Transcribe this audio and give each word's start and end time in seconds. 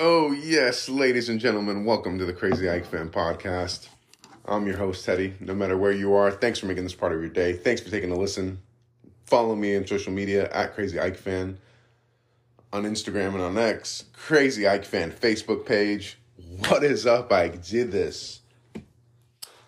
Oh, 0.00 0.30
yes, 0.30 0.88
ladies 0.88 1.28
and 1.28 1.40
gentlemen, 1.40 1.84
welcome 1.84 2.20
to 2.20 2.24
the 2.24 2.32
Crazy 2.32 2.70
Ike 2.70 2.86
Fan 2.86 3.08
Podcast. 3.08 3.88
I'm 4.44 4.64
your 4.64 4.76
host, 4.76 5.04
Teddy. 5.04 5.34
No 5.40 5.56
matter 5.56 5.76
where 5.76 5.90
you 5.90 6.14
are, 6.14 6.30
thanks 6.30 6.60
for 6.60 6.66
making 6.66 6.84
this 6.84 6.94
part 6.94 7.10
of 7.12 7.18
your 7.20 7.28
day. 7.28 7.52
Thanks 7.54 7.80
for 7.80 7.90
taking 7.90 8.12
a 8.12 8.14
listen. 8.16 8.60
Follow 9.24 9.56
me 9.56 9.76
on 9.76 9.88
social 9.88 10.12
media 10.12 10.48
at 10.52 10.76
Crazy 10.76 11.00
Ike 11.00 11.16
Fan 11.16 11.58
on 12.72 12.84
Instagram 12.84 13.34
and 13.34 13.42
on 13.42 13.58
X. 13.58 14.04
Crazy 14.12 14.68
Ike 14.68 14.84
Fan 14.84 15.10
Facebook 15.10 15.66
page. 15.66 16.16
What 16.68 16.84
is 16.84 17.04
up, 17.04 17.32
Ike? 17.32 17.64
Did 17.64 17.90
this. 17.90 18.42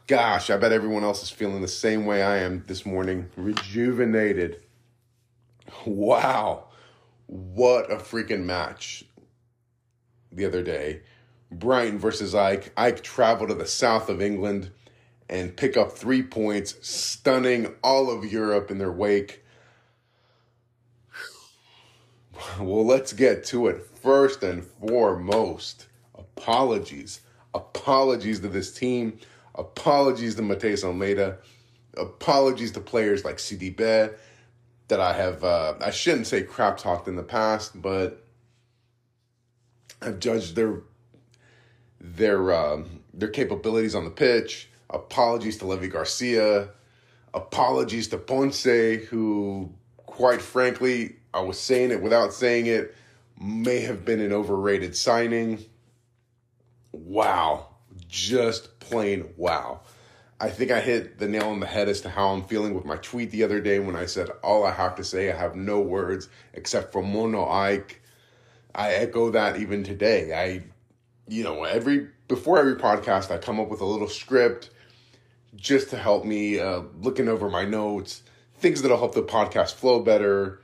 Gosh, 0.06 0.48
I 0.48 0.58
bet 0.58 0.70
everyone 0.70 1.02
else 1.02 1.24
is 1.24 1.30
feeling 1.30 1.60
the 1.60 1.66
same 1.66 2.06
way 2.06 2.22
I 2.22 2.36
am 2.36 2.62
this 2.68 2.86
morning. 2.86 3.30
Rejuvenated. 3.36 4.62
Wow. 5.84 6.66
What 7.26 7.90
a 7.90 7.96
freaking 7.96 8.44
match 8.44 9.04
the 10.32 10.44
other 10.44 10.62
day. 10.62 11.00
Brighton 11.50 11.98
versus 11.98 12.34
Ike. 12.34 12.72
Ike 12.76 13.02
traveled 13.02 13.48
to 13.50 13.54
the 13.54 13.66
south 13.66 14.08
of 14.08 14.22
England 14.22 14.70
and 15.28 15.56
pick 15.56 15.76
up 15.76 15.92
three 15.92 16.22
points, 16.22 16.74
stunning 16.86 17.74
all 17.82 18.10
of 18.10 18.30
Europe 18.30 18.70
in 18.70 18.78
their 18.78 18.92
wake. 18.92 19.44
Well, 22.58 22.86
let's 22.86 23.12
get 23.12 23.44
to 23.46 23.66
it. 23.66 23.84
First 24.02 24.42
and 24.42 24.64
foremost, 24.64 25.88
apologies. 26.14 27.20
Apologies 27.52 28.40
to 28.40 28.48
this 28.48 28.72
team. 28.72 29.18
Apologies 29.54 30.36
to 30.36 30.42
Matías 30.42 30.82
Almeida. 30.82 31.36
Apologies 31.98 32.72
to 32.72 32.80
players 32.80 33.26
like 33.26 33.36
Sidibe 33.36 34.14
that 34.88 35.00
I 35.00 35.12
have, 35.12 35.44
uh, 35.44 35.74
I 35.80 35.90
shouldn't 35.90 36.26
say 36.26 36.42
crap 36.42 36.78
talked 36.78 37.08
in 37.08 37.16
the 37.16 37.22
past, 37.22 37.80
but 37.80 38.24
I've 40.02 40.18
judged 40.18 40.56
their 40.56 40.82
their 42.00 42.54
um, 42.54 43.00
their 43.12 43.28
capabilities 43.28 43.94
on 43.94 44.04
the 44.04 44.10
pitch. 44.10 44.68
Apologies 44.88 45.58
to 45.58 45.66
Levi 45.66 45.86
Garcia. 45.86 46.70
Apologies 47.32 48.08
to 48.08 48.18
Ponce, 48.18 48.64
who, 48.64 49.72
quite 49.96 50.42
frankly, 50.42 51.16
I 51.32 51.40
was 51.40 51.60
saying 51.60 51.92
it 51.92 52.02
without 52.02 52.32
saying 52.32 52.66
it, 52.66 52.94
may 53.40 53.80
have 53.80 54.04
been 54.04 54.20
an 54.20 54.32
overrated 54.32 54.96
signing. 54.96 55.64
Wow. 56.92 57.68
Just 58.08 58.80
plain 58.80 59.28
wow. 59.36 59.82
I 60.40 60.48
think 60.48 60.70
I 60.70 60.80
hit 60.80 61.18
the 61.18 61.28
nail 61.28 61.50
on 61.50 61.60
the 61.60 61.66
head 61.66 61.88
as 61.88 62.00
to 62.00 62.08
how 62.08 62.30
I'm 62.30 62.44
feeling 62.44 62.74
with 62.74 62.84
my 62.84 62.96
tweet 62.96 63.30
the 63.30 63.44
other 63.44 63.60
day 63.60 63.78
when 63.78 63.94
I 63.94 64.06
said, 64.06 64.30
All 64.42 64.64
I 64.64 64.72
have 64.72 64.96
to 64.96 65.04
say, 65.04 65.30
I 65.30 65.36
have 65.36 65.54
no 65.54 65.80
words 65.80 66.28
except 66.54 66.92
for 66.92 67.02
Mono 67.02 67.48
Ike. 67.48 67.99
I 68.74 68.92
echo 68.92 69.30
that 69.30 69.58
even 69.58 69.82
today. 69.82 70.32
I, 70.32 70.62
you 71.28 71.44
know, 71.44 71.64
every 71.64 72.08
before 72.28 72.58
every 72.58 72.76
podcast, 72.76 73.30
I 73.30 73.38
come 73.38 73.58
up 73.58 73.68
with 73.68 73.80
a 73.80 73.84
little 73.84 74.08
script 74.08 74.70
just 75.56 75.90
to 75.90 75.96
help 75.96 76.24
me 76.24 76.60
uh, 76.60 76.82
looking 77.00 77.28
over 77.28 77.48
my 77.50 77.64
notes, 77.64 78.22
things 78.58 78.82
that'll 78.82 78.98
help 78.98 79.14
the 79.14 79.22
podcast 79.22 79.74
flow 79.74 80.00
better, 80.00 80.60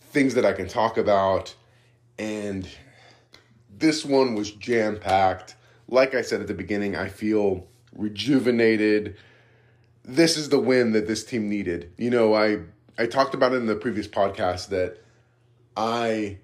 things 0.00 0.34
that 0.34 0.44
I 0.44 0.52
can 0.52 0.68
talk 0.68 0.96
about. 0.96 1.54
And 2.18 2.68
this 3.70 4.04
one 4.04 4.34
was 4.34 4.50
jam 4.50 4.98
packed. 4.98 5.54
Like 5.88 6.14
I 6.14 6.22
said 6.22 6.40
at 6.40 6.46
the 6.46 6.54
beginning, 6.54 6.96
I 6.96 7.08
feel 7.08 7.66
rejuvenated. 7.94 9.16
This 10.04 10.36
is 10.36 10.48
the 10.48 10.58
win 10.58 10.92
that 10.92 11.06
this 11.06 11.24
team 11.24 11.48
needed. 11.48 11.92
You 11.98 12.10
know, 12.10 12.34
I 12.34 12.60
I 12.98 13.06
talked 13.06 13.34
about 13.34 13.52
it 13.52 13.56
in 13.56 13.66
the 13.66 13.76
previous 13.76 14.08
podcast 14.08 14.68
that 14.68 15.02
I 15.76 16.38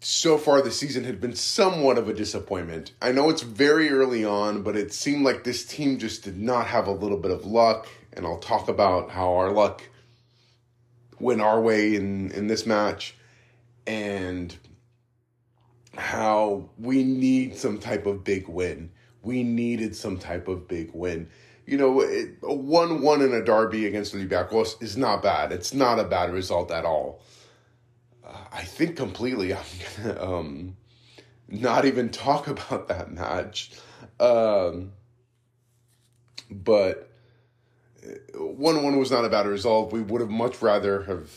so 0.00 0.38
far 0.38 0.62
the 0.62 0.70
season 0.70 1.04
had 1.04 1.20
been 1.20 1.34
somewhat 1.34 1.98
of 1.98 2.08
a 2.08 2.14
disappointment. 2.14 2.92
I 3.00 3.12
know 3.12 3.30
it's 3.30 3.42
very 3.42 3.90
early 3.90 4.24
on, 4.24 4.62
but 4.62 4.76
it 4.76 4.92
seemed 4.92 5.24
like 5.24 5.44
this 5.44 5.64
team 5.64 5.98
just 5.98 6.24
did 6.24 6.38
not 6.38 6.66
have 6.66 6.86
a 6.86 6.92
little 6.92 7.18
bit 7.18 7.30
of 7.30 7.44
luck, 7.44 7.86
and 8.12 8.26
I'll 8.26 8.38
talk 8.38 8.68
about 8.68 9.10
how 9.10 9.34
our 9.34 9.50
luck 9.50 9.82
went 11.18 11.40
our 11.40 11.60
way 11.60 11.94
in 11.94 12.30
in 12.32 12.46
this 12.46 12.64
match 12.64 13.14
and 13.86 14.56
how 15.96 16.70
we 16.78 17.04
need 17.04 17.56
some 17.56 17.78
type 17.78 18.06
of 18.06 18.24
big 18.24 18.48
win 18.48 18.90
we 19.22 19.42
needed 19.42 19.94
some 19.94 20.18
type 20.18 20.48
of 20.48 20.68
big 20.68 20.90
win. 20.94 21.28
You 21.66 21.78
know, 21.78 22.02
a 22.02 22.54
1 22.54 23.02
1 23.02 23.22
in 23.22 23.32
a 23.32 23.44
derby 23.44 23.86
against 23.86 24.12
the 24.12 24.18
Olympiacos 24.18 24.82
is 24.82 24.96
not 24.96 25.22
bad. 25.22 25.52
It's 25.52 25.72
not 25.72 25.98
a 25.98 26.04
bad 26.04 26.32
result 26.32 26.70
at 26.70 26.84
all. 26.84 27.22
Uh, 28.30 28.36
I 28.52 28.62
think 28.62 28.96
completely 28.96 29.54
I'm 29.54 29.64
to 29.96 30.24
um, 30.24 30.76
not 31.48 31.84
even 31.84 32.10
talk 32.10 32.48
about 32.48 32.88
that 32.88 33.12
match. 33.12 33.72
Um, 34.18 34.92
but 36.50 37.10
1 38.34 38.82
1 38.82 38.98
was 38.98 39.10
not 39.10 39.24
a 39.24 39.28
bad 39.28 39.46
result. 39.46 39.92
We 39.92 40.02
would 40.02 40.20
have 40.20 40.30
much 40.30 40.62
rather 40.62 41.02
have 41.02 41.30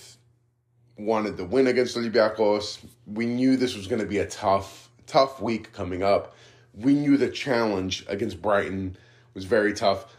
wanted 0.98 1.38
the 1.38 1.46
win 1.46 1.68
against 1.68 1.98
Olympiacos. 1.98 2.80
We 3.08 3.26
knew 3.26 3.58
this 3.58 3.76
was 3.76 3.88
going 3.88 4.02
to 4.02 4.08
be 4.08 4.20
a 4.20 4.28
tough, 4.28 4.90
tough 5.08 5.42
week 5.42 5.74
coming 5.74 6.04
up 6.04 6.36
we 6.74 6.94
knew 6.94 7.18
the 7.18 7.30
challenge 7.30 8.04
against 8.08 8.42
Brighton 8.42 8.98
was 9.34 9.46
very 9.46 9.74
tough. 9.74 10.16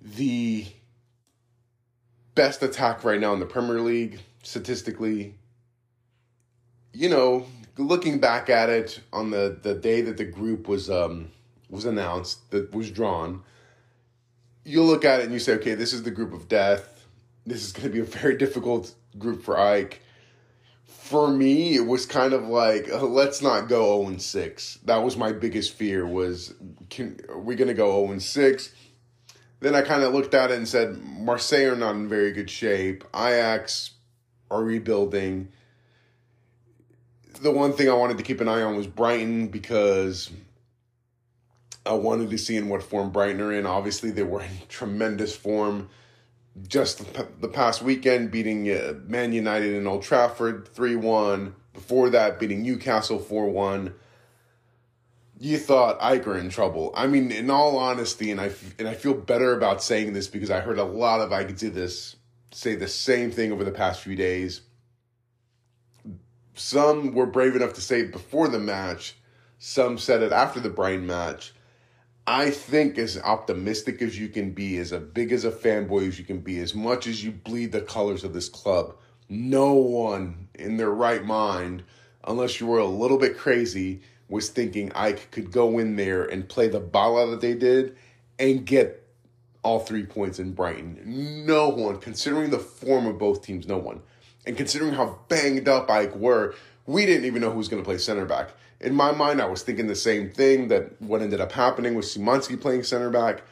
The 0.00 0.66
best 2.34 2.62
attack 2.62 3.04
right 3.04 3.18
now 3.18 3.32
in 3.32 3.40
the 3.40 3.46
Premier 3.46 3.80
League, 3.80 4.20
statistically, 4.44 5.34
you 6.92 7.08
know, 7.08 7.46
looking 7.76 8.20
back 8.20 8.48
at 8.48 8.70
it 8.70 9.00
on 9.12 9.30
the, 9.30 9.58
the 9.60 9.74
day 9.74 10.00
that 10.02 10.16
the 10.16 10.24
group 10.24 10.68
was 10.68 10.88
um 10.88 11.30
was 11.68 11.84
announced, 11.84 12.50
that 12.52 12.72
was 12.72 12.90
drawn, 12.90 13.42
you 14.64 14.82
look 14.82 15.04
at 15.04 15.18
it 15.20 15.24
and 15.24 15.32
you 15.32 15.40
say, 15.40 15.54
okay, 15.54 15.74
this 15.74 15.92
is 15.92 16.04
the 16.04 16.10
group 16.12 16.32
of 16.32 16.46
death. 16.46 17.06
This 17.44 17.64
is 17.64 17.72
going 17.72 17.88
to 17.88 17.92
be 17.92 17.98
a 17.98 18.04
very 18.04 18.36
difficult 18.36 18.94
group 19.18 19.42
for 19.42 19.58
Ike 19.58 20.00
for 21.04 21.28
me, 21.28 21.74
it 21.74 21.86
was 21.86 22.06
kind 22.06 22.32
of 22.32 22.44
like 22.44 22.88
uh, 22.90 23.04
let's 23.04 23.42
not 23.42 23.68
go 23.68 23.98
zero 23.98 24.08
and 24.08 24.22
six. 24.22 24.78
That 24.84 25.02
was 25.02 25.18
my 25.18 25.32
biggest 25.32 25.74
fear. 25.74 26.06
Was 26.06 26.54
can 26.88 27.20
are 27.28 27.38
we 27.38 27.56
going 27.56 27.68
to 27.68 27.74
go 27.74 28.00
zero 28.00 28.12
and 28.12 28.22
six? 28.22 28.72
Then 29.60 29.74
I 29.74 29.82
kind 29.82 30.02
of 30.02 30.14
looked 30.14 30.32
at 30.32 30.50
it 30.50 30.56
and 30.56 30.66
said 30.66 30.96
Marseille 31.02 31.70
are 31.70 31.76
not 31.76 31.94
in 31.94 32.08
very 32.08 32.32
good 32.32 32.48
shape. 32.48 33.04
Ajax 33.14 33.90
are 34.50 34.62
rebuilding. 34.62 35.48
The 37.40 37.50
one 37.50 37.72
thing 37.72 37.88
I 37.88 37.94
wanted 37.94 38.18
to 38.18 38.24
keep 38.24 38.40
an 38.40 38.48
eye 38.48 38.62
on 38.62 38.76
was 38.76 38.86
Brighton 38.86 39.48
because 39.48 40.30
I 41.86 41.92
wanted 41.94 42.30
to 42.30 42.38
see 42.38 42.56
in 42.56 42.68
what 42.68 42.82
form 42.82 43.10
Brighton 43.10 43.40
are 43.40 43.52
in. 43.52 43.66
Obviously, 43.66 44.10
they 44.10 44.22
were 44.22 44.42
in 44.42 44.50
tremendous 44.68 45.36
form 45.36 45.88
just 46.68 47.04
the 47.40 47.48
past 47.48 47.82
weekend 47.82 48.30
beating 48.30 48.70
uh, 48.70 48.94
Man 49.06 49.32
United 49.32 49.74
in 49.74 49.86
Old 49.86 50.02
Trafford 50.02 50.68
3 50.68 50.96
1. 50.96 51.54
Before 51.72 52.08
that, 52.10 52.38
beating 52.38 52.62
Newcastle 52.62 53.18
4 53.18 53.48
1. 53.48 53.94
You 55.40 55.58
thought 55.58 56.00
Ike 56.00 56.26
were 56.26 56.38
in 56.38 56.48
trouble. 56.48 56.92
I 56.96 57.08
mean, 57.08 57.32
in 57.32 57.50
all 57.50 57.76
honesty, 57.76 58.30
and 58.30 58.40
I, 58.40 58.52
and 58.78 58.86
I 58.86 58.94
feel 58.94 59.14
better 59.14 59.54
about 59.54 59.82
saying 59.82 60.12
this 60.12 60.28
because 60.28 60.50
I 60.50 60.60
heard 60.60 60.78
a 60.78 60.84
lot 60.84 61.20
of 61.20 61.32
Ike 61.32 61.56
do 61.56 61.70
this, 61.70 62.14
say 62.54 62.74
the 62.76 62.88
same 62.88 63.30
thing 63.30 63.52
over 63.52 63.64
the 63.64 63.72
past 63.72 64.02
few 64.02 64.14
days. 64.14 64.62
Some 66.54 67.12
were 67.12 67.26
brave 67.26 67.56
enough 67.56 67.74
to 67.74 67.80
say 67.80 68.00
it 68.00 68.12
before 68.12 68.48
the 68.48 68.60
match, 68.60 69.16
some 69.58 69.98
said 69.98 70.22
it 70.22 70.30
after 70.30 70.60
the 70.60 70.70
Brian 70.70 71.06
match. 71.06 71.52
I 72.26 72.50
think 72.50 72.96
as 72.96 73.18
optimistic 73.18 74.00
as 74.00 74.18
you 74.18 74.28
can 74.28 74.52
be, 74.52 74.78
as 74.78 74.92
big 74.92 75.32
as 75.32 75.44
a 75.44 75.50
fanboy 75.50 76.08
as 76.08 76.18
you 76.18 76.24
can 76.24 76.38
be, 76.38 76.58
as 76.60 76.74
much 76.74 77.06
as 77.06 77.24
you 77.24 77.32
bleed 77.32 77.72
the 77.72 77.80
colors 77.80 78.24
of 78.24 78.32
this 78.32 78.48
club, 78.48 78.94
no 79.28 79.74
one 79.74 80.48
in 80.54 80.76
their 80.76 80.90
right 80.90 81.24
mind, 81.24 81.82
unless 82.24 82.60
you 82.60 82.66
were 82.66 82.78
a 82.78 82.86
little 82.86 83.18
bit 83.18 83.36
crazy, 83.36 84.00
was 84.28 84.48
thinking 84.48 84.92
Ike 84.92 85.30
could 85.32 85.50
go 85.50 85.78
in 85.78 85.96
there 85.96 86.24
and 86.24 86.48
play 86.48 86.68
the 86.68 86.80
bala 86.80 87.30
that 87.30 87.40
they 87.40 87.54
did 87.54 87.96
and 88.38 88.64
get 88.64 89.03
all 89.64 89.80
three 89.80 90.04
points 90.04 90.38
in 90.38 90.52
Brighton. 90.52 91.00
No 91.44 91.68
one, 91.68 91.98
considering 91.98 92.50
the 92.50 92.58
form 92.58 93.06
of 93.06 93.18
both 93.18 93.42
teams, 93.42 93.66
no 93.66 93.78
one. 93.78 94.00
And 94.46 94.56
considering 94.56 94.92
how 94.92 95.18
banged 95.28 95.68
up 95.68 95.90
Ike 95.90 96.14
were, 96.14 96.54
we 96.86 97.06
didn't 97.06 97.24
even 97.24 97.40
know 97.40 97.50
who 97.50 97.58
was 97.58 97.68
going 97.68 97.82
to 97.82 97.86
play 97.86 97.98
center 97.98 98.24
back 98.26 98.50
in 98.84 98.94
my 98.94 99.12
mind, 99.12 99.40
I 99.40 99.46
was 99.46 99.62
thinking 99.62 99.86
the 99.86 99.96
same 99.96 100.30
thing 100.30 100.68
that 100.68 101.00
what 101.00 101.22
ended 101.22 101.40
up 101.40 101.52
happening 101.52 101.94
was 101.94 102.14
Szymanski 102.14 102.60
playing 102.60 102.82
center 102.82 103.10
back, 103.10 103.42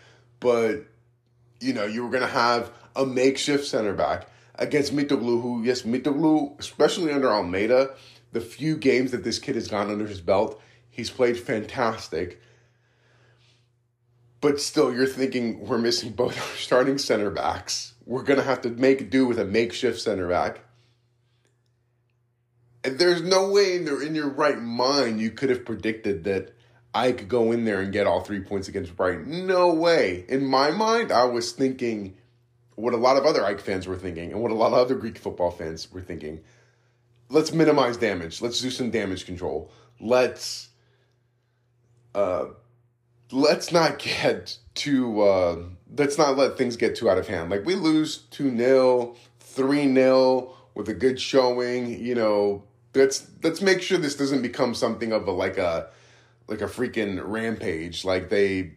but 0.40 0.84
you 1.58 1.72
know, 1.72 1.86
you 1.86 2.04
were 2.04 2.10
going 2.10 2.22
to 2.22 2.28
have 2.28 2.70
a 2.94 3.06
makeshift 3.06 3.64
center 3.66 3.94
back 3.94 4.28
against 4.56 4.94
Mitoglou, 4.94 5.40
who, 5.40 5.62
yes, 5.62 5.82
Mitoglou, 5.82 6.58
especially 6.60 7.12
under 7.12 7.32
Almeida, 7.32 7.94
the 8.32 8.40
few 8.40 8.76
games 8.76 9.10
that 9.12 9.24
this 9.24 9.38
kid 9.38 9.54
has 9.54 9.68
gone 9.68 9.90
under 9.90 10.06
his 10.06 10.20
belt, 10.20 10.60
he's 10.90 11.08
played 11.08 11.38
fantastic. 11.38 12.42
But 14.42 14.60
still, 14.60 14.92
you're 14.94 15.06
thinking 15.06 15.66
we're 15.66 15.78
missing 15.78 16.12
both 16.12 16.38
our 16.38 16.58
starting 16.58 16.98
center 16.98 17.30
backs. 17.30 17.94
We're 18.04 18.24
going 18.24 18.40
to 18.40 18.44
have 18.44 18.60
to 18.62 18.70
make 18.70 19.10
do 19.10 19.26
with 19.26 19.38
a 19.40 19.46
makeshift 19.46 20.00
center 20.00 20.28
back 20.28 20.60
And 22.84 22.98
there's 22.98 23.22
no 23.22 23.48
way 23.50 23.76
in, 23.76 23.84
the, 23.86 24.00
in 24.00 24.14
your 24.14 24.28
right 24.30 24.60
mind 24.60 25.20
you 25.20 25.30
could 25.30 25.50
have 25.50 25.64
predicted 25.64 26.24
that 26.24 26.54
I 26.94 27.12
could 27.12 27.28
go 27.28 27.52
in 27.52 27.64
there 27.64 27.80
and 27.80 27.92
get 27.92 28.06
all 28.06 28.22
three 28.22 28.40
points 28.40 28.68
against 28.68 28.96
Brighton. 28.96 29.46
No 29.46 29.72
way. 29.72 30.26
In 30.28 30.44
my 30.46 30.70
mind, 30.70 31.12
I 31.12 31.24
was 31.24 31.52
thinking 31.52 32.16
what 32.76 32.94
a 32.94 32.98
lot 32.98 33.16
of 33.16 33.24
other 33.24 33.44
Ike 33.44 33.60
fans 33.60 33.86
were 33.86 33.96
thinking 33.98 34.32
and 34.32 34.42
what 34.42 34.50
a 34.50 34.54
lot 34.54 34.68
of 34.68 34.74
other 34.74 34.96
Greek 34.96 35.18
football 35.18 35.52
fans 35.52 35.90
were 35.92 36.02
thinking. 36.02 36.40
Let's 37.30 37.52
minimize 37.52 37.96
damage. 37.96 38.42
Let's 38.42 38.60
do 38.60 38.70
some 38.70 38.90
damage 38.90 39.26
control. 39.26 39.70
Let's 40.00 40.70
uh 42.14 42.46
let's 43.32 43.72
not 43.72 43.98
get 43.98 44.58
too 44.74 45.20
uh 45.22 45.56
let's 45.96 46.16
not 46.18 46.36
let 46.36 46.56
things 46.56 46.76
get 46.76 46.96
too 46.96 47.10
out 47.10 47.18
of 47.18 47.26
hand. 47.26 47.50
Like 47.50 47.64
we 47.64 47.74
lose 47.74 48.24
2-0, 48.30 49.16
3-0 49.40 50.50
with 50.74 50.88
a 50.88 50.94
good 50.94 51.20
showing, 51.20 52.00
you 52.00 52.14
know, 52.14 52.64
let's 52.94 53.26
let's 53.42 53.60
make 53.60 53.82
sure 53.82 53.98
this 53.98 54.16
doesn't 54.16 54.42
become 54.42 54.74
something 54.74 55.12
of 55.12 55.26
a 55.26 55.32
like 55.32 55.58
a 55.58 55.88
like 56.48 56.60
a 56.60 56.66
freaking 56.66 57.20
rampage. 57.24 58.04
Like 58.04 58.28
they 58.28 58.72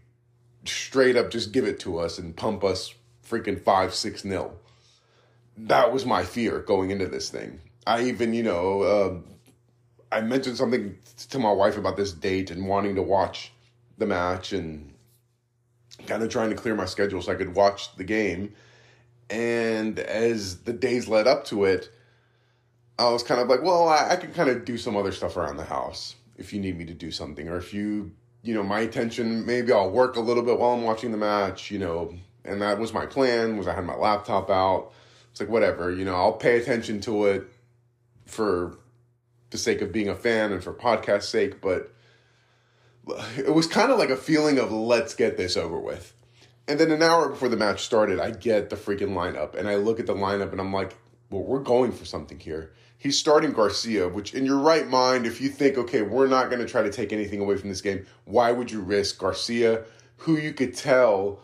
straight 0.65 1.15
up 1.15 1.29
just 1.29 1.51
give 1.51 1.65
it 1.65 1.79
to 1.81 1.99
us 1.99 2.17
and 2.17 2.35
pump 2.35 2.63
us 2.63 2.93
freaking 3.27 3.61
five, 3.61 3.93
six 3.93 4.25
nil. 4.25 4.53
That 5.57 5.93
was 5.93 6.05
my 6.05 6.23
fear 6.23 6.59
going 6.59 6.91
into 6.91 7.07
this 7.07 7.29
thing. 7.29 7.61
I 7.87 8.03
even, 8.03 8.33
you 8.33 8.43
know, 8.43 8.81
uh, 8.81 9.17
I 10.11 10.21
mentioned 10.21 10.57
something 10.57 10.97
to 11.29 11.39
my 11.39 11.51
wife 11.51 11.77
about 11.77 11.97
this 11.97 12.11
date 12.11 12.51
and 12.51 12.67
wanting 12.67 12.95
to 12.95 13.01
watch 13.01 13.53
the 13.97 14.05
match 14.05 14.53
and 14.53 14.93
kind 16.07 16.23
of 16.23 16.29
trying 16.29 16.49
to 16.49 16.55
clear 16.55 16.75
my 16.75 16.85
schedule 16.85 17.21
so 17.21 17.31
I 17.31 17.35
could 17.35 17.55
watch 17.55 17.95
the 17.95 18.03
game. 18.03 18.53
And 19.29 19.97
as 19.99 20.59
the 20.59 20.73
days 20.73 21.07
led 21.07 21.27
up 21.27 21.45
to 21.45 21.65
it, 21.65 21.89
I 22.97 23.09
was 23.09 23.23
kind 23.23 23.41
of 23.41 23.47
like, 23.47 23.61
well, 23.61 23.87
I, 23.87 24.11
I 24.11 24.15
can 24.15 24.31
kind 24.33 24.49
of 24.49 24.65
do 24.65 24.77
some 24.77 24.95
other 24.95 25.11
stuff 25.11 25.35
around 25.37 25.57
the 25.57 25.65
house 25.65 26.15
if 26.37 26.53
you 26.53 26.59
need 26.59 26.77
me 26.77 26.85
to 26.85 26.93
do 26.93 27.11
something, 27.11 27.47
or 27.47 27.57
if 27.57 27.73
you, 27.73 28.11
you 28.43 28.53
know, 28.53 28.63
my 28.63 28.81
attention, 28.81 29.45
maybe 29.45 29.71
I'll 29.71 29.89
work 29.89 30.15
a 30.15 30.21
little 30.21 30.43
bit 30.43 30.59
while 30.59 30.71
I'm 30.71 30.83
watching 30.83 31.11
the 31.11 31.17
match, 31.17 31.71
you 31.71 31.79
know, 31.79 32.13
and 32.43 32.61
that 32.61 32.77
was 32.77 32.93
my 32.93 33.05
plan. 33.05 33.57
Was 33.57 33.67
I 33.67 33.73
had 33.73 33.85
my 33.85 33.95
laptop 33.95 34.49
out? 34.49 34.91
It's 35.31 35.39
like 35.39 35.49
whatever, 35.49 35.91
you 35.91 36.05
know, 36.05 36.15
I'll 36.15 36.33
pay 36.33 36.57
attention 36.57 37.01
to 37.01 37.25
it 37.25 37.47
for 38.25 38.77
the 39.49 39.57
sake 39.57 39.81
of 39.81 39.91
being 39.91 40.09
a 40.09 40.15
fan 40.15 40.51
and 40.51 40.63
for 40.63 40.73
podcast 40.73 41.23
sake, 41.23 41.61
but 41.61 41.94
it 43.37 43.53
was 43.53 43.67
kind 43.67 43.91
of 43.91 43.99
like 43.99 44.09
a 44.09 44.17
feeling 44.17 44.57
of 44.59 44.71
let's 44.71 45.13
get 45.13 45.37
this 45.37 45.57
over 45.57 45.79
with. 45.79 46.13
And 46.67 46.79
then 46.79 46.91
an 46.91 47.03
hour 47.03 47.29
before 47.29 47.49
the 47.49 47.57
match 47.57 47.83
started, 47.83 48.19
I 48.19 48.31
get 48.31 48.69
the 48.69 48.75
freaking 48.75 49.09
lineup 49.09 49.55
and 49.55 49.67
I 49.67 49.75
look 49.75 49.99
at 49.99 50.07
the 50.07 50.15
lineup 50.15 50.51
and 50.51 50.59
I'm 50.59 50.73
like, 50.73 50.95
well, 51.29 51.43
we're 51.43 51.59
going 51.59 51.91
for 51.91 52.05
something 52.05 52.39
here. 52.39 52.73
He's 52.97 53.19
starting 53.19 53.51
Garcia, 53.51 54.09
which 54.09 54.33
in 54.33 54.45
your 54.45 54.57
right 54.57 54.87
mind, 54.87 55.25
if 55.27 55.39
you 55.39 55.49
think, 55.49 55.77
okay, 55.77 56.01
we're 56.01 56.27
not 56.27 56.49
going 56.49 56.61
to 56.61 56.67
try 56.67 56.81
to 56.81 56.91
take 56.91 57.13
anything 57.13 57.39
away 57.39 57.57
from 57.57 57.69
this 57.69 57.81
game, 57.81 58.05
why 58.23 58.51
would 58.51 58.71
you 58.71 58.81
risk 58.81 59.19
Garcia, 59.19 59.83
who 60.17 60.37
you 60.37 60.53
could 60.53 60.75
tell 60.75 61.41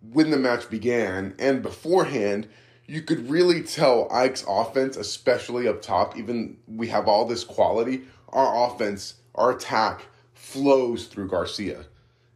when 0.00 0.30
the 0.30 0.38
match 0.38 0.68
began 0.68 1.34
and 1.38 1.62
beforehand, 1.62 2.48
you 2.86 3.00
could 3.00 3.30
really 3.30 3.62
tell 3.62 4.08
Ike's 4.12 4.44
offense, 4.46 4.96
especially 4.96 5.68
up 5.68 5.80
top, 5.80 6.16
even 6.18 6.58
we 6.66 6.88
have 6.88 7.08
all 7.08 7.24
this 7.26 7.44
quality, 7.44 8.02
our 8.34 8.68
offense, 8.68 9.14
our 9.34 9.52
attack 9.52 10.02
flows 10.34 11.06
through 11.06 11.28
Garcia. 11.28 11.86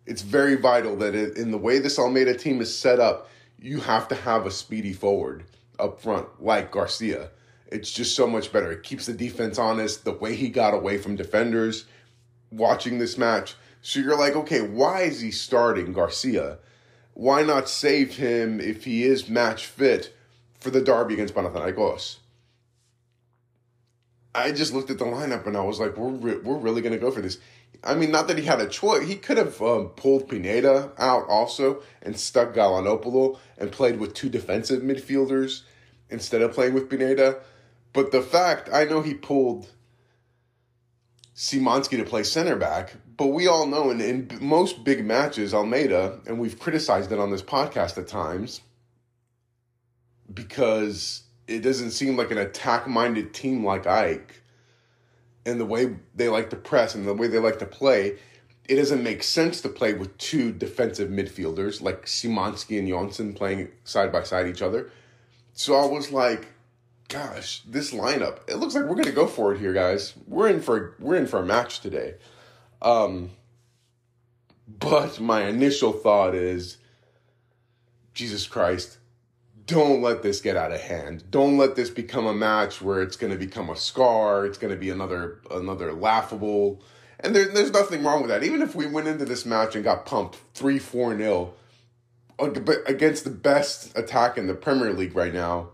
It's 0.07 0.23
very 0.23 0.55
vital 0.55 0.97
that 0.97 1.15
in 1.15 1.51
the 1.51 1.59
way 1.59 1.79
this 1.79 1.99
Almeida 1.99 2.35
team 2.35 2.63
is 2.63 2.75
set 2.77 2.99
up, 2.99 3.29
you 3.59 3.81
have 3.81 4.09
to 4.09 4.15
have 4.15 4.47
a 4.47 4.51
speedy 4.51 4.95
forward 4.95 5.45
up 5.79 6.01
front 6.01 6.27
like 6.43 6.71
Garcia. 6.71 7.31
It's 7.71 7.93
just 7.93 8.17
so 8.17 8.27
much 8.27 8.51
better. 8.53 8.73
It 8.73 8.83
keeps 8.83 9.05
the 9.05 9.13
defense 9.13 9.59
honest. 9.59 10.05
The 10.05 10.13
way 10.13 10.35
he 10.35 10.49
got 10.49 10.73
away 10.73 10.97
from 10.97 11.17
defenders 11.17 11.85
watching 12.51 12.99
this 12.99 13.19
match. 13.19 13.57
So 13.83 14.01
you're 14.01 14.19
like, 14.19 14.35
okay, 14.35 14.63
why 14.63 15.03
is 15.03 15.21
he 15.21 15.31
starting 15.31 15.93
Garcia? 15.93 16.59
Why 17.13 17.43
not 17.43 17.69
save 17.69 18.17
him 18.17 18.61
if 18.61 18.85
he 18.85 19.05
is 19.05 19.29
match 19.29 19.67
fit 19.67 20.15
for 20.59 20.71
the 20.71 20.81
derby 20.81 21.15
against 21.15 21.35
Panathinaikos? 21.35 22.17
I 24.35 24.53
just 24.53 24.73
looked 24.73 24.91
at 24.91 24.99
the 24.99 25.05
lineup 25.05 25.47
and 25.47 25.57
I 25.57 25.63
was 25.63 25.81
like, 25.81 25.97
we're 25.97 26.11
re- 26.11 26.39
we're 26.39 26.59
really 26.59 26.83
gonna 26.83 26.99
go 26.99 27.11
for 27.11 27.21
this. 27.21 27.39
I 27.83 27.95
mean, 27.95 28.11
not 28.11 28.29
that 28.29 28.39
he 28.39 28.45
had 28.45 28.61
a 28.61 28.69
choice. 28.69 29.07
He 29.07 29.17
could 29.17 29.37
have 29.37 29.61
um, 29.63 29.89
pulled 29.91 30.29
Pineda 30.29 30.93
out 30.99 31.29
also 31.29 31.83
and 32.03 32.19
stuck 32.19 32.55
Galanopoulos 32.55 33.39
and 33.57 33.71
played 33.71 33.99
with 34.01 34.15
two 34.15 34.29
defensive 34.29 34.83
midfielders 34.83 35.63
instead 36.11 36.43
of 36.43 36.53
playing 36.53 36.75
with 36.75 36.91
Pineda. 36.91 37.41
But 37.93 38.11
the 38.11 38.23
fact, 38.23 38.69
I 38.73 38.85
know 38.85 39.03
he 39.03 39.15
pulled 39.15 39.69
Szymanski 41.37 41.97
to 41.99 42.05
play 42.05 42.25
center 42.25 42.57
back, 42.57 42.97
but 43.17 43.29
we 43.29 43.47
all 43.47 43.67
know 43.67 43.91
in, 43.91 44.01
in 44.01 44.29
most 44.41 44.83
big 44.83 45.05
matches, 45.05 45.55
Almeida, 45.55 46.21
and 46.27 46.41
we've 46.41 46.59
criticized 46.59 47.13
it 47.13 47.19
on 47.19 47.31
this 47.31 47.43
podcast 47.43 47.97
at 47.97 48.09
times, 48.09 48.61
because 50.33 51.23
it 51.49 51.61
doesn't 51.61 51.91
seem 51.93 52.17
like 52.17 52.31
an 52.31 52.39
attack 52.39 52.87
minded 52.87 53.33
team 53.33 53.65
like 53.65 53.87
Ike 53.87 54.43
and 55.47 55.59
the 55.59 55.65
way 55.65 55.97
they 56.15 56.29
like 56.29 56.51
to 56.51 56.57
press 56.57 56.95
and 56.95 57.07
the 57.07 57.15
way 57.15 57.27
they 57.27 57.39
like 57.39 57.59
to 57.61 57.67
play, 57.67 58.19
it 58.69 58.77
doesn't 58.77 59.03
make 59.03 59.23
sense 59.23 59.63
to 59.63 59.69
play 59.71 59.95
with 59.95 60.17
two 60.19 60.53
defensive 60.53 61.09
midfielders 61.09 61.81
like 61.81 62.05
Szymanski 62.05 62.79
and 62.79 62.87
Jonsson 62.87 63.35
playing 63.35 63.69
side 63.85 64.13
by 64.13 64.23
side 64.25 64.47
each 64.47 64.61
other. 64.61 64.91
So 65.55 65.75
I 65.75 65.87
was 65.87 66.13
like, 66.13 66.49
gosh, 67.09 67.63
this 67.67 67.93
lineup, 67.93 68.41
it 68.47 68.57
looks 68.57 68.75
like 68.75 68.85
we're 68.85 68.97
gonna 68.97 69.11
go 69.11 69.27
for 69.27 69.55
it 69.55 69.59
here, 69.59 69.73
guys. 69.73 70.13
We're 70.27 70.49
in 70.49 70.61
for 70.61 70.95
we're 70.99 71.17
in 71.17 71.27
for 71.27 71.39
a 71.39 71.47
match 71.47 71.81
today. 71.81 72.17
Um 72.83 73.31
but 74.67 75.19
my 75.19 75.47
initial 75.47 75.93
thought 75.93 76.35
is 76.35 76.77
Jesus 78.13 78.47
Christ, 78.47 78.98
don't 79.69 80.01
let 80.01 80.23
this 80.23 80.41
get 80.41 80.57
out 80.57 80.73
of 80.73 80.81
hand. 80.81 81.31
Don't 81.31 81.59
let 81.59 81.77
this 81.77 81.91
become 81.91 82.27
a 82.27 82.35
match 82.35 82.81
where 82.81 83.03
it's 83.03 83.17
going 83.17 83.33
to 83.33 83.39
become 83.39 83.69
a 83.69 83.77
scar. 83.77 84.47
It's 84.47 84.59
going 84.59 84.73
to 84.73 84.81
be 84.81 84.91
another 84.91 85.41
another 85.51 85.93
laughable. 85.93 86.81
And 87.21 87.37
there, 87.37 87.47
there's 87.47 87.71
nothing 87.71 88.03
wrong 88.03 88.23
with 88.23 88.31
that. 88.31 88.43
Even 88.43 88.63
if 88.63 88.75
we 88.75 88.87
went 88.87 89.09
into 89.09 89.27
this 89.27 89.45
match 89.45 89.75
and 89.75 89.85
got 89.85 90.07
pumped 90.07 90.39
3 90.55 90.79
4 90.79 91.17
0 91.19 91.55
against 92.39 93.25
the 93.25 93.31
best 93.31 93.97
attack 93.97 94.39
in 94.39 94.47
the 94.47 94.55
Premier 94.55 94.93
League 94.93 95.15
right 95.15 95.35
now, 95.35 95.69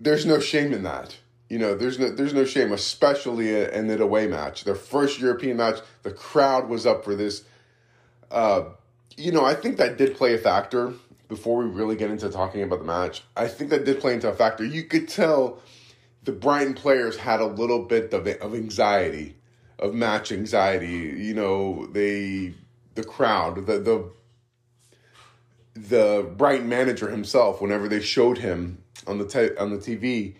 there's 0.00 0.24
no 0.24 0.40
shame 0.40 0.72
in 0.72 0.84
that. 0.84 1.18
You 1.50 1.58
know, 1.58 1.76
there's 1.76 1.98
no 1.98 2.08
there's 2.08 2.32
no 2.32 2.46
shame, 2.46 2.72
especially 2.72 3.54
in 3.54 3.90
an 3.90 4.00
away 4.00 4.26
match. 4.26 4.64
Their 4.64 4.74
first 4.74 5.20
European 5.20 5.58
match, 5.58 5.80
the 6.02 6.12
crowd 6.12 6.70
was 6.70 6.86
up 6.86 7.04
for 7.04 7.14
this. 7.14 7.44
Uh, 8.30 8.64
you 9.18 9.32
know, 9.32 9.44
I 9.44 9.54
think 9.54 9.76
that 9.76 9.98
did 9.98 10.16
play 10.16 10.32
a 10.34 10.38
factor 10.38 10.94
before 11.28 11.58
we 11.58 11.66
really 11.66 11.96
get 11.96 12.10
into 12.10 12.28
talking 12.28 12.62
about 12.62 12.80
the 12.80 12.84
match, 12.84 13.22
I 13.36 13.48
think 13.48 13.70
that 13.70 13.84
did 13.84 14.00
play 14.00 14.14
into 14.14 14.28
a 14.28 14.34
factor. 14.34 14.64
You 14.64 14.84
could 14.84 15.08
tell 15.08 15.60
the 16.22 16.32
Brighton 16.32 16.74
players 16.74 17.16
had 17.16 17.40
a 17.40 17.46
little 17.46 17.82
bit 17.84 18.12
of, 18.12 18.26
of 18.26 18.54
anxiety, 18.54 19.36
of 19.78 19.94
match 19.94 20.32
anxiety. 20.32 21.14
You 21.16 21.34
know, 21.34 21.86
they 21.86 22.54
the 22.94 23.04
crowd, 23.04 23.66
the 23.66 23.78
the 23.78 24.10
the 25.74 26.30
Brighton 26.36 26.68
manager 26.68 27.10
himself. 27.10 27.60
Whenever 27.60 27.88
they 27.88 28.00
showed 28.00 28.38
him 28.38 28.82
on 29.06 29.18
the 29.18 29.26
te- 29.26 29.56
on 29.56 29.70
the 29.70 29.78
TV, 29.78 30.36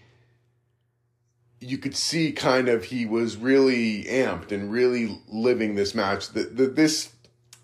you 1.60 1.78
could 1.78 1.96
see 1.96 2.32
kind 2.32 2.68
of 2.68 2.84
he 2.84 3.06
was 3.06 3.36
really 3.36 4.04
amped 4.04 4.52
and 4.52 4.70
really 4.70 5.20
living 5.28 5.74
this 5.74 5.94
match. 5.94 6.28
That 6.30 6.56
the, 6.56 6.66
this 6.66 7.12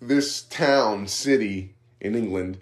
this 0.01 0.41
town 0.41 1.07
city 1.07 1.75
in 1.99 2.15
England 2.15 2.57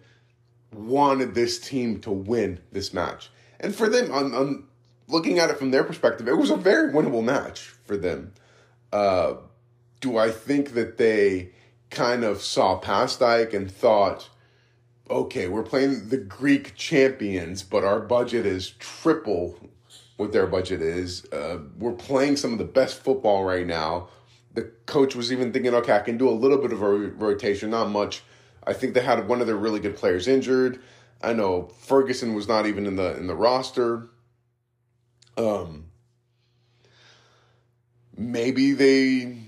wanted 0.74 1.34
this 1.34 1.60
team 1.60 2.00
to 2.02 2.12
win 2.12 2.60
this 2.72 2.94
match. 2.94 3.32
And 3.60 3.76
for 3.76 3.90
them, 3.90 4.12
on, 4.12 4.34
on 4.34 4.68
looking 5.08 5.40
at 5.40 5.50
it 5.50 5.58
from 5.58 5.72
their 5.72 5.84
perspective, 5.84 6.28
it 6.28 6.38
was 6.38 6.50
a 6.50 6.56
very 6.56 6.92
winnable 6.92 7.24
match 7.24 7.62
for 7.86 7.98
them. 7.98 8.34
Uh, 8.92 9.36
do 10.02 10.18
I 10.18 10.32
think 10.32 10.74
that 10.74 10.98
they 10.98 11.52
kind 11.90 12.24
of 12.24 12.42
saw 12.42 12.78
past 12.78 13.20
AEK 13.20 13.54
and 13.54 13.72
thought, 13.72 14.30
okay, 15.10 15.48
we're 15.48 15.64
playing 15.64 16.10
the 16.10 16.18
Greek 16.18 16.76
champions, 16.76 17.64
but 17.64 17.84
our 17.84 18.00
budget 18.00 18.46
is 18.46 18.72
triple 18.72 19.60
what 20.18 20.32
their 20.32 20.48
budget 20.48 20.82
is. 20.82 21.26
Uh, 21.32 21.60
we're 21.78 21.94
playing 21.94 22.36
some 22.36 22.52
of 22.52 22.60
the 22.60 22.66
best 22.66 23.02
football 23.02 23.44
right 23.44 23.66
now. 23.66 24.10
The 24.54 24.64
coach 24.86 25.16
was 25.16 25.32
even 25.32 25.54
thinking, 25.54 25.74
okay, 25.74 25.94
I 25.94 26.00
can 26.00 26.18
do 26.18 26.30
a 26.30 26.32
little 26.32 26.58
bit 26.58 26.74
of 26.74 26.82
a 26.82 26.90
rotation, 26.90 27.70
not 27.70 27.90
much, 27.90 28.22
I 28.70 28.74
think 28.74 28.94
they 28.94 29.02
had 29.02 29.28
one 29.28 29.42
of 29.42 29.48
their 29.48 29.56
really 29.56 29.80
good 29.80 29.96
players 29.96 30.28
injured. 30.28 30.80
I 31.24 31.34
know 31.34 31.72
Ferguson 31.80 32.36
was 32.36 32.48
not 32.48 32.68
even 32.68 32.86
in 32.86 32.98
the 32.98 33.18
in 33.18 33.26
the 33.26 33.36
roster. 33.36 34.10
Um, 35.38 35.86
maybe 38.16 38.74
they 38.74 39.40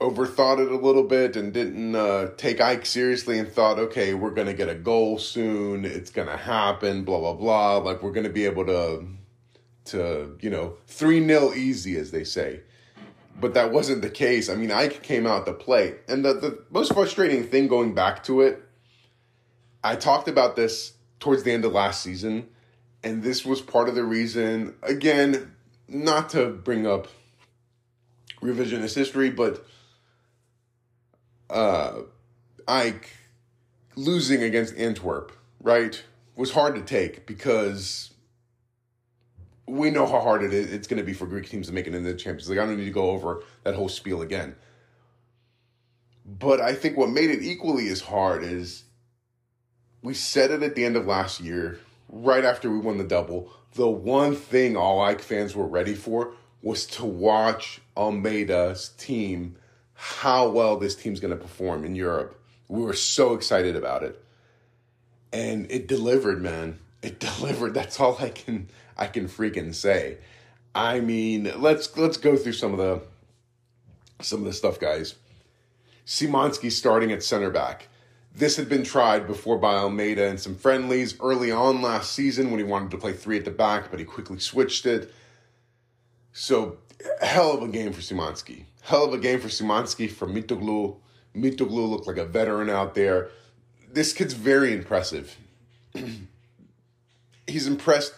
overthought 0.00 0.66
it 0.66 0.72
a 0.72 0.76
little 0.76 1.04
bit 1.04 1.36
and 1.36 1.52
didn't 1.52 1.94
uh, 1.94 2.30
take 2.36 2.60
Ike 2.60 2.84
seriously 2.84 3.38
and 3.38 3.48
thought, 3.48 3.78
okay, 3.78 4.14
we're 4.14 4.30
to 4.48 4.54
get 4.54 4.68
a 4.68 4.74
goal 4.74 5.18
soon. 5.18 5.84
It's 5.84 6.10
to 6.26 6.36
happen, 6.36 7.04
blah, 7.04 7.20
blah, 7.20 7.34
blah. 7.34 7.76
Like, 7.78 8.02
we're 8.02 8.10
to 8.24 8.30
be 8.30 8.44
able 8.46 8.66
to, 8.66 9.06
to 9.86 10.36
you 10.40 10.50
know, 10.50 10.74
3 10.88 11.24
0 11.24 11.54
easy, 11.54 11.96
as 11.96 12.10
they 12.10 12.24
say. 12.24 12.62
But 13.40 13.54
that 13.54 13.72
wasn't 13.72 14.02
the 14.02 14.10
case. 14.10 14.48
I 14.48 14.54
mean, 14.54 14.70
Ike 14.70 15.02
came 15.02 15.26
out 15.26 15.44
to 15.46 15.52
play. 15.52 15.96
And 16.08 16.24
the, 16.24 16.34
the 16.34 16.64
most 16.70 16.92
frustrating 16.92 17.44
thing 17.44 17.68
going 17.68 17.94
back 17.94 18.22
to 18.24 18.40
it, 18.42 18.62
I 19.82 19.96
talked 19.96 20.28
about 20.28 20.56
this 20.56 20.94
towards 21.20 21.42
the 21.42 21.52
end 21.52 21.64
of 21.64 21.72
last 21.72 22.02
season. 22.02 22.48
And 23.02 23.22
this 23.22 23.44
was 23.44 23.60
part 23.60 23.88
of 23.88 23.94
the 23.94 24.04
reason, 24.04 24.74
again, 24.82 25.54
not 25.88 26.30
to 26.30 26.48
bring 26.48 26.86
up 26.86 27.08
revisionist 28.40 28.94
history, 28.94 29.30
but 29.30 29.66
uh, 31.50 32.02
Ike 32.66 33.10
losing 33.96 34.42
against 34.42 34.76
Antwerp, 34.76 35.32
right, 35.60 36.02
was 36.36 36.52
hard 36.52 36.74
to 36.76 36.82
take 36.82 37.26
because 37.26 38.13
we 39.66 39.90
know 39.90 40.06
how 40.06 40.20
hard 40.20 40.42
it 40.42 40.52
is. 40.52 40.72
It's 40.72 40.86
going 40.86 40.98
to 40.98 41.06
be 41.06 41.12
for 41.12 41.26
Greek 41.26 41.48
teams 41.48 41.68
to 41.68 41.72
make 41.72 41.86
it 41.86 41.94
into 41.94 42.10
the 42.10 42.18
Champions 42.18 42.48
League. 42.48 42.58
I 42.58 42.66
don't 42.66 42.76
need 42.76 42.84
to 42.84 42.90
go 42.90 43.10
over 43.10 43.42
that 43.62 43.74
whole 43.74 43.88
spiel 43.88 44.22
again. 44.22 44.56
But 46.24 46.60
I 46.60 46.74
think 46.74 46.96
what 46.96 47.10
made 47.10 47.30
it 47.30 47.42
equally 47.42 47.88
as 47.88 48.00
hard 48.00 48.42
is 48.42 48.84
we 50.02 50.14
said 50.14 50.50
it 50.50 50.62
at 50.62 50.74
the 50.74 50.84
end 50.84 50.96
of 50.96 51.06
last 51.06 51.40
year, 51.40 51.80
right 52.08 52.44
after 52.44 52.70
we 52.70 52.78
won 52.78 52.98
the 52.98 53.04
double. 53.04 53.50
The 53.74 53.88
one 53.88 54.36
thing 54.36 54.76
all 54.76 55.00
Ike 55.00 55.22
fans 55.22 55.54
were 55.54 55.66
ready 55.66 55.94
for 55.94 56.34
was 56.62 56.86
to 56.86 57.04
watch 57.04 57.80
Almeida's 57.96 58.90
team 58.96 59.56
how 59.94 60.48
well 60.48 60.76
this 60.76 60.94
team's 60.94 61.20
going 61.20 61.36
to 61.36 61.42
perform 61.42 61.84
in 61.84 61.94
Europe. 61.94 62.40
We 62.68 62.82
were 62.82 62.94
so 62.94 63.34
excited 63.34 63.76
about 63.76 64.02
it. 64.02 64.22
And 65.32 65.70
it 65.70 65.86
delivered, 65.86 66.42
man. 66.42 66.78
It 67.02 67.18
delivered. 67.38 67.74
That's 67.74 68.00
all 68.00 68.16
I 68.18 68.30
can 68.30 68.68
I 68.96 69.06
can 69.06 69.26
freaking 69.26 69.74
say. 69.74 70.18
I 70.74 71.00
mean, 71.00 71.52
let's 71.56 71.96
let's 71.96 72.16
go 72.16 72.36
through 72.36 72.52
some 72.52 72.72
of 72.72 72.78
the 72.78 73.02
some 74.20 74.40
of 74.40 74.46
the 74.46 74.52
stuff, 74.52 74.80
guys. 74.80 75.14
Szymanski 76.06 76.70
starting 76.70 77.12
at 77.12 77.22
center 77.22 77.50
back. 77.50 77.88
This 78.34 78.56
had 78.56 78.68
been 78.68 78.82
tried 78.82 79.26
before 79.26 79.58
by 79.58 79.74
Almeida 79.74 80.26
in 80.26 80.38
some 80.38 80.56
friendlies 80.56 81.18
early 81.20 81.52
on 81.52 81.82
last 81.82 82.12
season 82.12 82.50
when 82.50 82.58
he 82.58 82.64
wanted 82.64 82.90
to 82.90 82.98
play 82.98 83.12
three 83.12 83.38
at 83.38 83.44
the 83.44 83.52
back, 83.52 83.90
but 83.90 84.00
he 84.00 84.04
quickly 84.04 84.40
switched 84.40 84.86
it. 84.86 85.14
So, 86.32 86.78
hell 87.20 87.52
of 87.52 87.62
a 87.62 87.68
game 87.68 87.92
for 87.92 88.00
Szymanski. 88.00 88.64
Hell 88.82 89.04
of 89.04 89.14
a 89.14 89.18
game 89.18 89.38
for 89.38 89.46
Szymanski 89.46 90.10
from 90.10 90.34
Mitoglou. 90.34 90.96
Mitoglou 91.34 91.88
looked 91.88 92.08
like 92.08 92.16
a 92.16 92.24
veteran 92.24 92.68
out 92.68 92.96
there. 92.96 93.30
This 93.92 94.12
kid's 94.12 94.34
very 94.34 94.72
impressive. 94.72 95.38
he's 97.46 97.68
impressed, 97.68 98.14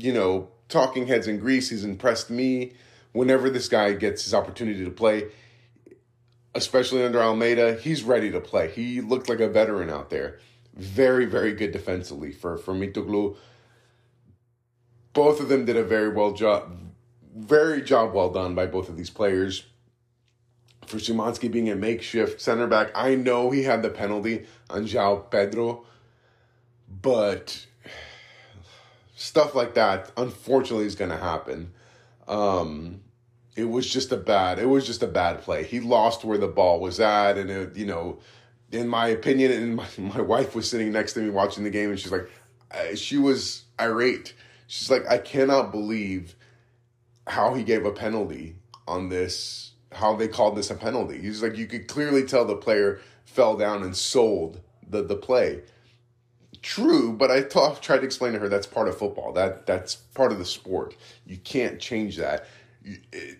you 0.00 0.12
know, 0.12 0.48
talking 0.68 1.06
heads 1.06 1.26
in 1.26 1.38
Greece. 1.38 1.70
He's 1.70 1.84
impressed 1.84 2.30
me 2.30 2.72
whenever 3.12 3.50
this 3.50 3.68
guy 3.68 3.92
gets 3.92 4.24
his 4.24 4.34
opportunity 4.34 4.84
to 4.84 4.90
play, 4.90 5.26
especially 6.54 7.04
under 7.04 7.20
Almeida. 7.20 7.74
He's 7.74 8.02
ready 8.02 8.30
to 8.30 8.40
play. 8.40 8.70
He 8.70 9.00
looked 9.00 9.28
like 9.28 9.40
a 9.40 9.48
veteran 9.48 9.90
out 9.90 10.10
there. 10.10 10.38
Very, 10.74 11.26
very 11.26 11.52
good 11.52 11.72
defensively 11.72 12.32
for, 12.32 12.56
for 12.56 12.72
Mitoglou. 12.72 13.36
Both 15.12 15.40
of 15.40 15.48
them 15.48 15.64
did 15.64 15.76
a 15.76 15.82
very 15.82 16.08
well 16.08 16.32
job, 16.32 16.78
very 17.34 17.82
job 17.82 18.14
well 18.14 18.30
done 18.30 18.54
by 18.54 18.66
both 18.66 18.88
of 18.88 18.96
these 18.96 19.10
players. 19.10 19.64
For 20.86 20.96
Szymanski 20.96 21.50
being 21.50 21.68
a 21.68 21.76
makeshift 21.76 22.40
center 22.40 22.66
back, 22.66 22.90
I 22.94 23.14
know 23.14 23.50
he 23.50 23.64
had 23.64 23.82
the 23.82 23.90
penalty 23.90 24.46
on 24.68 24.86
João 24.86 25.30
Pedro, 25.30 25.84
but 26.88 27.66
stuff 29.20 29.54
like 29.54 29.74
that, 29.74 30.10
unfortunately, 30.16 30.86
is 30.86 30.94
going 30.94 31.10
to 31.10 31.16
happen. 31.16 31.72
Um, 32.26 33.02
it 33.54 33.64
was 33.64 33.86
just 33.92 34.12
a 34.12 34.16
bad, 34.16 34.58
it 34.58 34.66
was 34.66 34.86
just 34.86 35.02
a 35.02 35.06
bad 35.06 35.42
play. 35.42 35.62
He 35.62 35.78
lost 35.78 36.24
where 36.24 36.38
the 36.38 36.48
ball 36.48 36.80
was 36.80 37.00
at, 37.00 37.36
and 37.36 37.50
it, 37.50 37.76
you 37.76 37.84
know, 37.84 38.18
in 38.72 38.88
my 38.88 39.08
opinion, 39.08 39.52
and 39.52 39.76
my, 39.76 39.86
my 39.98 40.22
wife 40.22 40.54
was 40.54 40.70
sitting 40.70 40.90
next 40.90 41.12
to 41.12 41.20
me 41.20 41.28
watching 41.28 41.64
the 41.64 41.70
game, 41.70 41.90
and 41.90 42.00
she's 42.00 42.10
like, 42.10 42.30
she 42.94 43.18
was 43.18 43.64
irate. 43.78 44.34
She's 44.68 44.90
like, 44.90 45.06
I 45.06 45.18
cannot 45.18 45.70
believe 45.70 46.34
how 47.26 47.52
he 47.52 47.62
gave 47.62 47.84
a 47.84 47.92
penalty 47.92 48.56
on 48.88 49.10
this, 49.10 49.72
how 49.92 50.16
they 50.16 50.28
called 50.28 50.56
this 50.56 50.70
a 50.70 50.74
penalty. 50.74 51.20
He's 51.20 51.42
like, 51.42 51.58
you 51.58 51.66
could 51.66 51.88
clearly 51.88 52.24
tell 52.24 52.46
the 52.46 52.56
player 52.56 53.00
fell 53.26 53.58
down 53.58 53.82
and 53.82 53.94
sold 53.94 54.62
the, 54.88 55.02
the 55.02 55.16
play. 55.16 55.60
True, 56.62 57.12
but 57.12 57.30
I 57.30 57.42
thought, 57.42 57.82
tried 57.82 57.98
to 57.98 58.04
explain 58.04 58.34
to 58.34 58.38
her 58.38 58.48
that's 58.48 58.66
part 58.66 58.88
of 58.88 58.98
football. 58.98 59.32
That 59.32 59.66
that's 59.66 59.94
part 59.94 60.32
of 60.32 60.38
the 60.38 60.44
sport. 60.44 60.94
You 61.26 61.38
can't 61.38 61.80
change 61.80 62.16
that. 62.16 62.46
It, 62.84 63.38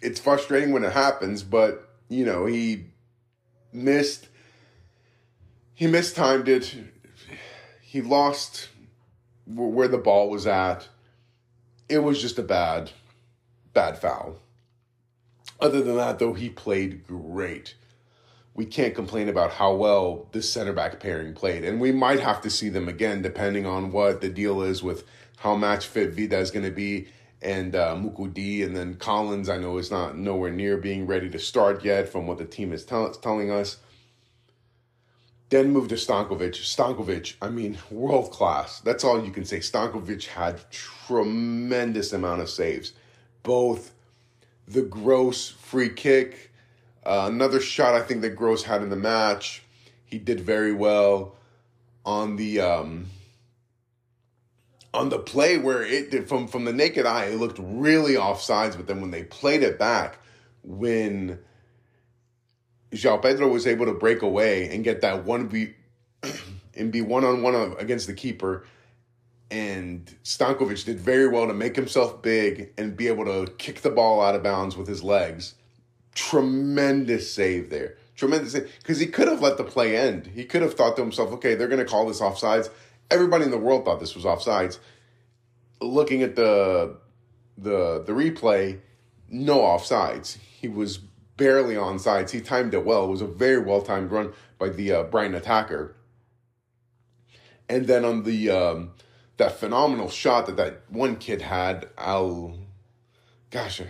it's 0.00 0.20
frustrating 0.20 0.72
when 0.72 0.84
it 0.84 0.92
happens, 0.92 1.42
but 1.42 1.88
you 2.08 2.24
know 2.24 2.46
he 2.46 2.84
missed. 3.72 4.28
He 5.74 5.88
mistimed 5.88 6.48
it. 6.48 6.76
He 7.80 8.00
lost 8.00 8.68
where 9.46 9.88
the 9.88 9.98
ball 9.98 10.30
was 10.30 10.46
at. 10.46 10.88
It 11.88 11.98
was 11.98 12.20
just 12.20 12.38
a 12.38 12.42
bad 12.42 12.92
bad 13.74 13.98
foul. 13.98 14.36
Other 15.60 15.82
than 15.82 15.96
that, 15.96 16.18
though, 16.18 16.32
he 16.32 16.48
played 16.48 17.06
great. 17.06 17.74
We 18.54 18.66
can't 18.66 18.94
complain 18.94 19.28
about 19.28 19.52
how 19.52 19.74
well 19.74 20.28
this 20.32 20.50
center 20.50 20.72
back 20.72 21.00
pairing 21.00 21.34
played. 21.34 21.64
And 21.64 21.80
we 21.80 21.90
might 21.92 22.20
have 22.20 22.40
to 22.42 22.50
see 22.50 22.68
them 22.68 22.88
again, 22.88 23.20
depending 23.20 23.66
on 23.66 23.90
what 23.90 24.20
the 24.20 24.28
deal 24.28 24.62
is 24.62 24.82
with 24.82 25.04
how 25.38 25.56
match 25.56 25.86
fit 25.86 26.14
Vida 26.14 26.38
is 26.38 26.50
going 26.50 26.64
to 26.64 26.70
be 26.70 27.08
and 27.42 27.74
uh, 27.74 27.94
Moukoudi. 27.96 28.64
And 28.64 28.76
then 28.76 28.94
Collins, 28.94 29.48
I 29.48 29.58
know, 29.58 29.76
is 29.78 29.90
not 29.90 30.16
nowhere 30.16 30.52
near 30.52 30.76
being 30.76 31.06
ready 31.06 31.28
to 31.30 31.38
start 31.38 31.84
yet 31.84 32.08
from 32.08 32.26
what 32.26 32.38
the 32.38 32.44
team 32.44 32.72
is 32.72 32.84
tell- 32.84 33.10
telling 33.10 33.50
us. 33.50 33.78
Then 35.50 35.72
move 35.72 35.88
to 35.88 35.96
Stankovic. 35.96 36.54
Stankovic, 36.54 37.34
I 37.42 37.50
mean, 37.50 37.78
world 37.90 38.30
class. 38.30 38.80
That's 38.80 39.04
all 39.04 39.24
you 39.24 39.30
can 39.30 39.44
say. 39.44 39.58
Stankovic 39.58 40.26
had 40.26 40.70
tremendous 40.70 42.12
amount 42.12 42.40
of 42.40 42.48
saves 42.48 42.92
both 43.44 43.92
the 44.66 44.82
Gross 44.82 45.50
free 45.50 45.90
kick, 45.90 46.50
uh, 47.04 47.28
another 47.30 47.60
shot 47.60 47.94
I 47.94 48.02
think 48.02 48.22
that 48.22 48.30
Gross 48.30 48.62
had 48.62 48.82
in 48.82 48.90
the 48.90 48.96
match. 48.96 49.62
He 50.04 50.18
did 50.18 50.40
very 50.40 50.72
well 50.72 51.36
on 52.04 52.36
the 52.36 52.60
um, 52.60 53.06
on 54.92 55.08
the 55.08 55.18
play 55.18 55.58
where 55.58 55.82
it 55.82 56.10
did 56.10 56.28
from 56.28 56.46
from 56.46 56.64
the 56.64 56.72
naked 56.72 57.06
eye 57.06 57.26
it 57.26 57.38
looked 57.38 57.58
really 57.60 58.14
offsides, 58.14 58.76
but 58.76 58.86
then 58.86 59.00
when 59.00 59.10
they 59.10 59.24
played 59.24 59.62
it 59.62 59.78
back, 59.78 60.18
when 60.62 61.38
João 62.92 63.20
Pedro 63.20 63.48
was 63.48 63.66
able 63.66 63.86
to 63.86 63.94
break 63.94 64.22
away 64.22 64.68
and 64.74 64.84
get 64.84 65.00
that 65.00 65.24
one 65.24 65.48
be 65.48 65.74
and 66.74 66.92
be 66.92 67.02
one 67.02 67.24
on 67.24 67.42
one 67.42 67.54
against 67.78 68.06
the 68.06 68.14
keeper 68.14 68.64
and 69.50 70.12
Stankovic 70.24 70.84
did 70.84 70.98
very 70.98 71.28
well 71.28 71.46
to 71.46 71.54
make 71.54 71.76
himself 71.76 72.22
big 72.22 72.72
and 72.76 72.96
be 72.96 73.08
able 73.08 73.24
to 73.24 73.52
kick 73.52 73.82
the 73.82 73.90
ball 73.90 74.20
out 74.20 74.34
of 74.34 74.42
bounds 74.42 74.76
with 74.76 74.88
his 74.88 75.02
legs. 75.02 75.54
Tremendous 76.14 77.32
save 77.32 77.70
there. 77.70 77.96
Tremendous 78.16 78.52
save. 78.52 78.72
Because 78.78 78.98
he 78.98 79.06
could 79.06 79.28
have 79.28 79.40
let 79.40 79.56
the 79.56 79.64
play 79.64 79.96
end. 79.96 80.28
He 80.28 80.44
could 80.44 80.62
have 80.62 80.74
thought 80.74 80.96
to 80.96 81.02
himself, 81.02 81.32
okay, 81.32 81.54
they're 81.54 81.68
going 81.68 81.84
to 81.84 81.84
call 81.84 82.06
this 82.06 82.20
offsides. 82.20 82.70
Everybody 83.10 83.44
in 83.44 83.50
the 83.50 83.58
world 83.58 83.84
thought 83.84 84.00
this 84.00 84.14
was 84.14 84.24
offsides. 84.24 84.78
Looking 85.80 86.22
at 86.22 86.36
the 86.36 86.96
the 87.58 88.02
the 88.04 88.12
replay, 88.12 88.80
no 89.28 89.60
offsides. 89.60 90.38
He 90.38 90.68
was 90.68 90.98
barely 91.36 91.76
on 91.76 91.98
sides. 91.98 92.32
He 92.32 92.40
timed 92.40 92.74
it 92.74 92.84
well. 92.84 93.04
It 93.04 93.10
was 93.10 93.20
a 93.20 93.26
very 93.26 93.58
well 93.58 93.82
timed 93.82 94.10
run 94.10 94.32
by 94.58 94.68
the 94.68 94.92
uh, 94.92 95.02
Brighton 95.04 95.34
attacker. 95.34 95.96
And 97.68 97.86
then 97.86 98.04
on 98.04 98.22
the 98.22 98.50
um, 98.50 98.92
that 99.36 99.58
phenomenal 99.58 100.08
shot 100.08 100.46
that 100.46 100.56
that 100.56 100.82
one 100.88 101.16
kid 101.16 101.42
had. 101.42 101.88
Al, 101.98 102.56
gosh, 103.50 103.80
I, 103.80 103.84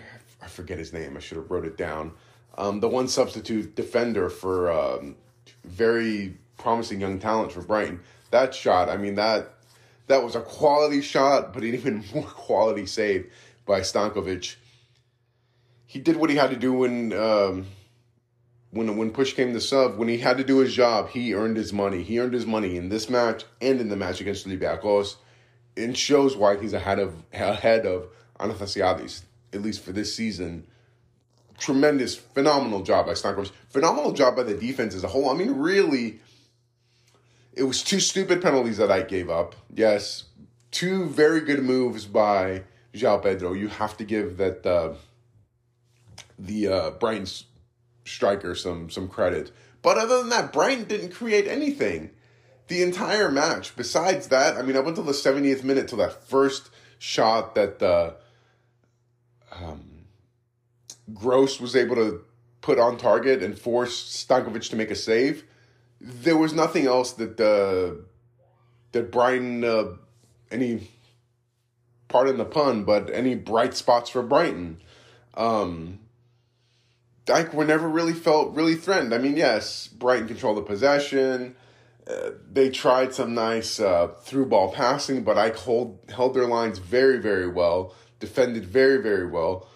I 0.45 0.49
forget 0.49 0.79
his 0.79 0.93
name. 0.93 1.17
I 1.17 1.21
should 1.21 1.39
have 1.39 1.51
wrote 1.51 1.65
it 1.65 1.77
down. 1.77 2.13
Um, 2.57 2.81
the 2.81 2.89
one 2.89 3.09
substitute 3.09 3.75
defender 3.75 4.29
for 4.29 4.71
um, 4.71 5.17
very 5.65 6.37
promising 6.59 7.01
young 7.01 7.19
talent 7.19 7.53
for 7.53 7.63
Brighton. 7.63 8.01
That 8.31 8.55
shot, 8.55 8.89
I 8.89 8.97
mean 8.97 9.15
that 9.15 9.55
that 10.07 10.23
was 10.23 10.35
a 10.35 10.41
quality 10.41 11.01
shot, 11.01 11.53
but 11.53 11.63
an 11.63 11.75
even 11.75 12.05
more 12.15 12.25
quality 12.25 12.87
save 12.87 13.33
by 13.65 13.81
Stankovic. 13.81 14.57
He 15.87 16.01
did 16.01 16.17
what 16.17 16.31
he 16.31 16.37
had 16.37 16.51
to 16.51 16.57
do 16.57 16.73
when 16.73 17.13
um, 17.13 17.67
when 18.71 18.97
when 18.97 19.11
push 19.11 19.33
came 19.33 19.53
to 19.53 19.61
sub. 19.61 19.97
When 19.97 20.09
he 20.09 20.19
had 20.19 20.37
to 20.37 20.45
do 20.45 20.59
his 20.59 20.75
job, 20.75 21.09
he 21.11 21.35
earned 21.35 21.57
his 21.57 21.73
money. 21.73 22.03
He 22.03 22.21
earned 22.21 22.35
his 22.35 22.47
money 22.47 22.77
in 22.77 22.89
this 22.89 23.09
match 23.09 23.45
and 23.61 23.81
in 23.81 23.89
the 23.89 23.97
match 23.97 24.21
against 24.21 24.47
Olympiacos 24.47 25.17
it 25.77 25.97
shows 25.97 26.37
why 26.37 26.57
he's 26.57 26.73
ahead 26.73 26.99
of 26.99 27.15
ahead 27.33 27.87
of 27.87 28.09
Athanasiadis, 28.39 29.23
at 29.55 29.63
least 29.63 29.83
for 29.83 29.93
this 29.93 30.15
season. 30.15 30.67
tremendous, 31.57 32.17
phenomenal 32.17 32.83
job 32.83 33.07
by 33.07 33.13
Stankovic. 33.13 33.53
Phenomenal 33.69 34.13
job 34.13 34.35
by 34.37 34.43
the 34.43 34.55
defense 34.55 34.95
as 34.95 35.05
a 35.05 35.09
whole. 35.09 35.31
I 35.31 35.35
mean, 35.35 35.53
really, 35.53 36.19
it 37.53 37.63
was 37.63 37.83
two 37.83 38.01
stupid 38.01 38.43
penalties 38.43 38.77
that 38.79 38.91
I 38.91 39.03
gave 39.03 39.31
up. 39.31 39.55
Yes, 39.73 40.25
two 40.73 41.07
very 41.07 41.41
good 41.41 41.63
moves 41.63 42.07
by 42.07 42.65
João 42.93 43.23
Pedro. 43.23 43.53
You 43.53 43.69
have 43.69 43.97
to 43.99 44.05
give 44.05 44.37
that 44.39 44.67
uh, 44.67 44.95
the 46.39 46.69
uh, 46.69 46.91
Brighton 46.91 47.27
striker 48.05 48.55
some 48.55 48.91
some 48.91 49.09
credit. 49.09 49.53
But 49.83 49.99
other 49.99 50.19
than 50.19 50.31
that, 50.31 50.53
Brighton 50.53 50.85
didn't 50.85 51.11
create 51.11 51.47
anything 51.47 52.11
the 52.69 52.83
entire 52.83 53.31
match. 53.31 53.77
Besides 53.77 54.29
that, 54.29 54.57
I 54.57 54.63
mean, 54.63 54.83
went 54.83 54.97
to 54.97 55.03
the 55.03 55.13
70th 55.13 55.63
minute 55.63 55.89
to 55.89 55.97
that 55.97 56.27
first 56.27 56.71
shot 56.99 57.55
that 57.55 57.83
uh, 57.83 58.13
um, 59.63 60.07
Gross 61.13 61.61
was 61.61 61.77
able 61.77 61.97
to 61.97 62.25
put 62.61 62.79
on 62.79 62.97
target 62.97 63.43
and 63.43 63.59
force 63.59 64.25
Stankovic 64.27 64.69
to 64.71 64.77
make 64.77 64.91
a 64.91 64.95
save. 64.95 65.45
There 66.01 66.37
was 66.37 66.53
nothing 66.53 66.87
else 66.87 67.13
that 67.13 67.41
uh, 67.41 68.03
that 68.93 69.11
Brighton 69.11 69.65
uh, 69.65 69.97
any 70.51 70.89
pardon 72.09 72.37
the 72.37 72.45
pun, 72.45 72.85
but 72.85 73.11
any 73.13 73.35
bright 73.35 73.75
spots 73.75 74.11
for 74.11 74.23
Brighton. 74.23 74.81
Um, 75.35 76.01
like 77.29 77.53
we 77.53 77.65
never 77.65 77.89
really 77.89 78.13
felt 78.13 78.55
really 78.55 78.75
threatened. 78.75 79.15
I 79.15 79.19
mean, 79.19 79.37
yes, 79.37 79.89
Brighton 79.89 80.29
controlled 80.29 80.59
the 80.59 80.63
possession. 80.63 81.57
Uh, 82.07 82.31
they 82.53 82.69
tried 82.69 83.15
some 83.15 83.35
nice 83.35 83.81
uh, 83.81 84.09
through 84.23 84.47
ball 84.47 84.71
passing, 84.71 85.25
but 85.25 85.39
I 85.39 85.49
hold, 85.51 85.99
held 86.11 86.35
their 86.35 86.47
lines 86.47 86.79
very, 86.79 87.19
very 87.19 87.49
well, 87.49 87.95
defended 88.25 88.65
very, 88.65 89.03
very 89.03 89.27
well, 89.27 89.69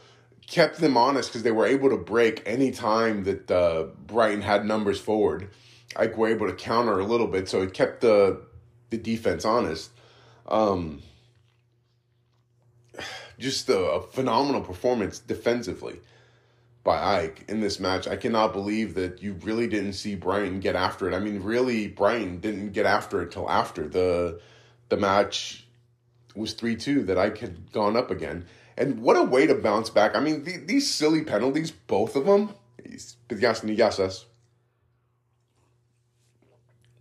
kept 0.47 0.79
them 0.79 0.97
honest 0.97 1.31
because 1.31 1.43
they 1.43 1.53
were 1.53 1.67
able 1.67 1.91
to 1.91 1.97
break 1.97 2.43
any 2.47 2.71
time 2.71 3.25
that 3.25 3.51
uh, 3.51 3.85
Brighton 4.07 4.43
had 4.43 4.65
numbers 4.65 5.01
forward. 5.01 5.51
Ike 5.97 6.17
were 6.17 6.29
able 6.29 6.47
to 6.47 6.55
counter 6.55 6.99
a 6.99 7.05
little 7.05 7.27
bit, 7.27 7.49
so 7.49 7.63
it 7.63 7.75
kept 7.75 8.01
the 8.01 8.43
the 8.91 8.97
defense 8.97 9.45
honest. 9.45 9.91
Um, 10.47 11.03
just 13.39 13.69
a, 13.69 13.79
a 13.79 14.03
phenomenal 14.03 14.63
performance 14.63 15.19
defensively 15.19 16.01
by 16.85 17.23
Ike 17.23 17.45
in 17.49 17.61
this 17.61 17.79
match. 17.79 18.09
I 18.09 18.17
cannot 18.17 18.53
believe 18.55 18.95
that 18.95 19.23
you 19.23 19.35
really 19.43 19.67
didn't 19.67 19.93
see 19.93 20.15
Brighton 20.15 20.61
get 20.61 20.75
after 20.75 21.09
it. 21.09 21.15
I 21.15 21.21
mean, 21.21 21.43
really, 21.43 21.89
Brighton 21.89 22.41
didn't 22.41 22.73
get 22.73 22.87
after 22.87 23.23
it 23.23 23.31
till 23.31 23.49
after 23.51 23.87
the 23.87 24.41
the 24.89 24.97
match 24.97 25.68
was 26.39 26.53
three 26.53 26.77
two 26.77 27.03
that 27.05 27.19
I 27.19 27.31
had 27.31 27.73
gone 27.73 27.97
up 27.97 28.11
again. 28.11 28.47
And 28.77 29.03
what 29.03 29.17
a 29.17 29.23
way 29.23 29.47
to 29.47 29.55
bounce 29.55 29.91
back. 29.91 30.17
I 30.17 30.21
mean, 30.21 30.45
the, 30.45 30.57
these 30.57 30.89
silly 30.93 31.25
penalties, 31.25 31.71
both 31.71 32.15
of 32.15 32.27
them, 32.27 32.55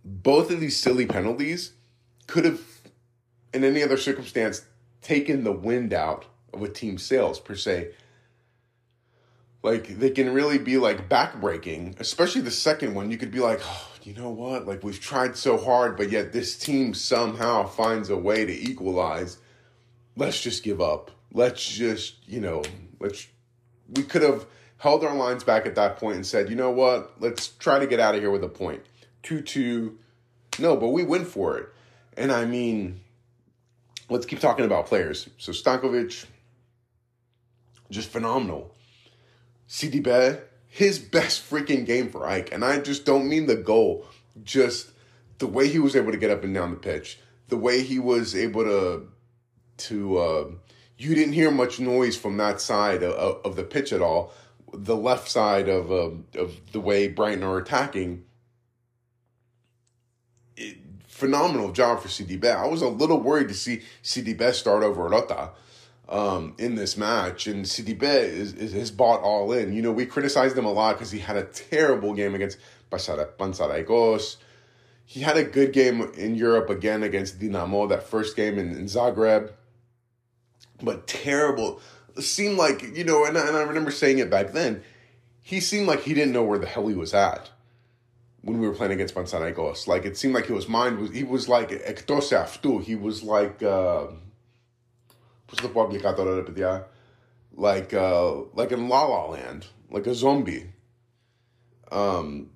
both 0.04 0.50
of 0.50 0.60
these 0.60 0.76
silly 0.76 1.06
penalties 1.06 1.72
could 2.26 2.44
have, 2.44 2.60
in 3.54 3.64
any 3.64 3.82
other 3.82 3.96
circumstance, 3.96 4.66
taken 5.02 5.44
the 5.44 5.52
wind 5.52 5.92
out 5.92 6.26
of 6.52 6.62
a 6.62 6.68
team's 6.68 7.02
sails, 7.02 7.38
per 7.38 7.54
se 7.54 7.92
like 9.62 9.98
they 9.98 10.10
can 10.10 10.32
really 10.32 10.58
be 10.58 10.76
like 10.76 11.08
backbreaking, 11.08 11.98
especially 12.00 12.40
the 12.40 12.50
second 12.50 12.94
one. 12.94 13.10
You 13.10 13.18
could 13.18 13.30
be 13.30 13.40
like, 13.40 13.60
oh, 13.62 13.90
you 14.08 14.14
know 14.14 14.30
what? 14.30 14.66
Like 14.66 14.82
we've 14.82 14.98
tried 14.98 15.36
so 15.36 15.58
hard, 15.58 15.98
but 15.98 16.10
yet 16.10 16.32
this 16.32 16.58
team 16.58 16.94
somehow 16.94 17.66
finds 17.66 18.08
a 18.08 18.16
way 18.16 18.46
to 18.46 18.52
equalize. 18.52 19.36
Let's 20.16 20.40
just 20.40 20.62
give 20.62 20.80
up. 20.80 21.10
Let's 21.30 21.68
just, 21.68 22.26
you 22.26 22.40
know, 22.40 22.62
let's. 23.00 23.26
We 23.90 24.02
could 24.02 24.22
have 24.22 24.46
held 24.78 25.04
our 25.04 25.14
lines 25.14 25.44
back 25.44 25.66
at 25.66 25.74
that 25.74 25.98
point 25.98 26.16
and 26.16 26.26
said, 26.26 26.48
you 26.48 26.56
know 26.56 26.70
what? 26.70 27.20
Let's 27.20 27.48
try 27.48 27.78
to 27.78 27.86
get 27.86 28.00
out 28.00 28.14
of 28.14 28.22
here 28.22 28.30
with 28.30 28.42
a 28.42 28.48
point. 28.48 28.80
2 29.24 29.42
2. 29.42 29.98
No, 30.58 30.74
but 30.74 30.88
we 30.88 31.04
win 31.04 31.26
for 31.26 31.58
it. 31.58 31.68
And 32.16 32.32
I 32.32 32.46
mean, 32.46 33.00
let's 34.08 34.24
keep 34.24 34.40
talking 34.40 34.64
about 34.64 34.86
players. 34.86 35.28
So 35.36 35.52
Stankovic, 35.52 36.24
just 37.90 38.08
phenomenal. 38.08 38.74
Sidibe, 39.68 40.40
his 40.68 40.98
best 40.98 41.48
freaking 41.48 41.84
game 41.84 42.08
for 42.08 42.26
Ike. 42.26 42.52
And 42.52 42.64
I 42.64 42.78
just 42.78 43.04
don't 43.04 43.28
mean 43.28 43.46
the 43.46 43.56
goal, 43.56 44.06
just 44.44 44.90
the 45.38 45.46
way 45.46 45.68
he 45.68 45.78
was 45.78 45.96
able 45.96 46.12
to 46.12 46.18
get 46.18 46.30
up 46.30 46.44
and 46.44 46.54
down 46.54 46.70
the 46.70 46.76
pitch, 46.76 47.18
the 47.48 47.56
way 47.56 47.82
he 47.82 47.98
was 47.98 48.36
able 48.36 48.64
to 48.64 49.08
to 49.78 50.18
uh, 50.18 50.50
you 50.96 51.14
didn't 51.14 51.34
hear 51.34 51.50
much 51.50 51.78
noise 51.78 52.16
from 52.16 52.36
that 52.36 52.60
side 52.60 53.02
of, 53.02 53.40
of 53.44 53.56
the 53.56 53.62
pitch 53.62 53.92
at 53.92 54.02
all. 54.02 54.32
The 54.72 54.96
left 54.96 55.28
side 55.28 55.68
of 55.68 55.90
uh, 55.90 56.10
of 56.38 56.72
the 56.72 56.80
way 56.80 57.08
Brighton 57.08 57.42
are 57.42 57.58
attacking. 57.58 58.24
It, 60.56 60.78
phenomenal 61.06 61.72
job 61.72 62.00
for 62.00 62.08
Sidibe. 62.08 62.44
I 62.44 62.66
was 62.66 62.82
a 62.82 62.88
little 62.88 63.20
worried 63.20 63.48
to 63.48 63.54
see 63.54 63.82
Sidibe 64.02 64.52
start 64.52 64.82
over 64.82 65.08
Rota 65.08 65.50
um, 66.08 66.54
in 66.58 66.74
this 66.74 66.96
match. 66.96 67.46
And 67.46 67.64
Sidibe 67.64 68.02
is, 68.02 68.54
is, 68.54 68.90
bought 68.90 69.20
all 69.20 69.52
in. 69.52 69.72
You 69.72 69.82
know, 69.82 69.92
we 69.92 70.06
criticized 70.06 70.56
him 70.56 70.64
a 70.64 70.72
lot 70.72 70.94
because 70.94 71.10
he 71.10 71.18
had 71.18 71.36
a 71.36 71.44
terrible 71.44 72.14
game 72.14 72.34
against 72.34 72.58
Panserraikos. 72.90 74.36
He 75.04 75.20
had 75.20 75.36
a 75.36 75.44
good 75.44 75.72
game 75.72 76.12
in 76.16 76.34
Europe 76.34 76.68
again 76.68 77.02
against 77.02 77.38
Dinamo, 77.38 77.88
that 77.88 78.02
first 78.02 78.36
game 78.36 78.58
in, 78.58 78.72
in 78.72 78.84
Zagreb, 78.84 79.52
but 80.82 81.06
terrible. 81.06 81.80
Seemed 82.18 82.58
like, 82.58 82.82
you 82.96 83.04
know, 83.04 83.24
and 83.24 83.38
I, 83.38 83.46
and 83.46 83.56
I 83.56 83.62
remember 83.62 83.90
saying 83.90 84.18
it 84.18 84.28
back 84.28 84.52
then, 84.52 84.82
he 85.40 85.60
seemed 85.60 85.86
like 85.86 86.02
he 86.02 86.14
didn't 86.14 86.32
know 86.32 86.42
where 86.42 86.58
the 86.58 86.66
hell 86.66 86.88
he 86.88 86.94
was 86.94 87.14
at 87.14 87.50
when 88.42 88.58
we 88.58 88.68
were 88.68 88.74
playing 88.74 88.92
against 88.92 89.14
Panathinaikos. 89.14 89.86
Like 89.86 90.04
it 90.04 90.16
seemed 90.16 90.34
like 90.34 90.46
he 90.46 90.52
was 90.52 90.68
mind 90.68 90.98
was 90.98 91.10
he 91.12 91.24
was 91.24 91.48
like 91.48 91.70
εκτός 91.70 92.60
too. 92.60 92.78
He 92.80 92.94
was 92.94 93.22
like 93.22 93.62
uh, 93.62 94.08
Πώς 95.47 95.61
το 95.61 95.67
πω 95.67 95.81
αγγλικά 95.81 96.13
τώρα 96.13 96.35
ρε 96.35 96.41
παιδιά. 96.41 96.89
Like, 97.57 97.93
uh, 97.93 98.45
like 98.55 98.71
in 98.71 98.89
La 98.89 99.03
La 99.03 99.25
Land, 99.27 99.67
like 99.91 100.07
a 100.07 100.15
zombie. 100.15 100.73
Um, 101.91 102.49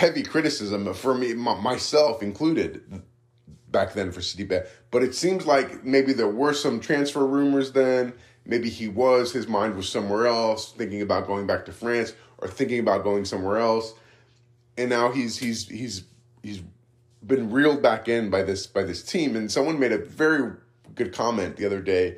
heavy 0.00 0.22
criticism 0.22 0.92
for 0.92 1.14
me, 1.14 1.32
myself 1.32 2.22
included, 2.22 2.82
back 3.70 3.94
then 3.94 4.12
for 4.12 4.20
Sidibe. 4.20 4.66
But 4.90 5.02
it 5.02 5.14
seems 5.14 5.46
like 5.46 5.84
maybe 5.84 6.12
there 6.12 6.28
were 6.28 6.52
some 6.52 6.80
transfer 6.80 7.24
rumors 7.26 7.72
then. 7.72 8.12
Maybe 8.44 8.68
he 8.68 8.88
was, 8.88 9.32
his 9.32 9.48
mind 9.48 9.74
was 9.76 9.88
somewhere 9.88 10.26
else, 10.26 10.72
thinking 10.72 11.02
about 11.02 11.26
going 11.26 11.46
back 11.46 11.64
to 11.66 11.72
France 11.72 12.12
or 12.38 12.48
thinking 12.48 12.80
about 12.80 13.02
going 13.02 13.24
somewhere 13.24 13.58
else. 13.58 13.94
And 14.78 14.90
now 14.90 15.10
he's 15.10 15.38
he's 15.38 15.68
he's 15.68 16.04
he's 16.42 16.60
been 17.26 17.50
reeled 17.50 17.82
back 17.82 18.08
in 18.08 18.30
by 18.30 18.42
this 18.42 18.66
by 18.66 18.82
this 18.82 19.02
team. 19.02 19.34
And 19.34 19.50
someone 19.50 19.78
made 19.80 19.92
a 19.92 19.98
very 19.98 20.52
good 20.95 21.13
comment 21.13 21.57
the 21.57 21.65
other 21.65 21.81
day, 21.81 22.17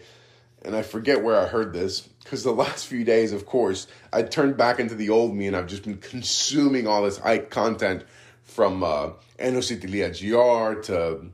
and 0.63 0.75
I 0.75 0.81
forget 0.81 1.23
where 1.23 1.39
I 1.39 1.47
heard 1.47 1.73
this 1.73 2.01
because 2.01 2.43
the 2.43 2.51
last 2.51 2.87
few 2.87 3.03
days, 3.03 3.33
of 3.33 3.45
course, 3.45 3.87
I 4.11 4.23
turned 4.23 4.57
back 4.57 4.79
into 4.79 4.95
the 4.95 5.09
old 5.09 5.35
me, 5.35 5.47
and 5.47 5.55
I've 5.55 5.67
just 5.67 5.83
been 5.83 5.97
consuming 5.97 6.87
all 6.87 7.03
this 7.03 7.19
Ike 7.21 7.49
content 7.49 8.03
from 8.43 8.83
uh, 8.83 9.11
Enos 9.41 9.71
Italia 9.71 10.09
GR 10.09 10.81
to 10.81 11.25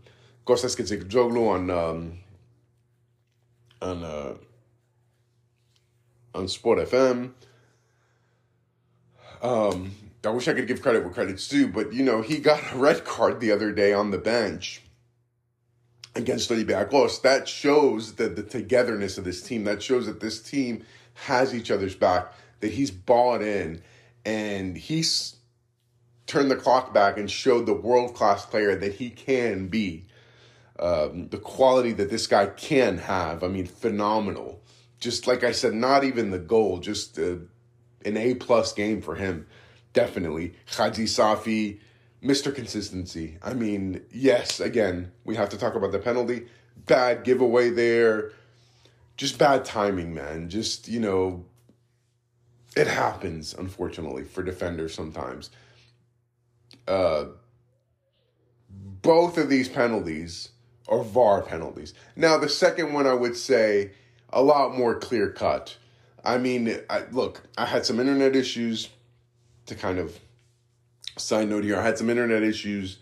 Kostas 0.45 0.75
Ketsekjoglu 0.75 1.49
on 1.49 1.69
um, 1.69 2.19
on 3.81 4.03
uh, 4.03 4.33
on 6.33 6.47
Sport 6.47 6.79
FM. 6.79 7.31
Um, 9.41 9.91
I 10.25 10.29
wish 10.29 10.47
I 10.47 10.53
could 10.53 10.67
give 10.67 10.81
credit 10.81 11.03
where 11.03 11.13
credit's 11.13 11.47
due, 11.47 11.67
but 11.67 11.93
you 11.93 12.03
know, 12.03 12.21
he 12.21 12.39
got 12.39 12.73
a 12.73 12.77
red 12.77 13.05
card 13.05 13.39
the 13.39 13.51
other 13.51 13.71
day 13.71 13.93
on 13.93 14.11
the 14.11 14.17
bench 14.17 14.81
against 16.15 16.49
Olympiacos, 16.49 17.21
that 17.21 17.47
shows 17.47 18.15
the, 18.15 18.27
the 18.29 18.43
togetherness 18.43 19.17
of 19.17 19.23
this 19.23 19.41
team. 19.41 19.63
That 19.63 19.81
shows 19.83 20.05
that 20.07 20.19
this 20.19 20.41
team 20.41 20.85
has 21.25 21.53
each 21.53 21.71
other's 21.71 21.95
back, 21.95 22.33
that 22.61 22.71
he's 22.71 22.91
bought 22.91 23.41
in, 23.41 23.81
and 24.25 24.77
he's 24.77 25.35
turned 26.27 26.51
the 26.51 26.55
clock 26.55 26.93
back 26.93 27.17
and 27.17 27.29
showed 27.29 27.65
the 27.65 27.73
world 27.73 28.13
class 28.13 28.45
player 28.45 28.75
that 28.75 28.93
he 28.95 29.09
can 29.09 29.67
be. 29.67 30.05
Um, 30.77 31.27
the 31.27 31.37
quality 31.37 31.91
that 31.93 32.09
this 32.09 32.25
guy 32.27 32.45
can 32.45 32.99
have, 32.99 33.43
I 33.43 33.49
mean, 33.49 33.65
phenomenal. 33.65 34.61
Just 34.99 35.27
like 35.27 35.43
I 35.43 35.51
said, 35.51 35.73
not 35.73 36.03
even 36.03 36.31
the 36.31 36.39
goal, 36.39 36.79
just 36.79 37.19
uh, 37.19 37.37
an 38.05 38.15
A 38.15 38.35
plus 38.35 38.71
game 38.71 39.01
for 39.01 39.15
him, 39.15 39.45
definitely. 39.91 40.53
Hajsafi, 40.71 41.79
Mr. 42.23 42.53
Consistency. 42.53 43.37
I 43.41 43.53
mean, 43.53 44.01
yes, 44.11 44.59
again, 44.59 45.11
we 45.23 45.35
have 45.35 45.49
to 45.49 45.57
talk 45.57 45.75
about 45.75 45.91
the 45.91 45.99
penalty. 45.99 46.47
Bad 46.85 47.23
giveaway 47.23 47.69
there. 47.69 48.31
Just 49.17 49.37
bad 49.37 49.65
timing, 49.65 50.13
man. 50.13 50.49
Just, 50.49 50.87
you 50.87 50.99
know, 50.99 51.45
it 52.75 52.87
happens, 52.87 53.53
unfortunately, 53.53 54.23
for 54.23 54.43
defenders 54.43 54.93
sometimes. 54.93 55.49
Uh, 56.87 57.25
both 58.69 59.37
of 59.37 59.49
these 59.49 59.69
penalties 59.69 60.49
are 60.87 61.03
VAR 61.03 61.41
penalties. 61.41 61.93
Now, 62.15 62.37
the 62.37 62.49
second 62.49 62.93
one, 62.93 63.07
I 63.07 63.13
would 63.13 63.35
say, 63.35 63.91
a 64.31 64.41
lot 64.41 64.77
more 64.77 64.95
clear 64.99 65.29
cut. 65.29 65.77
I 66.23 66.37
mean, 66.37 66.79
I, 66.89 67.03
look, 67.11 67.43
I 67.57 67.65
had 67.65 67.85
some 67.85 67.99
internet 67.99 68.35
issues 68.35 68.89
to 69.67 69.75
kind 69.75 69.99
of 69.99 70.19
side 71.19 71.49
note 71.49 71.63
here. 71.63 71.77
I 71.77 71.83
had 71.83 71.97
some 71.97 72.09
internet 72.09 72.43
issues, 72.43 72.99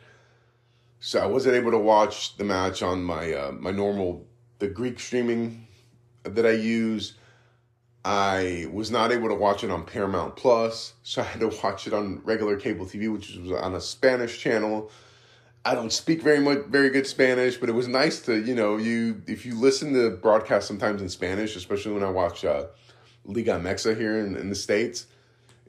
so 0.99 1.19
I 1.19 1.25
wasn't 1.25 1.55
able 1.55 1.71
to 1.71 1.77
watch 1.77 2.37
the 2.37 2.43
match 2.43 2.81
on 2.81 3.03
my 3.03 3.33
uh, 3.33 3.51
my 3.51 3.71
normal 3.71 4.25
the 4.59 4.67
Greek 4.67 4.99
streaming 4.99 5.67
that 6.23 6.45
I 6.45 6.51
use. 6.51 7.13
I 8.05 8.67
was 8.71 8.89
not 8.89 9.11
able 9.11 9.27
to 9.27 9.35
watch 9.35 9.63
it 9.63 9.69
on 9.69 9.85
Paramount 9.85 10.35
Plus, 10.35 10.93
so 11.03 11.21
I 11.23 11.25
had 11.25 11.41
to 11.41 11.51
watch 11.63 11.87
it 11.87 11.93
on 11.93 12.21
regular 12.23 12.57
cable 12.57 12.85
TV, 12.85 13.11
which 13.11 13.35
was 13.35 13.51
on 13.51 13.75
a 13.75 13.81
Spanish 13.81 14.39
channel. 14.39 14.91
I 15.65 15.75
don't 15.75 15.91
speak 15.91 16.21
very 16.21 16.39
much 16.39 16.59
very 16.67 16.89
good 16.89 17.05
Spanish, 17.05 17.57
but 17.57 17.67
it 17.67 17.73
was 17.73 17.87
nice 17.87 18.21
to 18.21 18.41
you 18.41 18.55
know 18.55 18.77
you 18.77 19.21
if 19.27 19.45
you 19.45 19.59
listen 19.59 19.93
to 19.93 20.11
broadcasts 20.11 20.67
sometimes 20.67 21.01
in 21.01 21.09
Spanish, 21.09 21.55
especially 21.55 21.93
when 21.93 22.03
I 22.03 22.09
watch 22.09 22.45
uh, 22.45 22.67
Liga 23.25 23.59
Mexa 23.59 23.97
here 23.97 24.19
in, 24.19 24.35
in 24.37 24.49
the 24.49 24.55
states. 24.55 25.07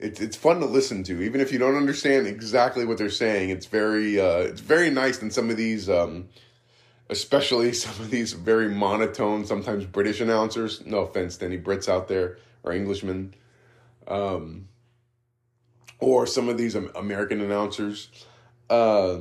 It's 0.01 0.21
it's 0.21 0.37
fun 0.37 0.61
to 0.61 0.67
listen 0.67 1.03
to, 1.05 1.23
even 1.23 1.41
if 1.41 1.53
you 1.53 1.59
don't 1.59 1.75
understand 1.75 2.27
exactly 2.27 2.85
what 2.85 2.99
they're 2.99 3.11
saying. 3.11 3.51
It's 3.51 3.67
very 3.67 4.21
uh, 4.21 4.39
it's 4.39 4.61
very 4.61 4.91
nice 4.91 5.21
in 5.21 5.31
some 5.31 5.51
of 5.51 5.57
these, 5.57 5.91
um, 5.91 6.29
especially 7.11 7.73
some 7.85 8.01
of 8.03 8.11
these 8.11 8.33
very 8.33 8.69
monotone, 8.69 9.45
sometimes 9.45 9.85
British 9.85 10.21
announcers. 10.21 10.85
No 10.87 10.99
offense 10.99 11.37
to 11.39 11.47
any 11.47 11.59
Brits 11.59 11.89
out 11.89 12.07
there 12.07 12.39
or 12.63 12.73
Englishmen, 12.73 13.35
um, 14.07 14.69
or 15.99 16.27
some 16.27 16.49
of 16.49 16.57
these 16.57 16.77
American 16.77 17.41
announcers. 17.41 18.09
Uh, 18.71 19.21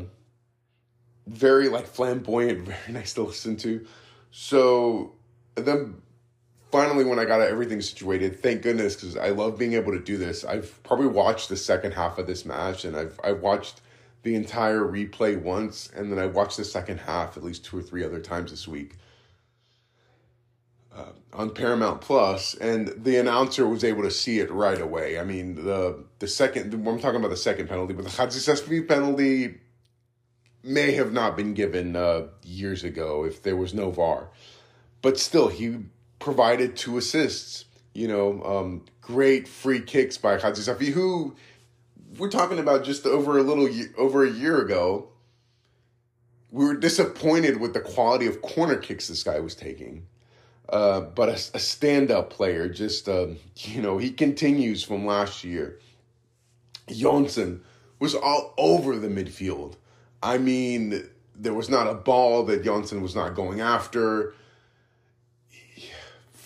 very 1.25 1.69
like 1.69 1.87
flamboyant, 1.87 2.59
very 2.67 2.93
nice 2.93 3.13
to 3.13 3.23
listen 3.23 3.57
to. 3.57 3.85
So 4.31 5.13
then 5.55 6.01
finally 6.71 7.05
when 7.05 7.19
I 7.19 7.25
got 7.25 7.41
everything 7.41 7.81
situated, 7.81 8.41
thank 8.41 8.61
goodness 8.61 8.95
because 8.95 9.17
I 9.17 9.29
love 9.29 9.57
being 9.57 9.73
able 9.73 9.91
to 9.93 9.99
do 9.99 10.17
this. 10.17 10.43
I've 10.43 10.81
probably 10.83 11.07
watched 11.07 11.49
the 11.49 11.57
second 11.57 11.93
half 11.93 12.17
of 12.17 12.27
this 12.27 12.45
match, 12.45 12.85
and 12.85 12.95
I've 12.95 13.19
I 13.23 13.31
watched 13.31 13.81
the 14.23 14.35
entire 14.35 14.81
replay 14.81 15.41
once, 15.41 15.89
and 15.95 16.11
then 16.11 16.19
I 16.19 16.25
watched 16.25 16.57
the 16.57 16.65
second 16.65 16.99
half 16.99 17.37
at 17.37 17.43
least 17.43 17.65
two 17.65 17.77
or 17.77 17.81
three 17.81 18.03
other 18.03 18.19
times 18.19 18.51
this 18.51 18.67
week. 18.67 18.95
Uh, 20.93 21.11
on 21.31 21.51
Paramount 21.51 22.01
Plus, 22.01 22.55
and 22.55 22.87
the 22.97 23.17
announcer 23.17 23.67
was 23.67 23.83
able 23.83 24.01
to 24.01 24.09
see 24.09 24.39
it 24.39 24.49
right 24.49 24.81
away. 24.81 25.19
I 25.19 25.23
mean, 25.23 25.55
the 25.55 26.03
the 26.19 26.27
second 26.27 26.73
I'm 26.73 26.99
talking 26.99 27.19
about 27.19 27.29
the 27.29 27.37
second 27.37 27.69
penalty, 27.69 27.93
but 27.93 28.03
the 28.03 28.11
Hajsafi 28.11 28.87
penalty 28.87 29.59
may 30.63 30.93
have 30.93 31.13
not 31.13 31.37
been 31.37 31.53
given 31.53 31.95
uh, 31.95 32.27
years 32.43 32.83
ago 32.83 33.23
if 33.23 33.43
there 33.43 33.55
was 33.55 33.75
no 33.75 33.91
VAR, 33.91 34.29
but 35.03 35.19
still 35.19 35.49
he 35.49 35.77
provided 36.19 36.75
two 36.75 36.97
assists. 36.97 37.65
You 37.93 38.07
know, 38.07 38.43
um, 38.43 38.85
great 39.01 39.47
free 39.47 39.81
kicks 39.81 40.17
by 40.17 40.37
Hajsafi, 40.37 40.89
who 40.89 41.35
we're 42.17 42.29
talking 42.29 42.59
about 42.59 42.83
just 42.83 43.05
over 43.05 43.37
a 43.37 43.43
little 43.43 43.67
over 43.97 44.25
a 44.25 44.29
year 44.29 44.61
ago. 44.61 45.09
We 46.51 46.65
were 46.65 46.75
disappointed 46.75 47.59
with 47.59 47.73
the 47.73 47.81
quality 47.81 48.25
of 48.27 48.41
corner 48.41 48.77
kicks 48.77 49.07
this 49.07 49.23
guy 49.23 49.39
was 49.39 49.55
taking. 49.55 50.07
Uh, 50.69 51.01
but 51.01 51.29
a, 51.29 51.33
a 51.55 51.59
stand-up 51.59 52.29
player, 52.29 52.67
just 52.67 53.07
uh, 53.07 53.27
you 53.55 53.81
know, 53.81 53.97
he 53.97 54.11
continues 54.11 54.83
from 54.83 55.05
last 55.05 55.43
year. 55.43 55.79
Jonsson 56.89 57.61
was 57.99 58.15
all 58.15 58.53
over 58.57 58.97
the 58.97 59.07
midfield. 59.07 59.75
I 60.21 60.37
mean, 60.37 61.07
there 61.35 61.53
was 61.53 61.69
not 61.69 61.87
a 61.87 61.93
ball 61.93 62.43
that 62.43 62.63
Jonsson 62.63 63.01
was 63.01 63.15
not 63.15 63.35
going 63.35 63.61
after 63.61 64.33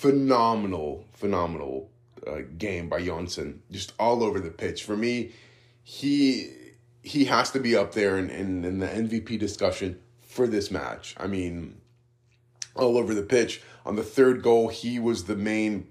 phenomenal, 0.01 1.05
phenomenal 1.13 1.87
uh, 2.25 2.39
game 2.57 2.89
by 2.89 2.99
Jonsson, 2.99 3.59
just 3.69 3.93
all 3.99 4.23
over 4.23 4.39
the 4.39 4.49
pitch. 4.49 4.83
For 4.83 4.97
me, 4.97 5.31
he 5.83 6.51
he 7.03 7.25
has 7.25 7.51
to 7.51 7.59
be 7.59 7.75
up 7.75 7.93
there 7.93 8.17
in, 8.17 8.31
in, 8.31 8.65
in 8.65 8.79
the 8.79 8.87
MVP 8.87 9.37
discussion 9.37 9.99
for 10.21 10.47
this 10.47 10.71
match. 10.71 11.15
I 11.19 11.27
mean, 11.27 11.79
all 12.75 12.97
over 12.97 13.13
the 13.13 13.21
pitch. 13.21 13.61
On 13.85 13.95
the 13.95 14.03
third 14.03 14.41
goal, 14.41 14.69
he 14.69 14.97
was 14.97 15.25
the 15.25 15.35
main 15.35 15.87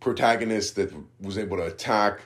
protagonist 0.00 0.76
that 0.76 0.94
was 1.20 1.36
able 1.36 1.58
to 1.58 1.66
attack 1.66 2.20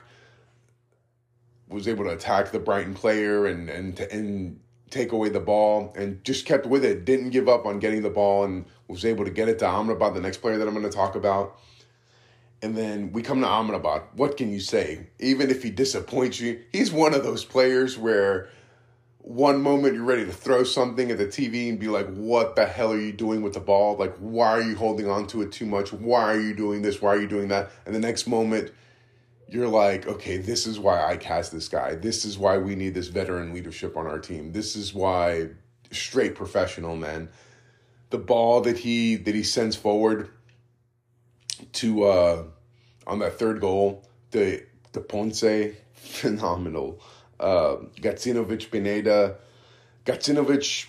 was 1.67 1.89
able 1.89 2.05
to 2.05 2.11
attack 2.11 2.51
the 2.51 2.59
Brighton 2.59 2.93
player 2.93 3.45
and 3.47 3.69
and 3.69 3.97
to 3.97 4.09
and 4.13 4.61
take 4.91 5.11
away 5.11 5.29
the 5.29 5.39
ball 5.39 5.93
and 5.95 6.23
just 6.23 6.45
kept 6.45 6.65
with 6.65 6.85
it. 6.85 7.05
Didn't 7.05 7.31
give 7.31 7.49
up 7.49 7.65
on 7.65 7.79
getting 7.79 8.01
the 8.01 8.09
ball 8.09 8.43
and 8.43 8.65
was 8.87 9.05
able 9.05 9.25
to 9.25 9.31
get 9.31 9.49
it 9.49 9.59
to 9.59 9.65
Amrabat, 9.65 10.13
the 10.13 10.21
next 10.21 10.37
player 10.37 10.57
that 10.57 10.67
I'm 10.67 10.73
going 10.73 10.85
to 10.85 10.95
talk 10.95 11.15
about. 11.15 11.57
And 12.61 12.77
then 12.77 13.11
we 13.11 13.23
come 13.23 13.41
to 13.41 13.47
Amrabat. 13.47 14.03
What 14.13 14.37
can 14.37 14.51
you 14.51 14.59
say? 14.59 15.07
Even 15.19 15.49
if 15.49 15.63
he 15.63 15.71
disappoints 15.71 16.39
you, 16.39 16.61
he's 16.71 16.91
one 16.91 17.15
of 17.15 17.23
those 17.23 17.43
players 17.43 17.97
where 17.97 18.49
one 19.17 19.61
moment 19.61 19.95
you're 19.95 20.03
ready 20.03 20.25
to 20.25 20.31
throw 20.31 20.63
something 20.63 21.09
at 21.09 21.17
the 21.17 21.25
TV 21.25 21.69
and 21.69 21.79
be 21.79 21.87
like, 21.87 22.07
what 22.13 22.55
the 22.55 22.65
hell 22.65 22.91
are 22.91 22.99
you 22.99 23.13
doing 23.13 23.41
with 23.41 23.53
the 23.53 23.59
ball? 23.59 23.95
Like, 23.97 24.15
why 24.17 24.47
are 24.47 24.61
you 24.61 24.75
holding 24.75 25.09
on 25.09 25.27
to 25.27 25.41
it 25.41 25.51
too 25.51 25.65
much? 25.65 25.93
Why 25.93 26.33
are 26.33 26.39
you 26.41 26.53
doing 26.53 26.81
this? 26.81 27.01
Why 27.01 27.15
are 27.15 27.21
you 27.21 27.27
doing 27.27 27.47
that? 27.49 27.71
And 27.85 27.95
the 27.95 27.99
next 27.99 28.27
moment, 28.27 28.71
you're 29.51 29.67
like, 29.67 30.07
okay, 30.07 30.37
this 30.37 30.65
is 30.65 30.79
why 30.79 31.03
I 31.03 31.17
cast 31.17 31.51
this 31.51 31.67
guy. 31.67 31.95
This 31.95 32.23
is 32.23 32.37
why 32.37 32.57
we 32.57 32.73
need 32.75 32.93
this 32.93 33.09
veteran 33.09 33.53
leadership 33.53 33.97
on 33.97 34.07
our 34.07 34.17
team. 34.17 34.53
This 34.53 34.77
is 34.77 34.93
why 34.93 35.49
straight 35.91 36.35
professional 36.35 36.95
men. 36.95 37.27
The 38.11 38.17
ball 38.17 38.61
that 38.61 38.77
he 38.77 39.17
that 39.17 39.35
he 39.35 39.43
sends 39.43 39.75
forward 39.75 40.29
to 41.73 42.03
uh 42.03 42.43
on 43.05 43.19
that 43.19 43.37
third 43.37 43.59
goal, 43.59 44.05
the 44.31 44.63
the 44.93 45.01
Ponce, 45.01 45.43
phenomenal. 45.93 47.01
Uh 47.39 47.77
Gacinovic 47.97 48.71
Pineda. 48.71 49.35
Gacinovic 50.05 50.87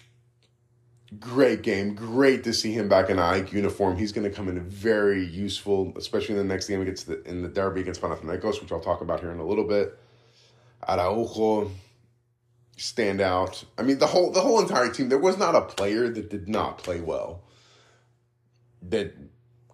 great 1.18 1.62
game. 1.62 1.94
Great 1.94 2.44
to 2.44 2.52
see 2.52 2.72
him 2.72 2.88
back 2.88 3.10
in 3.10 3.18
AEK 3.18 3.52
uniform. 3.52 3.96
He's 3.96 4.12
going 4.12 4.28
to 4.28 4.34
come 4.34 4.48
in 4.48 4.60
very 4.60 5.24
useful, 5.24 5.92
especially 5.96 6.36
in 6.36 6.46
the 6.46 6.52
next 6.52 6.68
game 6.68 6.80
against 6.80 7.06
the, 7.06 7.22
in 7.24 7.42
the 7.42 7.48
derby 7.48 7.80
against 7.80 8.00
Panathinaikos, 8.00 8.60
which 8.60 8.72
I'll 8.72 8.80
talk 8.80 9.00
about 9.00 9.20
here 9.20 9.30
in 9.30 9.38
a 9.38 9.46
little 9.46 9.66
bit. 9.66 9.98
Araujo 10.88 11.70
stand 12.76 13.20
out. 13.20 13.64
I 13.78 13.82
mean, 13.82 13.98
the 13.98 14.06
whole 14.06 14.32
the 14.32 14.40
whole 14.40 14.60
entire 14.60 14.88
team. 14.88 15.08
There 15.08 15.18
was 15.18 15.38
not 15.38 15.54
a 15.54 15.62
player 15.62 16.08
that 16.08 16.30
did 16.30 16.48
not 16.48 16.78
play 16.78 17.00
well. 17.00 17.42
That 18.82 19.14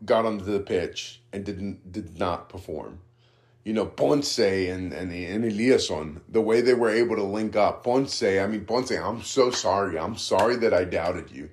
got 0.05 0.27
onto 0.27 0.45
the 0.45 0.61
pitch 0.61 1.23
and 1.33 1.45
didn't 1.45 1.91
did 1.91 2.19
not 2.19 2.49
perform 2.49 3.01
you 3.69 3.75
know, 3.75 3.85
Ponce 3.85 4.39
and, 4.39 4.95
and, 4.95 5.13
and 5.13 5.45
Eliasson, 5.45 6.23
the 6.27 6.41
way 6.41 6.63
they 6.63 6.73
were 6.73 6.89
able 6.89 7.17
to 7.17 7.23
link 7.23 7.55
up. 7.55 7.85
Ponce, 7.85 8.23
I 8.23 8.47
mean, 8.47 8.65
Ponce, 8.65 8.93
I'm 8.93 9.21
so 9.21 9.51
sorry. 9.51 9.99
I'm 9.99 10.17
sorry 10.17 10.57
that 10.57 10.73
I 10.73 10.85
doubted 10.85 11.31
you. 11.31 11.51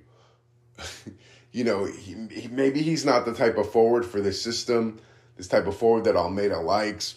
you 1.52 1.62
know, 1.62 1.84
he, 1.84 2.16
he, 2.30 2.48
maybe 2.48 2.80
he's 2.80 3.04
not 3.04 3.26
the 3.26 3.34
type 3.34 3.58
of 3.58 3.70
forward 3.70 4.06
for 4.06 4.22
this 4.22 4.40
system, 4.40 4.98
this 5.36 5.46
type 5.46 5.66
of 5.66 5.76
forward 5.76 6.04
that 6.04 6.16
Almeida 6.16 6.58
likes, 6.58 7.16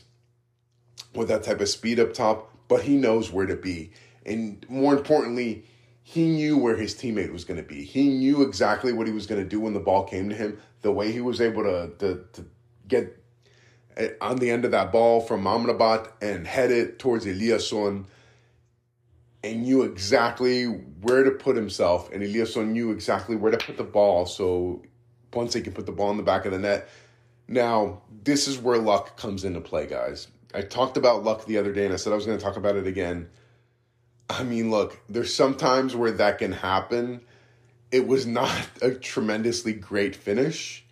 with 1.16 1.30
that 1.30 1.44
type 1.44 1.62
of 1.62 1.70
speed 1.70 2.02
up 2.02 2.14
top, 2.14 2.52
but 2.68 2.82
he 2.82 2.98
knows 2.98 3.32
where 3.32 3.46
to 3.46 3.56
be. 3.56 3.94
And 4.26 4.66
more 4.68 4.92
importantly, 4.92 5.64
he 6.04 6.28
knew 6.28 6.58
where 6.58 6.76
his 6.76 6.94
teammate 6.94 7.32
was 7.32 7.46
going 7.46 7.56
to 7.56 7.66
be. 7.66 7.86
He 7.86 8.10
knew 8.10 8.42
exactly 8.42 8.92
what 8.92 9.08
he 9.08 9.14
was 9.14 9.28
going 9.28 9.42
to 9.42 9.48
do 9.48 9.62
when 9.62 9.74
the 9.74 9.80
ball 9.80 10.04
came 10.04 10.28
to 10.28 10.36
him. 10.36 10.60
The 10.82 10.92
way 10.92 11.14
he 11.14 11.22
was 11.22 11.40
able 11.40 11.64
to, 11.64 11.94
to, 12.00 12.26
to 12.34 12.46
get 12.86 13.19
on 14.22 14.38
the 14.38 14.50
end 14.50 14.66
of 14.66 14.72
that 14.72 14.92
ball 14.92 15.22
from 15.22 15.44
Amrabat 15.44 16.10
and 16.22 16.48
head 16.48 16.72
it 16.72 17.00
towards 17.00 17.26
Eliasson 17.26 18.06
and 19.44 19.64
knew 19.64 19.84
exactly 19.84 20.66
where 20.66 21.24
to 21.24 21.32
put 21.32 21.56
himself. 21.56 22.12
And 22.12 22.24
Eliasson 22.24 22.70
knew 22.70 22.92
exactly 22.92 23.36
where 23.36 23.52
to 23.52 23.58
put 23.58 23.78
the 23.78 23.84
ball 23.84 24.26
so 24.26 24.84
Ponce 25.32 25.54
can 25.54 25.74
put 25.74 25.86
the 25.86 25.92
ball 25.92 26.12
in 26.12 26.18
the 26.18 26.24
back 26.24 26.46
of 26.46 26.52
the 26.52 26.60
net. 26.60 26.90
Now, 27.48 28.02
this 28.24 28.48
is 28.48 28.58
where 28.58 28.78
luck 28.78 29.18
comes 29.18 29.44
into 29.44 29.62
play, 29.62 29.88
guys. 29.88 30.28
I 30.54 30.62
talked 30.62 30.98
about 30.98 31.24
luck 31.24 31.46
the 31.46 31.58
other 31.58 31.74
day 31.74 31.86
and 31.86 31.94
I 31.94 31.98
said 31.98 32.14
I 32.14 32.16
was 32.16 32.26
going 32.26 32.38
to 32.38 32.44
talk 32.44 32.58
about 32.58 32.76
it 32.76 32.88
again. 32.88 33.30
I 34.30 34.44
mean, 34.44 34.70
look, 34.70 35.00
there's 35.10 35.34
some 35.34 35.56
times 35.56 35.96
where 35.96 36.12
that 36.12 36.38
can 36.38 36.52
happen. 36.52 37.22
It 37.92 38.08
was 38.08 38.26
not 38.26 38.70
a 38.82 38.92
tremendously 38.92 39.74
great 39.74 40.16
finish. 40.16 40.86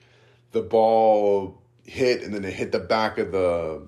The 0.52 0.62
ball 0.62 1.62
hit 1.88 2.22
and 2.22 2.34
then 2.34 2.46
it 2.46 2.54
hit 2.54 2.72
the 2.72 2.80
back 2.80 3.18
of 3.18 3.32
the 3.32 3.88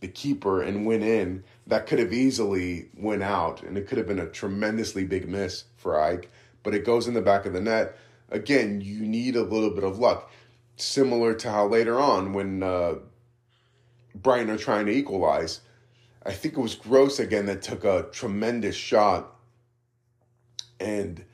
the 0.00 0.08
keeper 0.08 0.62
and 0.62 0.86
went 0.86 1.02
in, 1.02 1.42
that 1.66 1.86
could 1.86 1.98
have 1.98 2.12
easily 2.12 2.88
went 2.94 3.22
out 3.22 3.62
and 3.62 3.76
it 3.76 3.86
could 3.86 3.98
have 3.98 4.06
been 4.06 4.18
a 4.18 4.28
tremendously 4.28 5.04
big 5.04 5.28
miss 5.28 5.64
for 5.76 6.00
Ike, 6.00 6.30
but 6.62 6.74
it 6.74 6.84
goes 6.84 7.08
in 7.08 7.14
the 7.14 7.22
back 7.22 7.46
of 7.46 7.54
the 7.54 7.60
net. 7.60 7.96
Again, 8.30 8.80
you 8.82 9.00
need 9.00 9.36
a 9.36 9.42
little 9.42 9.70
bit 9.70 9.84
of 9.84 9.98
luck. 9.98 10.30
Similar 10.76 11.32
to 11.34 11.50
how 11.50 11.66
later 11.66 11.98
on 11.98 12.34
when 12.34 12.62
uh, 12.62 12.96
Brighton 14.14 14.50
are 14.50 14.58
trying 14.58 14.86
to 14.86 14.92
equalize, 14.92 15.60
I 16.24 16.32
think 16.32 16.54
it 16.54 16.60
was 16.60 16.74
Gross 16.74 17.18
again 17.18 17.46
that 17.46 17.62
took 17.62 17.84
a 17.84 18.08
tremendous 18.12 18.76
shot 18.76 19.34
and 20.78 21.24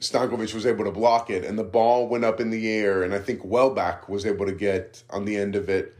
Stankovic 0.00 0.52
was 0.54 0.66
able 0.66 0.84
to 0.84 0.90
block 0.90 1.30
it, 1.30 1.44
and 1.44 1.58
the 1.58 1.64
ball 1.64 2.08
went 2.08 2.24
up 2.24 2.40
in 2.40 2.50
the 2.50 2.70
air, 2.70 3.02
and 3.02 3.14
I 3.14 3.18
think 3.18 3.44
Welbeck 3.44 4.08
was 4.08 4.26
able 4.26 4.46
to 4.46 4.52
get 4.52 5.02
on 5.10 5.24
the 5.24 5.36
end 5.36 5.56
of 5.56 5.68
it. 5.68 5.96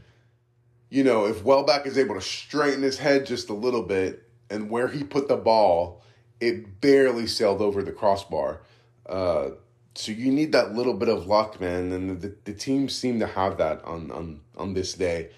You 0.89 1.03
know, 1.03 1.25
if 1.25 1.43
Welbeck 1.43 1.85
is 1.85 1.97
able 1.97 2.15
to 2.15 2.21
straighten 2.21 2.83
his 2.83 2.99
head 2.99 3.25
just 3.25 3.49
a 3.49 3.53
little 3.53 3.83
bit, 3.83 4.23
and 4.49 4.69
where 4.69 4.87
he 4.87 5.03
put 5.03 5.27
the 5.27 5.35
ball, 5.35 6.03
it 6.39 6.79
barely 6.79 7.27
sailed 7.27 7.61
over 7.61 7.81
the 7.81 7.91
crossbar. 7.91 8.61
Uh, 9.07 9.49
so 9.95 10.11
you 10.11 10.31
need 10.31 10.51
that 10.51 10.75
little 10.75 10.93
bit 10.93 11.09
of 11.09 11.25
luck, 11.25 11.59
man, 11.59 11.91
and 11.91 12.21
the, 12.21 12.35
the 12.43 12.53
team 12.53 12.87
seemed 12.87 13.19
to 13.21 13.27
have 13.27 13.57
that 13.57 13.83
on 13.83 14.11
on 14.11 14.41
on 14.55 14.73
this 14.75 14.93
day. 14.93 15.29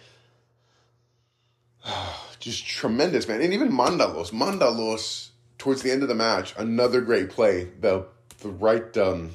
Just 2.40 2.66
tremendous, 2.68 3.28
man, 3.28 3.42
and 3.42 3.54
even 3.54 3.72
Mantalos, 3.72 4.32
Mantalos 4.32 5.30
towards 5.58 5.82
the 5.82 5.92
end 5.92 6.04
of 6.04 6.10
the 6.10 6.16
match, 6.16 6.54
another 6.58 7.02
great 7.02 7.30
play. 7.30 7.70
The 7.80 8.06
the 8.42 8.50
right 8.50 8.96
um, 8.98 9.32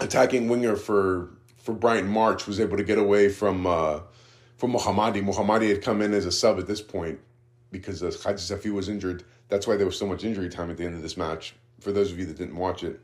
attacking 0.00 0.48
winger 0.48 0.76
for 0.76 1.30
for 1.58 1.72
Brighton 1.72 2.08
March 2.08 2.46
was 2.46 2.58
able 2.58 2.76
to 2.76 2.84
get 2.84 2.98
away 2.98 3.28
from 3.28 3.66
uh, 3.66 4.00
from 4.56 4.72
Mohammadi. 4.72 5.22
Mohammadi 5.22 5.68
had 5.68 5.82
come 5.82 6.02
in 6.02 6.12
as 6.12 6.26
a 6.26 6.32
sub 6.32 6.58
at 6.58 6.66
this 6.66 6.80
point 6.80 7.20
because 7.70 8.02
uh, 8.02 8.08
Safi 8.08 8.72
was 8.72 8.88
injured. 8.88 9.24
That's 9.48 9.66
why 9.66 9.76
there 9.76 9.86
was 9.86 9.98
so 9.98 10.06
much 10.06 10.24
injury 10.24 10.48
time 10.48 10.70
at 10.70 10.76
the 10.76 10.84
end 10.84 10.94
of 10.94 11.02
this 11.02 11.16
match. 11.16 11.54
For 11.80 11.92
those 11.92 12.12
of 12.12 12.18
you 12.18 12.26
that 12.26 12.36
didn't 12.36 12.56
watch 12.56 12.84
it, 12.84 13.00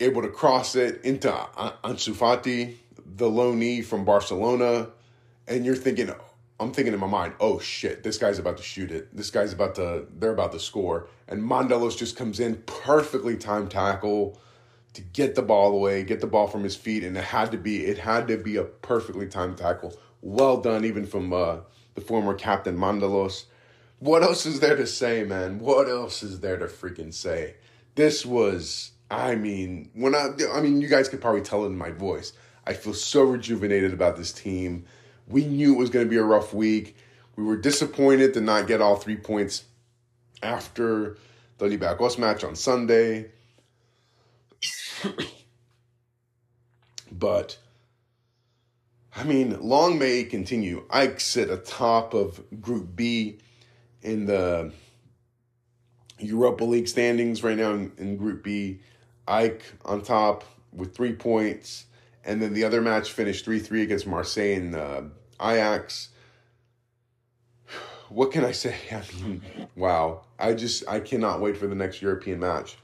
able 0.00 0.22
to 0.22 0.28
cross 0.28 0.76
it 0.76 1.04
into 1.04 1.28
Ansu 1.30 2.14
Fati, 2.14 2.76
the 3.04 3.28
low 3.28 3.54
knee 3.54 3.82
from 3.82 4.04
Barcelona, 4.04 4.88
and 5.46 5.64
you're 5.64 5.76
thinking, 5.76 6.10
I'm 6.60 6.72
thinking 6.72 6.94
in 6.94 7.00
my 7.00 7.08
mind, 7.08 7.34
oh 7.40 7.58
shit, 7.58 8.02
this 8.02 8.16
guy's 8.16 8.38
about 8.38 8.56
to 8.58 8.62
shoot 8.62 8.92
it. 8.92 9.14
This 9.14 9.30
guy's 9.30 9.52
about 9.52 9.74
to, 9.74 10.06
they're 10.18 10.32
about 10.32 10.52
to 10.52 10.60
score. 10.60 11.08
And 11.26 11.42
Mantalos 11.42 11.98
just 11.98 12.16
comes 12.16 12.38
in, 12.38 12.62
perfectly 12.66 13.36
timed 13.36 13.72
tackle 13.72 14.40
to 14.92 15.02
get 15.02 15.34
the 15.34 15.42
ball 15.42 15.74
away, 15.74 16.04
get 16.04 16.20
the 16.20 16.28
ball 16.28 16.46
from 16.46 16.62
his 16.62 16.76
feet, 16.76 17.02
and 17.02 17.16
it 17.16 17.24
had 17.24 17.50
to 17.50 17.58
be, 17.58 17.84
it 17.84 17.98
had 17.98 18.28
to 18.28 18.36
be 18.36 18.56
a 18.56 18.62
perfectly 18.62 19.26
timed 19.26 19.58
tackle. 19.58 19.94
Well 20.22 20.58
done, 20.60 20.84
even 20.84 21.06
from 21.06 21.32
uh, 21.32 21.58
the 21.94 22.00
former 22.00 22.34
captain 22.34 22.78
Mandalos. 22.78 23.46
What 23.98 24.22
else 24.22 24.46
is 24.46 24.60
there 24.60 24.76
to 24.76 24.86
say, 24.86 25.24
man? 25.24 25.58
What 25.58 25.88
else 25.88 26.22
is 26.22 26.40
there 26.40 26.58
to 26.58 26.66
freaking 26.66 27.12
say? 27.12 27.56
This 27.96 28.24
was, 28.24 28.92
I 29.10 29.34
mean, 29.34 29.90
when 29.94 30.14
I, 30.14 30.28
I 30.52 30.60
mean, 30.60 30.80
you 30.80 30.88
guys 30.88 31.08
could 31.08 31.20
probably 31.20 31.42
tell 31.42 31.64
it 31.64 31.68
in 31.68 31.78
my 31.78 31.90
voice. 31.90 32.32
I 32.66 32.74
feel 32.74 32.94
so 32.94 33.24
rejuvenated 33.24 33.92
about 33.92 34.16
this 34.16 34.32
team. 34.32 34.84
We 35.26 35.44
knew 35.46 35.74
it 35.74 35.78
was 35.78 35.90
going 35.90 36.06
to 36.06 36.10
be 36.10 36.16
a 36.16 36.22
rough 36.22 36.52
week. 36.52 36.96
We 37.36 37.44
were 37.44 37.56
disappointed 37.56 38.34
to 38.34 38.40
not 38.40 38.66
get 38.66 38.80
all 38.80 38.96
three 38.96 39.16
points 39.16 39.64
after 40.42 41.16
the 41.58 41.66
Olympiacos 41.66 42.18
match 42.18 42.44
on 42.44 42.54
Sunday. 42.54 43.30
but, 47.12 47.58
I 49.16 49.24
mean, 49.24 49.60
long 49.60 49.98
may 49.98 50.20
it 50.20 50.30
continue. 50.30 50.84
Ike 50.90 51.20
sit 51.20 51.50
atop 51.50 52.14
of 52.14 52.42
Group 52.60 52.94
B 52.94 53.38
in 54.02 54.26
the 54.26 54.72
Europa 56.18 56.64
League 56.64 56.88
standings 56.88 57.42
right 57.42 57.56
now 57.56 57.72
in, 57.72 57.92
in 57.98 58.16
Group 58.16 58.44
B. 58.44 58.80
Ike 59.26 59.64
on 59.84 60.02
top 60.02 60.44
with 60.72 60.94
three 60.94 61.14
points. 61.14 61.86
And 62.24 62.40
then 62.40 62.54
the 62.54 62.64
other 62.64 62.80
match 62.80 63.12
finished 63.12 63.44
3 63.44 63.58
3 63.58 63.82
against 63.82 64.06
Marseille 64.06 64.54
and 64.56 64.74
uh, 64.74 65.02
Ajax. 65.40 66.10
What 68.10 68.32
can 68.32 68.44
I 68.44 68.52
say? 68.52 68.76
I 68.92 69.02
mean, 69.22 69.42
wow. 69.74 70.24
I 70.38 70.54
just, 70.54 70.86
I 70.86 71.00
cannot 71.00 71.40
wait 71.40 71.56
for 71.56 71.66
the 71.66 71.74
next 71.74 72.00
European 72.02 72.38
match. 72.38 72.76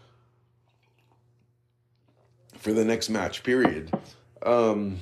For 2.58 2.72
the 2.72 2.84
next 2.84 3.10
match, 3.10 3.42
period. 3.42 3.92
Um, 4.42 4.98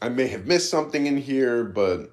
I 0.00 0.08
may 0.08 0.28
have 0.28 0.46
missed 0.46 0.70
something 0.70 1.06
in 1.06 1.16
here, 1.16 1.64
but. 1.64 2.12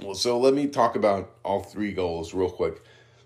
Well, 0.00 0.14
so 0.14 0.38
let 0.38 0.54
me 0.54 0.66
talk 0.66 0.94
about 0.96 1.36
all 1.44 1.62
three 1.62 1.92
goals 1.92 2.34
real 2.34 2.50
quick. 2.50 2.82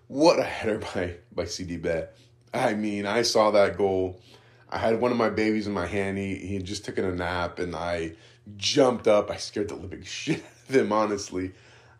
What 0.08 0.38
a 0.38 0.44
header 0.44 0.78
by, 0.94 1.16
by 1.32 1.44
Sidibe. 1.44 2.08
I 2.52 2.74
mean, 2.74 3.06
I 3.06 3.22
saw 3.22 3.50
that 3.52 3.76
goal 3.76 4.20
I 4.69 4.77
had 4.77 4.99
one 4.99 5.11
of 5.11 5.17
my 5.17 5.29
babies 5.29 5.67
in 5.67 5.73
my 5.73 5.85
hand. 5.85 6.17
He, 6.17 6.35
he 6.35 6.55
had 6.55 6.65
just 6.65 6.83
taken 6.85 7.05
a 7.05 7.13
nap, 7.13 7.59
and 7.59 7.75
I 7.75 8.13
jumped 8.57 9.07
up. 9.07 9.29
I 9.31 9.37
scared 9.37 9.69
the 9.69 9.75
living 9.75 10.03
shit 10.03 10.43
out 10.43 10.69
of 10.69 10.75
him, 10.75 10.91
honestly, 10.91 11.53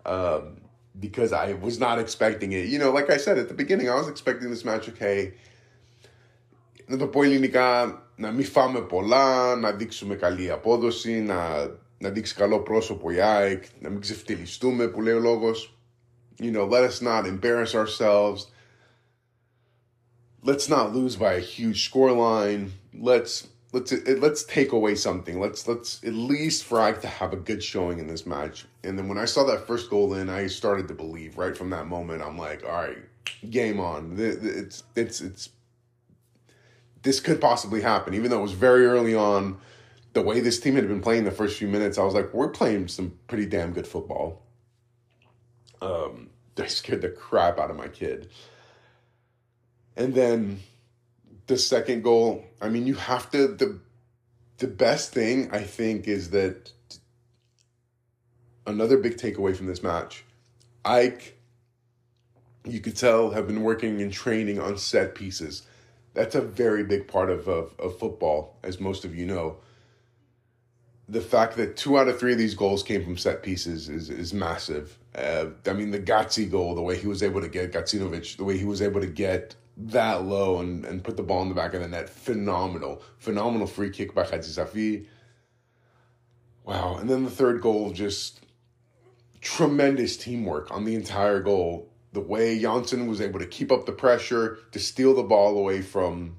um, 0.05 0.57
because 0.99 1.31
I 1.31 1.53
was 1.53 1.79
not 1.79 1.99
expecting 1.99 2.51
it. 2.51 2.67
You 2.67 2.79
know, 2.79 2.91
like 2.91 3.09
I 3.09 3.17
said 3.17 3.37
at 3.37 3.47
the 3.47 3.53
beginning, 3.53 3.89
I 3.89 3.95
was 3.95 4.07
expecting 4.07 4.49
this 4.49 4.65
match, 4.65 4.89
okay, 4.89 5.33
να 6.87 6.97
το 6.97 7.07
πω 7.07 7.23
ελληνικά, 7.23 8.01
να 8.15 8.31
μην 8.31 8.45
φάμε 8.45 8.79
πολλά, 8.79 9.55
να 9.55 9.71
δείξουμε 9.71 10.15
καλή 10.15 10.51
απόδοση, 10.51 11.21
να, 11.21 11.69
να 11.97 12.09
δείξει 12.09 12.35
καλό 12.35 12.59
πρόσωπο 12.59 13.11
η 13.11 13.19
ΑΕΚ, 13.19 13.63
να 13.79 13.89
μην 13.89 14.01
ξεφτυλιστούμε 14.01 14.87
που 14.87 15.01
λέει 15.01 15.13
ο 15.13 15.19
λόγος. 15.19 15.77
You 16.39 16.51
know, 16.51 16.67
let 16.69 16.83
us 16.83 17.01
not 17.01 17.25
embarrass 17.25 17.73
ourselves 17.73 18.47
let's 20.42 20.68
not 20.68 20.94
lose 20.94 21.16
by 21.16 21.34
a 21.34 21.40
huge 21.40 21.84
score 21.84 22.12
line. 22.12 22.72
Let's 22.94 23.48
let's 23.72 23.92
let's 23.92 24.44
take 24.44 24.72
away 24.72 24.94
something. 24.94 25.40
Let's 25.40 25.66
let's 25.68 26.02
at 26.04 26.14
least 26.14 26.64
for 26.64 26.92
to 26.92 27.06
have 27.06 27.32
a 27.32 27.36
good 27.36 27.62
showing 27.62 27.98
in 27.98 28.06
this 28.06 28.26
match. 28.26 28.66
And 28.82 28.98
then 28.98 29.08
when 29.08 29.18
I 29.18 29.24
saw 29.24 29.44
that 29.44 29.66
first 29.66 29.90
goal 29.90 30.14
in, 30.14 30.28
I 30.28 30.46
started 30.46 30.88
to 30.88 30.94
believe 30.94 31.38
right 31.38 31.56
from 31.56 31.70
that 31.70 31.86
moment. 31.86 32.22
I'm 32.22 32.38
like, 32.38 32.64
all 32.64 32.72
right, 32.72 32.98
game 33.48 33.80
on. 33.80 34.16
It's 34.18 34.84
it's 34.96 35.20
it's 35.20 35.50
this 37.02 37.20
could 37.20 37.40
possibly 37.40 37.80
happen, 37.80 38.14
even 38.14 38.30
though 38.30 38.40
it 38.40 38.42
was 38.42 38.52
very 38.52 38.86
early 38.86 39.14
on. 39.14 39.58
The 40.12 40.22
way 40.22 40.40
this 40.40 40.58
team 40.58 40.74
had 40.74 40.88
been 40.88 41.00
playing 41.00 41.22
the 41.22 41.30
first 41.30 41.56
few 41.56 41.68
minutes, 41.68 41.96
I 41.96 42.02
was 42.02 42.14
like, 42.14 42.34
we're 42.34 42.48
playing 42.48 42.88
some 42.88 43.16
pretty 43.28 43.46
damn 43.46 43.72
good 43.72 43.86
football. 43.86 44.42
Um, 45.80 46.30
they 46.56 46.66
scared 46.66 47.02
the 47.02 47.10
crap 47.10 47.58
out 47.58 47.70
of 47.70 47.76
my 47.76 47.86
kid. 47.88 48.28
And 50.00 50.14
then 50.14 50.60
the 51.46 51.58
second 51.58 52.02
goal, 52.02 52.42
I 52.58 52.70
mean, 52.70 52.86
you 52.86 52.94
have 52.94 53.30
to 53.32 53.48
the 53.48 53.80
the 54.56 54.66
best 54.66 55.12
thing 55.12 55.50
I 55.52 55.62
think 55.62 56.08
is 56.08 56.30
that 56.30 56.72
another 58.66 58.96
big 58.96 59.18
takeaway 59.18 59.54
from 59.54 59.66
this 59.66 59.82
match, 59.82 60.24
Ike 60.86 61.36
you 62.64 62.80
could 62.80 62.96
tell, 62.96 63.30
have 63.30 63.46
been 63.46 63.62
working 63.62 64.00
and 64.00 64.10
training 64.10 64.58
on 64.58 64.78
set 64.78 65.14
pieces. 65.14 65.64
That's 66.14 66.34
a 66.34 66.40
very 66.40 66.82
big 66.84 67.06
part 67.06 67.30
of, 67.30 67.46
of, 67.46 67.74
of 67.78 67.98
football, 67.98 68.56
as 68.62 68.80
most 68.80 69.04
of 69.04 69.14
you 69.14 69.26
know. 69.26 69.56
The 71.08 71.20
fact 71.20 71.56
that 71.56 71.76
two 71.76 71.98
out 71.98 72.08
of 72.08 72.18
three 72.18 72.32
of 72.32 72.38
these 72.38 72.54
goals 72.54 72.82
came 72.82 73.04
from 73.04 73.18
set 73.18 73.42
pieces 73.42 73.90
is 73.90 74.08
is 74.08 74.32
massive. 74.32 74.96
Uh, 75.14 75.46
I 75.66 75.74
mean, 75.74 75.90
the 75.90 75.98
Gazzi 75.98 76.46
goal, 76.46 76.74
the 76.74 76.82
way 76.82 76.96
he 76.96 77.06
was 77.06 77.22
able 77.22 77.42
to 77.42 77.48
get 77.48 77.72
Gacinovic, 77.72 78.38
the 78.38 78.44
way 78.44 78.56
he 78.56 78.64
was 78.64 78.80
able 78.80 79.02
to 79.02 79.06
get 79.06 79.56
that 79.88 80.24
low 80.24 80.58
and, 80.60 80.84
and 80.84 81.02
put 81.02 81.16
the 81.16 81.22
ball 81.22 81.42
in 81.42 81.48
the 81.48 81.54
back 81.54 81.74
of 81.74 81.80
the 81.80 81.88
net. 81.88 82.10
Phenomenal. 82.10 83.02
Phenomenal 83.18 83.66
free 83.66 83.90
kick 83.90 84.14
by 84.14 84.24
Hajsafi. 84.24 85.06
Wow. 86.64 86.96
And 86.96 87.08
then 87.08 87.24
the 87.24 87.30
third 87.30 87.60
goal, 87.60 87.92
just 87.92 88.40
tremendous 89.40 90.16
teamwork 90.16 90.70
on 90.70 90.84
the 90.84 90.94
entire 90.94 91.40
goal. 91.40 91.88
The 92.12 92.20
way 92.20 92.58
Jonsson 92.60 93.08
was 93.08 93.20
able 93.20 93.38
to 93.38 93.46
keep 93.46 93.70
up 93.72 93.86
the 93.86 93.92
pressure, 93.92 94.58
to 94.72 94.78
steal 94.78 95.14
the 95.14 95.22
ball 95.22 95.56
away 95.56 95.80
from 95.80 96.38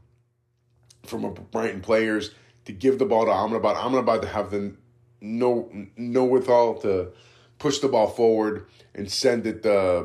from 1.04 1.34
Brighton 1.50 1.82
players, 1.82 2.32
to 2.66 2.74
give 2.74 3.00
the 3.00 3.06
ball 3.06 3.26
to 3.26 3.32
Amrabat. 3.32 3.76
Amrabat 3.76 4.22
to 4.22 4.28
have 4.28 4.52
the 4.52 4.76
no 5.22 5.72
no 5.96 6.26
withal 6.26 6.76
to 6.82 7.12
push 7.58 7.80
the 7.80 7.88
ball 7.88 8.08
forward 8.08 8.66
and 8.94 9.10
send 9.10 9.48
it 9.48 9.66
uh, 9.66 10.04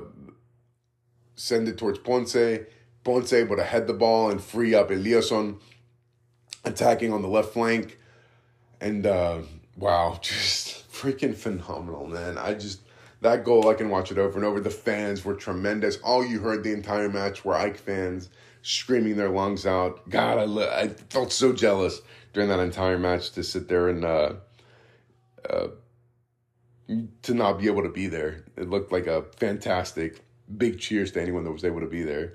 send 1.35 1.69
it 1.69 1.79
towards 1.79 1.99
Ponce 1.99 2.37
Ponce 3.07 3.33
able 3.33 3.55
to 3.55 3.63
head 3.63 3.87
the 3.87 3.95
ball 3.95 4.33
and 4.33 4.43
free 4.43 4.75
up 4.75 4.91
Eliasson 4.91 5.61
attacking 6.65 7.13
on 7.13 7.23
the 7.23 7.29
left 7.29 7.53
flank. 7.53 7.99
And 8.81 9.07
uh, 9.07 9.43
wow, 9.77 10.19
just 10.23 10.91
freaking 10.91 11.33
phenomenal, 11.33 12.09
man. 12.09 12.37
I 12.37 12.55
just 12.55 12.81
that 13.21 13.45
goal 13.45 13.69
I 13.69 13.75
can 13.75 13.91
watch 13.91 14.11
it 14.11 14.19
over 14.19 14.37
and 14.37 14.45
over. 14.45 14.59
The 14.59 14.71
fans 14.71 15.25
were 15.25 15.35
tremendous. 15.35 15.99
All 15.99 16.27
you 16.27 16.41
heard 16.41 16.65
the 16.65 16.73
entire 16.73 17.09
match 17.09 17.45
were 17.45 17.55
Ike 17.55 17.77
fans 17.77 18.29
screaming 18.63 19.17
their 19.17 19.31
lungs 19.31 19.67
out. 19.67 20.11
God, 20.11 20.39
I 20.39 20.81
I 20.81 20.89
felt 20.89 21.33
so 21.33 21.53
jealous 21.53 22.01
during 22.33 22.49
that 22.49 22.59
entire 22.59 22.99
match 22.99 23.31
to 23.33 23.45
sit 23.45 23.69
there 23.69 23.89
and 23.89 24.05
uh, 24.05 24.33
uh, 25.49 25.69
to 27.23 27.35
not 27.35 27.61
be 27.61 27.69
able 27.69 27.85
to 27.85 27.89
be 27.89 28.09
there. 28.09 28.43
It 28.57 28.69
looked 28.69 28.91
like 28.91 29.07
a 29.07 29.23
fantastic 29.37 30.25
big 30.59 30.81
cheers 30.81 31.13
to 31.13 31.23
anyone 31.23 31.45
that 31.45 31.53
was 31.53 31.65
able 31.65 31.81
to 31.83 31.87
be 31.87 32.03
there. 32.03 32.35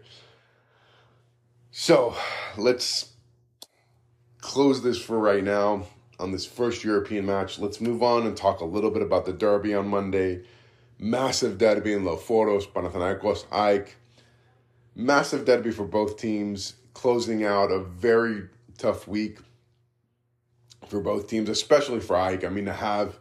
So 1.74 2.14
let's 2.58 3.14
close 4.42 4.84
this 4.84 5.02
for 5.02 5.18
right 5.18 5.42
now 5.42 5.88
on 6.20 6.34
this 6.34 6.46
first 6.46 6.84
European 6.84 7.26
match. 7.26 7.60
Let's 7.60 7.80
move 7.80 8.04
on 8.04 8.28
and 8.28 8.36
talk 8.36 8.60
a 8.60 8.66
little 8.66 8.92
bit 8.92 9.02
about 9.02 9.26
the 9.26 9.32
derby 9.32 9.74
on 9.74 9.88
Monday. 9.88 10.44
Massive 11.00 11.58
derby 11.58 11.94
in 11.94 12.04
Leoforos, 12.04 12.68
Panathinaikos, 12.68 13.46
AEK. 13.54 13.96
massive 14.96 15.46
derby 15.46 15.72
for 15.72 15.86
both 15.86 16.18
teams, 16.18 16.76
closing 16.94 17.46
out 17.46 17.72
a 17.72 17.80
very 17.80 18.50
tough 18.78 19.08
week 19.08 19.40
for 20.88 21.00
both 21.00 21.30
teams, 21.30 21.48
especially 21.48 22.02
for 22.02 22.18
AEK. 22.18 22.44
I 22.44 22.50
mean, 22.50 22.66
to 22.66 22.74
have, 22.74 23.18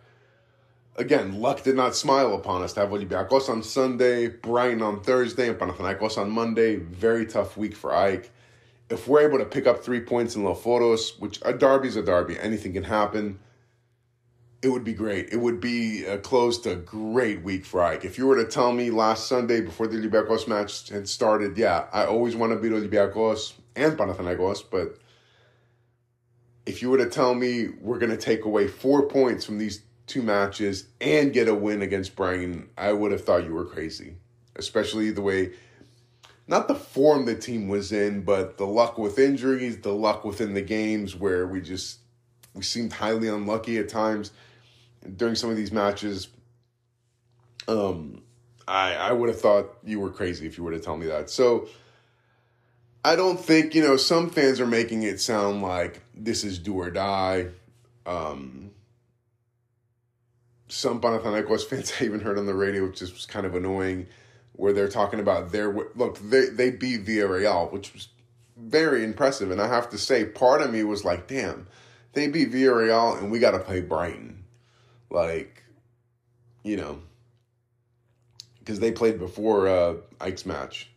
again, 0.97 1.41
luck 1.41 1.63
did 1.63 1.77
not 1.77 1.95
smile 1.95 2.35
upon 2.35 2.63
us. 2.63 2.73
To 2.73 2.81
have 2.81 2.91
Olympiacos 2.91 3.49
on 3.49 3.63
Sunday, 3.63 4.27
Brighton 4.27 4.83
on 4.83 5.01
Thursday, 5.03 5.49
and 5.49 5.57
Panathinaikos 5.57 6.19
on 6.19 6.31
Monday. 6.31 6.77
Very 6.77 7.27
tough 7.27 7.57
week 7.57 7.77
for 7.77 7.93
AEK. 7.93 8.29
If 8.91 9.07
we're 9.07 9.27
able 9.27 9.39
to 9.39 9.45
pick 9.45 9.67
up 9.67 9.83
three 9.85 10.01
points 10.01 10.35
in 10.35 10.43
Leoforos, 10.43 11.19
which 11.21 11.41
uh, 11.43 11.51
a 11.51 11.53
derby's 11.53 11.97
a 11.97 12.03
derby, 12.03 12.39
anything 12.39 12.73
can 12.73 12.85
happen 12.85 13.39
it 14.63 14.69
would 14.69 14.85
be 14.85 14.93
great. 14.93 15.33
It 15.33 15.39
would 15.39 15.61
be 15.61 16.05
a 16.05 16.19
close 16.19 16.59
to 16.61 16.73
a 16.73 16.77
great 16.77 17.43
week 17.43 17.65
for 17.65 17.83
Ike. 17.83 18.05
If 18.05 18.19
you 18.19 18.27
were 18.27 18.37
to 18.37 18.45
tell 18.45 18.73
me 18.73 18.91
last 18.91 19.27
Sunday 19.27 19.63
before 19.63 19.87
the 19.87 19.97
Olympiacos 19.97 20.47
match 20.47 20.91
had 20.91 21.09
started, 21.09 21.57
yeah, 21.57 21.87
I 21.93 22.05
always 22.05 22.37
want 22.37 22.53
to 22.53 22.59
beat 22.59 22.73
Olympiacos 22.73 23.55
and 23.75 23.97
Panathinaikos, 23.97 24.65
but 24.71 24.99
if 26.67 26.83
you 26.83 26.91
were 26.91 26.99
to 26.99 27.09
tell 27.09 27.35
me 27.35 27.69
we're 27.81 27.99
going 27.99 28.11
to 28.11 28.19
take 28.19 28.45
away 28.45 28.69
four 28.69 29.07
points 29.07 29.47
from 29.47 29.57
these 29.57 29.83
two 30.07 30.23
matches 30.23 30.89
and 31.01 31.33
get 31.33 31.49
a 31.49 31.55
win 31.55 31.81
against 31.81 32.15
Brighton, 32.15 32.69
I 32.77 32.93
would 32.93 33.13
have 33.13 33.25
thought 33.25 33.45
you 33.45 33.55
were 33.55 33.65
crazy. 33.65 34.17
Especially 34.57 35.11
the 35.11 35.23
way, 35.23 35.53
not 36.51 36.67
the 36.67 36.75
form 36.75 37.27
the 37.27 37.37
team 37.37 37.69
was 37.69 37.93
in, 37.93 38.23
but 38.23 38.59
the 38.59 38.67
luck 38.67 38.99
with 38.99 39.21
injuries, 39.21 39.79
the 39.79 39.93
luck 39.93 40.25
within 40.25 40.53
the 40.53 40.61
games 40.61 41.15
where 41.15 41.47
we 41.47 41.61
just, 41.61 42.01
we 42.55 42.63
seemed 42.63 42.93
highly 42.93 43.29
unlucky 43.29 43.79
at 43.79 43.89
times 43.89 44.33
during 45.17 45.37
some 45.37 45.49
of 45.49 45.57
these 45.57 45.71
matches. 45.71 46.27
Um, 47.69 48.23
I 48.67 48.95
I 48.95 49.13
would 49.13 49.29
have 49.29 49.41
thought 49.41 49.79
you 49.85 50.01
were 50.01 50.11
crazy 50.11 50.45
if 50.45 50.59
you 50.59 50.65
were 50.65 50.73
to 50.73 50.81
tell 50.81 50.97
me 50.97 51.07
that. 51.07 51.31
So 51.31 51.69
I 53.05 53.15
don't 53.15 53.39
think 53.39 53.77
you 53.77 53.83
know. 53.83 53.97
Some 53.97 54.29
fans 54.29 54.61
are 54.61 54.67
making 54.67 55.05
it 55.05 55.21
sound 55.21 55.63
like 55.63 56.03
this 56.17 56.43
is 56.43 56.59
do 56.59 56.75
or 56.75 56.91
die. 56.91 57.47
Um, 58.07 58.73
some 60.67 61.01
Panathinaikos 61.01 61.65
fans 61.69 61.93
I 62.01 62.05
even 62.05 62.21
heard 62.21 62.39
on 62.39 62.47
the 62.47 62.55
radio, 62.55 62.87
which 62.87 63.03
is 63.03 63.25
kind 63.27 63.47
of 63.47 63.55
annoying, 63.55 64.09
where 64.61 64.75
they're 64.75 64.89
talking 64.89 65.21
about 65.21 65.53
their 65.53 65.73
look. 65.95 66.19
They 66.19 66.47
they 66.47 66.71
beat 66.71 67.07
Villarreal, 67.07 67.73
which 67.73 67.95
was 67.95 68.09
very 68.59 69.03
impressive, 69.03 69.51
and 69.51 69.61
I 69.61 69.69
have 69.69 69.89
to 69.89 69.99
say, 69.99 70.27
part 70.27 70.61
of 70.61 70.71
me 70.71 70.85
was 70.85 71.03
like, 71.03 71.27
damn, 71.27 71.67
they 72.13 72.29
beat 72.29 72.53
Villarreal, 72.53 73.19
and 73.19 73.31
we 73.31 73.39
got 73.39 73.53
to 73.53 73.59
play 73.59 73.81
Brighton. 73.81 74.45
Like, 75.09 75.65
you 76.63 76.77
know, 76.77 77.01
because 78.59 78.81
they 78.81 78.93
played 78.93 79.19
before 79.19 79.67
uh, 79.67 79.95
Ike's 80.21 80.45
match. 80.45 80.91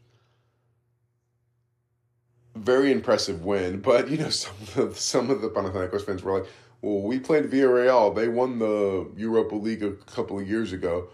Very 2.54 2.92
impressive 2.92 3.46
win, 3.46 3.80
but 3.82 4.10
you 4.10 4.18
know 4.18 4.30
some 4.30 4.56
of 4.60 4.76
the, 4.76 4.96
some 4.96 5.30
of 5.32 5.42
the 5.42 5.48
Panathinaikos 5.48 6.06
fans 6.06 6.22
were 6.22 6.40
like, 6.40 6.50
"Well, 6.82 7.02
we 7.02 7.18
played 7.18 7.46
Villarreal. 7.46 8.14
They 8.14 8.28
won 8.28 8.60
the 8.60 9.10
Europa 9.16 9.56
League 9.56 9.84
a 9.84 9.92
couple 9.92 10.38
of 10.38 10.50
years 10.50 10.74
ago." 10.74 11.08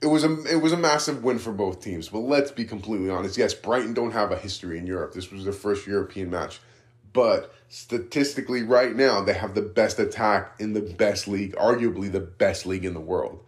It 0.00 0.06
was 0.06 0.22
a 0.24 0.44
it 0.44 0.62
was 0.62 0.72
a 0.72 0.76
massive 0.76 1.24
win 1.24 1.38
for 1.38 1.52
both 1.52 1.80
teams. 1.80 2.08
But 2.08 2.20
let's 2.20 2.50
be 2.50 2.64
completely 2.64 3.10
honest. 3.10 3.36
Yes, 3.36 3.54
Brighton 3.54 3.94
don't 3.94 4.12
have 4.12 4.30
a 4.30 4.36
history 4.36 4.78
in 4.78 4.86
Europe. 4.86 5.12
This 5.12 5.30
was 5.30 5.44
their 5.44 5.52
first 5.52 5.86
European 5.86 6.30
match. 6.30 6.60
But 7.12 7.52
statistically, 7.68 8.62
right 8.62 8.94
now, 8.94 9.22
they 9.22 9.32
have 9.32 9.54
the 9.54 9.62
best 9.62 9.98
attack 9.98 10.54
in 10.60 10.72
the 10.74 10.80
best 10.80 11.26
league, 11.26 11.54
arguably 11.56 12.12
the 12.12 12.20
best 12.20 12.66
league 12.66 12.84
in 12.84 12.94
the 12.94 13.00
world. 13.00 13.42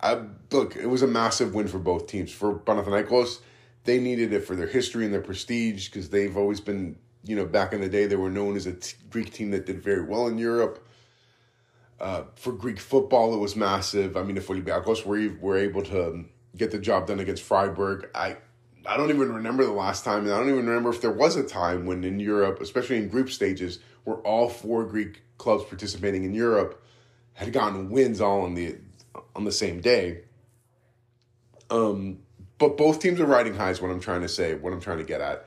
I, 0.00 0.20
look, 0.52 0.76
it 0.76 0.86
was 0.86 1.02
a 1.02 1.06
massive 1.06 1.54
win 1.54 1.68
for 1.68 1.78
both 1.78 2.06
teams. 2.06 2.30
For 2.30 2.54
Panathinaikos, 2.54 3.40
they 3.84 3.98
needed 3.98 4.32
it 4.32 4.44
for 4.44 4.54
their 4.54 4.66
history 4.66 5.04
and 5.04 5.12
their 5.12 5.20
prestige 5.20 5.88
because 5.88 6.10
they've 6.10 6.36
always 6.36 6.60
been, 6.60 6.96
you 7.24 7.34
know, 7.34 7.44
back 7.44 7.72
in 7.72 7.80
the 7.80 7.88
day, 7.88 8.06
they 8.06 8.16
were 8.16 8.30
known 8.30 8.56
as 8.56 8.66
a 8.66 8.74
t- 8.74 8.96
Greek 9.10 9.32
team 9.32 9.50
that 9.50 9.66
did 9.66 9.82
very 9.82 10.02
well 10.02 10.28
in 10.28 10.38
Europe. 10.38 10.86
Uh, 12.00 12.22
for 12.36 12.52
Greek 12.52 12.78
football, 12.78 13.34
it 13.34 13.38
was 13.38 13.56
massive. 13.56 14.16
I 14.16 14.22
mean, 14.22 14.36
if 14.36 14.46
Olympiacos 14.46 15.04
were, 15.04 15.36
were 15.40 15.58
able 15.58 15.82
to 15.84 16.24
get 16.56 16.70
the 16.70 16.78
job 16.78 17.08
done 17.08 17.18
against 17.18 17.42
Freiburg, 17.42 18.08
I 18.14 18.36
I 18.86 18.96
don't 18.96 19.10
even 19.10 19.32
remember 19.34 19.64
the 19.64 19.72
last 19.72 20.04
time, 20.04 20.24
and 20.24 20.32
I 20.32 20.38
don't 20.38 20.48
even 20.48 20.66
remember 20.66 20.88
if 20.90 21.02
there 21.02 21.12
was 21.12 21.36
a 21.36 21.42
time 21.42 21.84
when 21.84 22.04
in 22.04 22.20
Europe, 22.20 22.60
especially 22.60 22.96
in 22.96 23.08
group 23.08 23.30
stages, 23.30 23.80
where 24.04 24.16
all 24.18 24.48
four 24.48 24.84
Greek 24.84 25.22
clubs 25.36 25.64
participating 25.64 26.24
in 26.24 26.32
Europe 26.32 26.82
had 27.34 27.52
gotten 27.52 27.90
wins 27.90 28.20
all 28.20 28.42
on 28.42 28.54
the 28.54 28.76
on 29.34 29.44
the 29.44 29.52
same 29.52 29.80
day. 29.80 30.22
Um, 31.70 32.20
but 32.56 32.76
both 32.76 33.00
teams 33.00 33.20
are 33.20 33.26
riding 33.26 33.54
highs. 33.54 33.82
What 33.82 33.90
I'm 33.90 34.00
trying 34.00 34.22
to 34.22 34.28
say, 34.28 34.54
what 34.54 34.72
I'm 34.72 34.80
trying 34.80 34.98
to 34.98 35.04
get 35.04 35.20
at. 35.20 35.46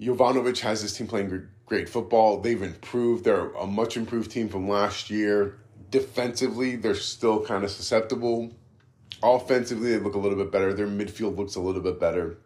Jovanovic 0.00 0.60
has 0.60 0.80
this 0.80 0.96
team 0.96 1.06
playing 1.06 1.48
great 1.70 1.88
football. 1.88 2.38
They've 2.38 2.62
improved. 2.62 3.24
They're 3.24 3.50
a 3.52 3.66
much 3.66 3.96
improved 3.96 4.30
team 4.30 4.50
from 4.50 4.68
last 4.68 5.08
year. 5.08 5.56
Defensively, 5.90 6.76
they're 6.76 6.94
still 6.94 7.42
kind 7.44 7.64
of 7.64 7.70
susceptible 7.70 8.52
Offensively, 9.22 9.90
they 9.90 9.98
look 9.98 10.14
a 10.14 10.18
little 10.18 10.38
bit 10.38 10.50
better. 10.50 10.72
Their 10.72 10.86
midfield 10.86 11.36
looks 11.36 11.54
a 11.54 11.60
little 11.60 11.82
bit 11.82 12.00
better. 12.00 12.38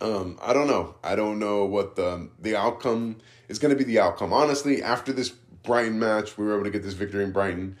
Um, 0.00 0.38
I 0.40 0.52
don't 0.52 0.68
know. 0.68 0.94
I 1.02 1.16
don't 1.16 1.38
know 1.38 1.64
what 1.64 1.96
the 1.96 2.28
the 2.38 2.54
outcome 2.54 3.16
is 3.48 3.58
going 3.58 3.76
to 3.76 3.76
be. 3.76 3.84
The 3.84 3.98
outcome, 3.98 4.32
honestly, 4.32 4.82
after 4.82 5.12
this 5.12 5.30
Brighton 5.30 5.98
match, 5.98 6.38
we 6.38 6.44
were 6.44 6.54
able 6.54 6.64
to 6.64 6.70
get 6.70 6.82
this 6.82 6.94
victory 6.94 7.24
in 7.24 7.32
Brighton. 7.32 7.78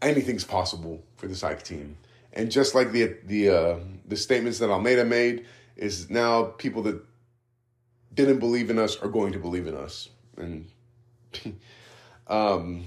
Anything's 0.00 0.44
possible 0.44 1.02
for 1.16 1.26
this 1.26 1.42
AEK 1.42 1.62
team, 1.62 1.96
and 2.32 2.50
just 2.50 2.74
like 2.74 2.92
the 2.92 3.16
the 3.26 3.50
uh, 3.50 3.76
the 4.06 4.16
statements 4.16 4.58
that 4.60 4.70
Almeida 4.70 5.04
made, 5.04 5.44
is 5.76 6.08
now 6.08 6.44
people 6.44 6.82
that 6.82 7.02
didn't 8.16 8.38
believe 8.38 8.70
in 8.70 8.78
us 8.78 8.96
are 8.96 9.08
going 9.08 9.32
to 9.32 9.38
believe 9.38 9.66
in 9.66 9.76
us. 9.76 10.08
And 10.36 10.66
um, 12.26 12.84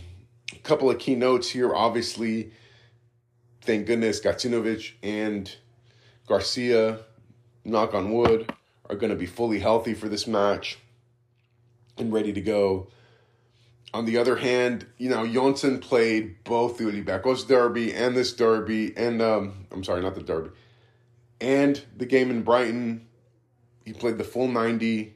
a 0.51 0.59
couple 0.63 0.89
of 0.89 0.99
key 0.99 1.15
notes 1.15 1.49
here. 1.49 1.73
Obviously, 1.73 2.51
thank 3.61 3.87
goodness 3.87 4.19
Gacinovic 4.19 4.93
and 5.01 5.55
Garcia, 6.27 6.99
knock 7.63 7.93
on 7.93 8.11
wood, 8.11 8.51
are 8.89 8.95
going 8.95 9.11
to 9.11 9.15
be 9.15 9.27
fully 9.27 9.59
healthy 9.59 9.93
for 9.93 10.09
this 10.09 10.27
match 10.27 10.79
and 11.97 12.11
ready 12.11 12.33
to 12.33 12.41
go. 12.41 12.87
On 13.93 14.05
the 14.05 14.17
other 14.17 14.35
hand, 14.35 14.85
you 14.97 15.09
know, 15.09 15.23
Jonsson 15.23 15.81
played 15.81 16.43
both 16.43 16.77
the 16.77 16.85
Olympiacos 16.85 17.47
derby 17.47 17.93
and 17.93 18.15
this 18.15 18.33
derby, 18.33 18.95
and 18.95 19.21
um, 19.21 19.65
I'm 19.71 19.83
sorry, 19.83 20.01
not 20.01 20.15
the 20.15 20.21
derby, 20.21 20.51
and 21.41 21.83
the 21.97 22.05
game 22.05 22.29
in 22.29 22.43
Brighton. 22.43 23.07
He 23.85 23.93
played 23.93 24.19
the 24.19 24.23
full 24.23 24.47
90, 24.47 25.15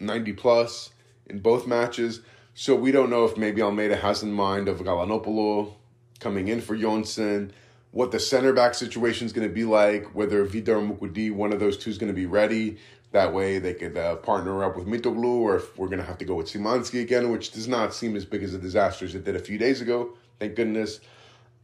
90 0.00 0.32
plus 0.34 0.90
in 1.26 1.38
both 1.40 1.66
matches. 1.66 2.20
So 2.54 2.74
we 2.74 2.92
don't 2.92 3.10
know 3.10 3.24
if 3.24 3.36
maybe 3.36 3.62
Almeida 3.62 3.96
has 3.96 4.22
in 4.22 4.32
mind 4.32 4.68
of 4.68 4.78
Galanopoulos 4.80 5.72
coming 6.20 6.48
in 6.48 6.60
for 6.60 6.76
Jonsson 6.76 7.50
what 7.96 8.12
the 8.12 8.20
center 8.20 8.52
back 8.52 8.74
situation 8.74 9.24
is 9.24 9.32
going 9.32 9.48
to 9.48 9.54
be 9.54 9.64
like, 9.64 10.14
whether 10.14 10.44
Vida 10.44 10.76
or 10.76 10.82
Moukoudi, 10.82 11.32
one 11.32 11.50
of 11.50 11.60
those 11.60 11.78
two, 11.78 11.88
is 11.88 11.96
going 11.96 12.12
to 12.12 12.14
be 12.14 12.26
ready. 12.26 12.76
That 13.12 13.32
way 13.32 13.58
they 13.58 13.72
could 13.72 13.96
uh, 13.96 14.16
partner 14.16 14.62
up 14.62 14.76
with 14.76 14.86
Mitoglou, 14.86 15.40
or 15.40 15.56
if 15.56 15.78
we're 15.78 15.86
going 15.86 16.00
to 16.00 16.04
have 16.04 16.18
to 16.18 16.26
go 16.26 16.34
with 16.34 16.46
Szymański 16.46 17.00
again, 17.00 17.30
which 17.30 17.52
does 17.52 17.66
not 17.66 17.94
seem 17.94 18.14
as 18.14 18.26
big 18.26 18.42
as 18.42 18.52
a 18.52 18.58
disaster 18.58 19.06
as 19.06 19.14
it 19.14 19.24
did 19.24 19.34
a 19.34 19.38
few 19.38 19.56
days 19.56 19.80
ago. 19.80 20.10
Thank 20.38 20.56
goodness. 20.56 21.00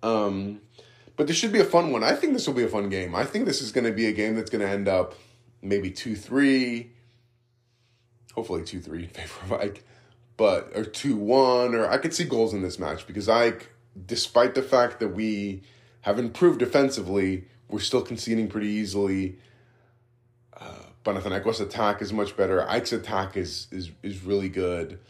Um, 0.03 0.63
but 1.17 1.27
this 1.27 1.37
should 1.37 1.53
be 1.53 1.61
a 1.61 1.65
fun 1.65 1.93
one. 1.93 2.03
I 2.03 2.15
think 2.15 2.33
this 2.33 2.47
will 2.47 2.55
be 2.55 2.65
a 2.65 2.69
fun 2.69 2.89
game. 2.89 3.15
I 3.15 3.25
think 3.25 3.45
this 3.45 3.61
is 3.61 3.71
going 3.71 3.85
to 3.85 3.93
be 3.93 4.07
a 4.07 4.13
game 4.13 4.35
that's 4.35 4.49
going 4.49 4.65
to 4.65 4.73
end 4.73 4.89
up 4.89 5.15
maybe 5.61 5.91
2 5.91 6.17
3. 6.17 6.91
Hopefully 8.35 8.65
2 8.65 8.81
3 8.81 9.05
in 9.05 9.09
favor 9.09 9.45
of 9.45 9.53
Ike. 9.61 9.85
But, 10.37 10.73
or 10.75 10.85
2 10.85 11.17
1, 11.17 11.75
or 11.75 11.89
I 11.89 11.99
could 11.99 12.15
see 12.15 12.25
goals 12.25 12.55
in 12.55 12.63
this 12.63 12.79
match 12.79 13.07
because 13.07 13.29
Ike, 13.29 13.73
despite 14.07 14.55
the 14.55 14.63
fact 14.63 15.01
that 15.01 15.09
we 15.09 15.63
have 16.03 16.19
improved 16.19 16.59
defensively. 16.59 17.47
We're 17.69 17.81
still 17.81 18.03
conceding 18.03 18.49
pretty 18.49 18.69
easily. 18.69 19.39
Uh, 20.55 20.75
Panathinaikos' 21.05 21.61
attack 21.61 22.03
is 22.03 22.13
much 22.13 22.37
better. 22.37 22.69
Ike's 22.69 22.93
attack 22.93 23.37
is 23.37 23.67
is 23.71 23.91
is 24.03 24.23
really 24.23 24.49
good. 24.49 25.01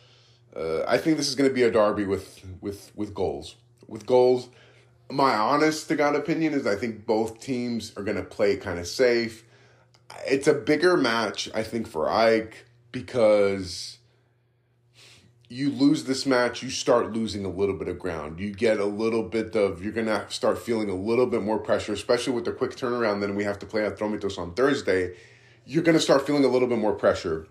Uh, 0.55 0.85
I 0.87 0.99
think 0.99 1.17
this 1.17 1.29
is 1.29 1.35
going 1.35 1.51
to 1.51 1.55
be 1.55 1.65
a 1.65 1.71
derby 1.71 2.05
with 2.07 2.45
with 2.61 2.93
with 2.95 3.13
goals. 3.13 3.57
With 3.89 4.07
goals, 4.07 4.49
my 5.11 5.35
honest 5.35 5.89
to 5.89 5.97
God 5.97 6.15
opinion 6.15 6.55
is 6.55 6.67
I 6.67 6.77
think 6.77 7.05
both 7.05 7.41
teams 7.41 7.93
are 7.97 8.05
going 8.05 8.17
to 8.17 8.23
play 8.23 8.57
kind 8.57 8.79
of 8.79 8.87
safe. 8.87 9.45
It's 10.27 10.47
a 10.47 10.55
bigger 10.55 10.97
match, 10.97 11.51
I 11.55 11.63
think, 11.63 11.89
for 11.89 12.07
AEK 12.07 12.55
because 12.93 13.99
you 15.49 15.71
lose 15.71 16.05
this 16.05 16.25
match, 16.25 16.63
you 16.63 16.71
start 16.71 17.13
losing 17.13 17.45
a 17.45 17.49
little 17.49 17.77
bit 17.77 17.89
of 17.89 17.99
ground. 17.99 18.41
You 18.41 18.55
get 18.55 18.79
a 18.79 18.87
little 18.87 19.23
bit 19.23 19.55
of, 19.55 19.83
you're 19.83 19.93
going 19.93 20.07
to 20.07 20.25
start 20.31 20.59
feeling 20.59 20.89
a 20.89 20.95
little 20.95 21.27
bit 21.27 21.43
more 21.43 21.59
pressure, 21.59 21.93
especially 21.93 22.33
with 22.33 22.45
the 22.45 22.53
quick 22.53 22.73
turnaround. 22.73 23.21
Then 23.21 23.35
we 23.35 23.45
have 23.45 23.59
to 23.59 23.67
play 23.67 23.83
Atromitos 23.83 24.39
on 24.39 24.55
Thursday. 24.55 25.15
You're 25.67 25.83
going 25.83 25.97
to 25.97 26.01
start 26.01 26.27
feeling 26.27 26.45
a 26.45 26.49
little 26.49 26.69
bit 26.69 26.79
more 26.79 26.95
pressure 26.95 27.49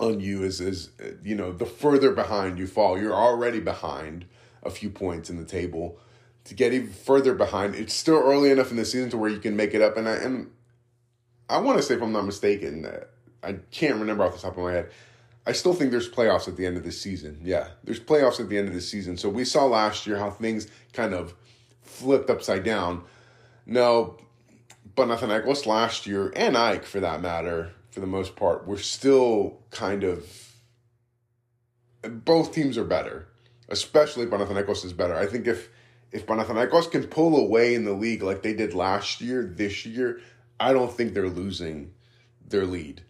on 0.00 0.18
you 0.18 0.42
as, 0.42 0.60
as, 0.60 0.90
you 1.22 1.36
know, 1.36 1.52
the 1.52 1.66
further 1.66 2.10
behind 2.10 2.58
you 2.58 2.66
fall. 2.66 2.98
You're 2.98 3.14
already 3.14 3.60
behind 3.60 4.26
a 4.64 4.70
few 4.70 4.90
points 4.90 5.30
in 5.30 5.36
the 5.36 5.44
table. 5.44 5.98
To 6.46 6.54
get 6.54 6.72
even 6.72 6.90
further 6.90 7.34
behind, 7.34 7.76
it's 7.76 7.94
still 7.94 8.18
early 8.18 8.50
enough 8.50 8.72
in 8.72 8.76
the 8.76 8.84
season 8.84 9.10
to 9.10 9.16
where 9.16 9.30
you 9.30 9.38
can 9.38 9.54
make 9.54 9.74
it 9.74 9.82
up. 9.82 9.96
And 9.96 10.08
I, 10.08 10.14
and 10.14 10.50
I 11.48 11.58
want 11.58 11.78
to 11.78 11.82
say, 11.82 11.94
if 11.94 12.02
I'm 12.02 12.10
not 12.10 12.26
mistaken, 12.26 12.84
I 13.42 13.54
can't 13.70 13.96
remember 13.98 14.24
off 14.24 14.34
the 14.34 14.40
top 14.40 14.56
of 14.56 14.62
my 14.62 14.72
head. 14.72 14.90
I 15.46 15.52
still 15.52 15.74
think 15.74 15.90
there's 15.90 16.08
playoffs 16.08 16.46
at 16.46 16.56
the 16.56 16.66
end 16.66 16.76
of 16.76 16.84
the 16.84 16.92
season. 16.92 17.40
Yeah, 17.42 17.68
there's 17.82 17.98
playoffs 17.98 18.38
at 18.38 18.48
the 18.48 18.58
end 18.58 18.68
of 18.68 18.74
the 18.74 18.80
season. 18.80 19.16
So 19.16 19.28
we 19.28 19.44
saw 19.44 19.64
last 19.64 20.06
year 20.06 20.16
how 20.18 20.30
things 20.30 20.68
kind 20.92 21.14
of 21.14 21.34
flipped 21.82 22.30
upside 22.30 22.62
down. 22.62 23.02
No, 23.66 24.18
Panathinaikos 24.96 25.66
last 25.66 26.06
year, 26.06 26.32
and 26.36 26.56
Ike 26.56 26.84
for 26.84 27.00
that 27.00 27.20
matter, 27.20 27.72
for 27.90 28.00
the 28.00 28.06
most 28.06 28.36
part, 28.36 28.66
we're 28.66 28.78
still 28.78 29.58
kind 29.70 30.04
of. 30.04 30.26
Both 32.02 32.52
teams 32.52 32.76
are 32.78 32.84
better, 32.84 33.28
especially 33.68 34.26
Panathinaikos 34.26 34.84
is 34.84 34.92
better. 34.92 35.16
I 35.16 35.26
think 35.26 35.46
if 35.46 35.68
if 36.12 36.26
Panathinaikos 36.26 36.90
can 36.90 37.04
pull 37.04 37.36
away 37.36 37.74
in 37.74 37.84
the 37.84 37.92
league 37.92 38.22
like 38.22 38.42
they 38.42 38.54
did 38.54 38.74
last 38.74 39.20
year, 39.20 39.44
this 39.44 39.86
year, 39.86 40.20
I 40.60 40.72
don't 40.72 40.92
think 40.92 41.14
they're 41.14 41.28
losing 41.28 41.92
their 42.46 42.66
lead. 42.66 43.02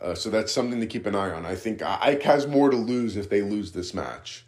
Uh, 0.00 0.14
so 0.14 0.30
that's 0.30 0.50
something 0.50 0.80
to 0.80 0.86
keep 0.86 1.06
an 1.06 1.14
eye 1.14 1.30
on. 1.30 1.44
I 1.44 1.54
think 1.54 1.82
Ike 1.82 2.22
has 2.22 2.46
more 2.46 2.70
to 2.70 2.76
lose 2.76 3.16
if 3.16 3.28
they 3.28 3.42
lose 3.42 3.72
this 3.72 3.92
match. 3.92 4.46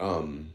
Um, 0.00 0.52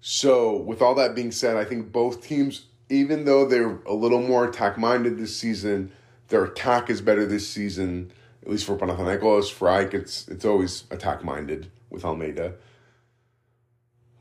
so, 0.00 0.56
with 0.56 0.80
all 0.80 0.94
that 0.94 1.14
being 1.14 1.32
said, 1.32 1.56
I 1.56 1.64
think 1.64 1.92
both 1.92 2.22
teams, 2.22 2.66
even 2.88 3.24
though 3.24 3.46
they're 3.46 3.78
a 3.84 3.92
little 3.92 4.22
more 4.22 4.46
attack 4.46 4.78
minded 4.78 5.18
this 5.18 5.36
season, 5.36 5.92
their 6.28 6.44
attack 6.44 6.88
is 6.88 7.00
better 7.00 7.26
this 7.26 7.48
season. 7.48 8.12
At 8.42 8.50
least 8.50 8.64
for 8.64 8.76
Panathinaikos, 8.76 9.52
for 9.52 9.68
Ike, 9.68 9.94
it's 9.94 10.26
it's 10.28 10.44
always 10.44 10.84
attack 10.90 11.22
minded 11.22 11.70
with 11.90 12.04
Almeida. 12.04 12.54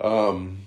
Um, 0.01 0.66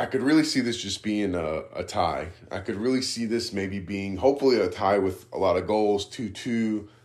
I 0.00 0.06
could 0.06 0.22
really 0.22 0.44
see 0.44 0.60
this 0.60 0.80
just 0.80 1.02
being 1.02 1.34
a, 1.34 1.62
a 1.74 1.82
tie. 1.82 2.28
I 2.52 2.60
could 2.60 2.76
really 2.76 3.02
see 3.02 3.24
this 3.24 3.52
maybe 3.52 3.80
being 3.80 4.16
hopefully 4.16 4.60
a 4.60 4.68
tie 4.68 4.98
with 4.98 5.26
a 5.32 5.38
lot 5.38 5.56
of 5.56 5.66
goals, 5.66 6.06
2 6.06 6.30
2. 6.30 6.88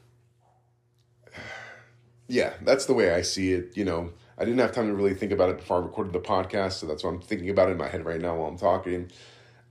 Yeah, 2.30 2.54
that's 2.62 2.86
the 2.86 2.94
way 2.94 3.14
I 3.14 3.22
see 3.22 3.52
it. 3.52 3.76
You 3.76 3.84
know, 3.84 4.14
I 4.38 4.46
didn't 4.46 4.60
have 4.60 4.72
time 4.72 4.88
to 4.88 4.94
really 4.94 5.14
think 5.14 5.34
about 5.34 5.50
it 5.50 5.58
before 5.58 5.78
I 5.78 5.86
recorded 5.86 6.14
the 6.14 6.22
podcast, 6.22 6.74
so 6.74 6.88
that's 6.88 7.04
what 7.04 7.12
I'm 7.12 7.22
thinking 7.22 7.50
about 7.50 7.70
in 7.70 7.78
my 7.78 7.89
head 7.89 8.06
right 8.06 8.20
now 8.20 8.38
while 8.38 8.48
I'm 8.48 8.58
talking. 8.58 9.12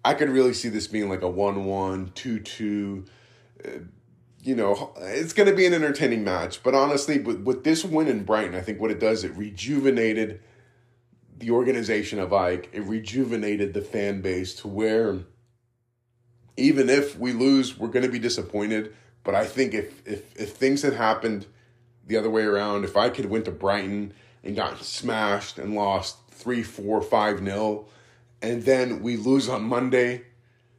I 0.04 0.12
could 0.12 0.28
really 0.28 0.52
see 0.52 0.68
this 0.68 0.86
being 0.86 1.08
like 1.08 1.22
a 1.22 1.28
1 1.28 1.64
1, 1.64 2.12
2 2.14 2.40
2. 2.40 3.04
Uh, 3.64 3.68
you 4.42 4.54
know, 4.54 4.92
it's 4.98 5.32
going 5.32 5.48
to 5.48 5.54
be 5.54 5.66
an 5.66 5.72
entertaining 5.72 6.24
match. 6.24 6.62
But 6.62 6.74
honestly, 6.74 7.20
with, 7.20 7.42
with 7.42 7.64
this 7.64 7.84
win 7.84 8.06
in 8.06 8.24
Brighton, 8.24 8.54
I 8.54 8.60
think 8.60 8.80
what 8.80 8.90
it 8.90 9.00
does, 9.00 9.24
it 9.24 9.34
rejuvenated 9.36 10.40
the 11.42 11.50
organization 11.50 12.20
of 12.20 12.32
Ike, 12.32 12.70
it 12.72 12.84
rejuvenated 12.84 13.74
the 13.74 13.82
fan 13.82 14.20
base 14.20 14.54
to 14.54 14.68
where 14.68 15.18
even 16.56 16.88
if 16.88 17.18
we 17.18 17.32
lose, 17.32 17.76
we're 17.76 17.88
going 17.88 18.04
to 18.04 18.12
be 18.12 18.20
disappointed. 18.20 18.94
But 19.24 19.34
I 19.34 19.44
think 19.44 19.74
if 19.74 20.06
if 20.06 20.36
if 20.40 20.52
things 20.52 20.82
had 20.82 20.94
happened 20.94 21.46
the 22.06 22.16
other 22.16 22.30
way 22.30 22.44
around, 22.44 22.84
if 22.84 22.96
I 22.96 23.08
could 23.08 23.26
went 23.26 23.44
to 23.46 23.50
Brighton 23.50 24.14
and 24.44 24.54
got 24.54 24.78
smashed 24.84 25.58
and 25.58 25.74
lost 25.74 26.18
three, 26.30 26.62
four, 26.62 27.02
five 27.02 27.42
nil, 27.42 27.88
and 28.40 28.62
then 28.62 29.02
we 29.02 29.16
lose 29.16 29.48
on 29.48 29.62
Monday, 29.64 30.22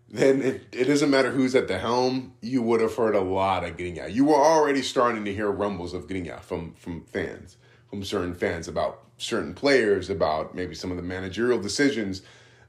then 0.09 0.41
it, 0.41 0.61
it 0.71 0.85
doesn't 0.85 1.09
matter 1.09 1.31
who's 1.31 1.55
at 1.55 1.67
the 1.67 1.77
helm. 1.77 2.33
You 2.41 2.61
would 2.61 2.79
have 2.79 2.95
heard 2.95 3.15
a 3.15 3.21
lot 3.21 3.65
of 3.65 3.75
getting 3.75 3.99
out. 3.99 4.13
You 4.13 4.25
were 4.25 4.35
already 4.35 4.81
starting 4.81 5.25
to 5.25 5.33
hear 5.33 5.51
rumbles 5.51 5.93
of 5.93 6.07
getting 6.07 6.29
out 6.29 6.45
from 6.45 6.73
from 6.75 7.03
fans, 7.03 7.57
from 7.89 8.03
certain 8.05 8.33
fans 8.33 8.69
about 8.69 9.03
certain 9.23 9.53
players, 9.53 10.09
about 10.09 10.55
maybe 10.55 10.75
some 10.75 10.91
of 10.91 10.97
the 10.97 11.03
managerial 11.03 11.59
decisions, 11.59 12.21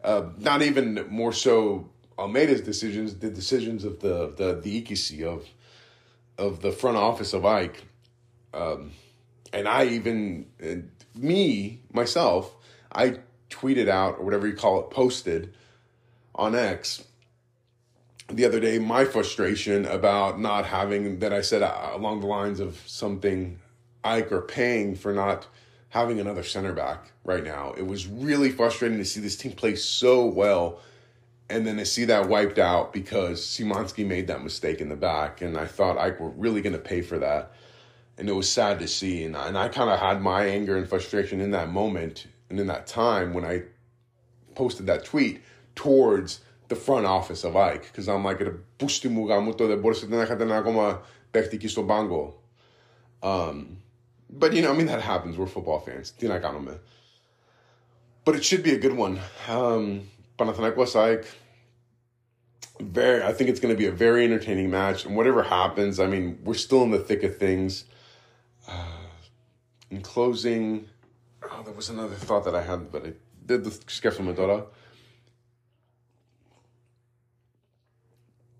uh, 0.02 0.28
not 0.38 0.62
even 0.62 1.06
more 1.08 1.32
so 1.32 1.90
Almeida's 2.18 2.60
decisions, 2.60 3.16
the 3.16 3.30
decisions 3.30 3.84
of 3.84 4.00
the 4.00 4.32
the 4.36 4.60
the 4.60 4.82
EKC 4.82 5.24
of 5.24 5.46
of 6.38 6.60
the 6.60 6.72
front 6.72 6.96
office 6.96 7.32
of 7.32 7.44
Ike, 7.44 7.84
um, 8.52 8.92
and 9.52 9.68
I 9.68 9.86
even 9.86 10.46
and 10.60 10.90
me 11.14 11.80
myself, 11.92 12.54
I 12.92 13.18
tweeted 13.50 13.88
out 13.88 14.18
or 14.18 14.24
whatever 14.24 14.46
you 14.46 14.54
call 14.54 14.80
it, 14.80 14.90
posted 14.90 15.54
on 16.34 16.54
X 16.54 17.04
the 18.28 18.44
other 18.44 18.60
day 18.60 18.78
my 18.78 19.04
frustration 19.04 19.84
about 19.86 20.40
not 20.40 20.66
having 20.66 21.18
that 21.18 21.32
I 21.32 21.42
said 21.42 21.62
uh, 21.62 21.90
along 21.92 22.20
the 22.20 22.26
lines 22.26 22.60
of 22.60 22.82
something 22.86 23.58
Ike 24.02 24.32
or 24.32 24.42
paying 24.42 24.94
for 24.96 25.12
not 25.12 25.46
having 25.94 26.18
another 26.18 26.42
center 26.42 26.72
back 26.72 27.12
right 27.22 27.44
now. 27.44 27.72
It 27.78 27.86
was 27.86 28.08
really 28.08 28.50
frustrating 28.50 28.98
to 28.98 29.04
see 29.04 29.20
this 29.20 29.36
team 29.36 29.52
play 29.52 29.76
so 29.76 30.26
well 30.26 30.80
and 31.48 31.64
then 31.64 31.76
to 31.76 31.86
see 31.86 32.06
that 32.06 32.28
wiped 32.28 32.58
out 32.58 32.92
because 32.92 33.40
Szymański 33.46 34.04
made 34.04 34.26
that 34.26 34.42
mistake 34.42 34.80
in 34.80 34.88
the 34.88 34.96
back. 34.96 35.40
And 35.40 35.56
I 35.56 35.66
thought 35.66 35.96
Ike 35.96 36.18
were 36.18 36.30
really 36.30 36.62
going 36.62 36.72
to 36.72 36.80
pay 36.80 37.00
for 37.00 37.20
that. 37.20 37.52
And 38.18 38.28
it 38.28 38.32
was 38.32 38.50
sad 38.50 38.80
to 38.80 38.88
see. 38.88 39.22
And, 39.22 39.36
and 39.36 39.56
I 39.56 39.68
kind 39.68 39.88
of 39.88 40.00
had 40.00 40.20
my 40.20 40.46
anger 40.46 40.76
and 40.76 40.88
frustration 40.88 41.40
in 41.40 41.52
that 41.52 41.70
moment 41.70 42.26
and 42.50 42.58
in 42.58 42.66
that 42.66 42.88
time 42.88 43.32
when 43.32 43.44
I 43.44 43.62
posted 44.56 44.86
that 44.86 45.04
tweet 45.04 45.42
towards 45.76 46.40
the 46.66 46.74
front 46.74 47.06
office 47.06 47.44
of 47.44 47.54
Ike. 47.54 47.82
Because 47.82 48.08
I'm 48.08 48.24
like. 48.24 48.40
Um, 53.22 53.76
but 54.30 54.52
you 54.52 54.62
know, 54.62 54.72
I 54.72 54.76
mean, 54.76 54.86
that 54.86 55.02
happens. 55.02 55.36
We're 55.36 55.46
football 55.46 55.80
fans. 55.80 56.12
But 58.24 58.34
it 58.34 58.44
should 58.44 58.62
be 58.62 58.72
a 58.72 58.78
good 58.78 58.94
one. 58.94 59.20
Um, 59.48 60.08
Panathinaikos 60.38 60.94
like. 60.94 61.26
Very, 62.80 63.22
I 63.22 63.32
think 63.32 63.50
it's 63.50 63.60
going 63.60 63.72
to 63.72 63.78
be 63.78 63.86
a 63.86 63.92
very 63.92 64.24
entertaining 64.24 64.68
match. 64.68 65.04
And 65.04 65.14
whatever 65.14 65.44
happens, 65.44 66.00
I 66.00 66.08
mean, 66.08 66.40
we're 66.42 66.54
still 66.54 66.82
in 66.82 66.90
the 66.90 66.98
thick 66.98 67.22
of 67.22 67.38
things. 67.38 67.84
Uh, 68.66 69.06
in 69.90 70.00
closing, 70.00 70.88
oh, 71.42 71.62
there 71.62 71.72
was 71.72 71.88
another 71.88 72.16
thought 72.16 72.44
that 72.46 72.54
I 72.54 72.62
had, 72.62 72.90
but 72.90 73.06
I 73.06 73.12
did 73.46 73.62
the 73.62 73.70
Skefla 73.70 74.24
Medora. 74.24 74.64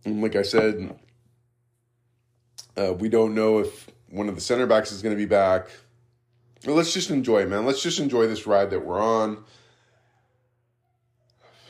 And 0.05 0.23
like 0.23 0.37
I 0.37 0.43
said, 0.43 0.97
uh, 2.77 2.93
we 2.93 3.09
don't 3.09 3.35
know 3.35 3.59
if 3.61 3.89
one 4.15 4.29
of 4.29 4.37
the 4.37 4.41
center 4.41 4.67
backs 4.67 4.93
is 4.93 5.03
going 5.03 5.15
to 5.15 5.21
be 5.21 5.27
back. 5.27 5.69
Let's 6.65 6.95
just 6.95 7.11
enjoy 7.11 7.43
it, 7.43 7.49
man. 7.49 7.67
Let's 7.67 7.83
just 7.83 7.99
enjoy 7.99 8.27
this 8.29 8.47
ride 8.47 8.71
that 8.71 8.87
we're 8.87 9.01
on. 9.01 9.45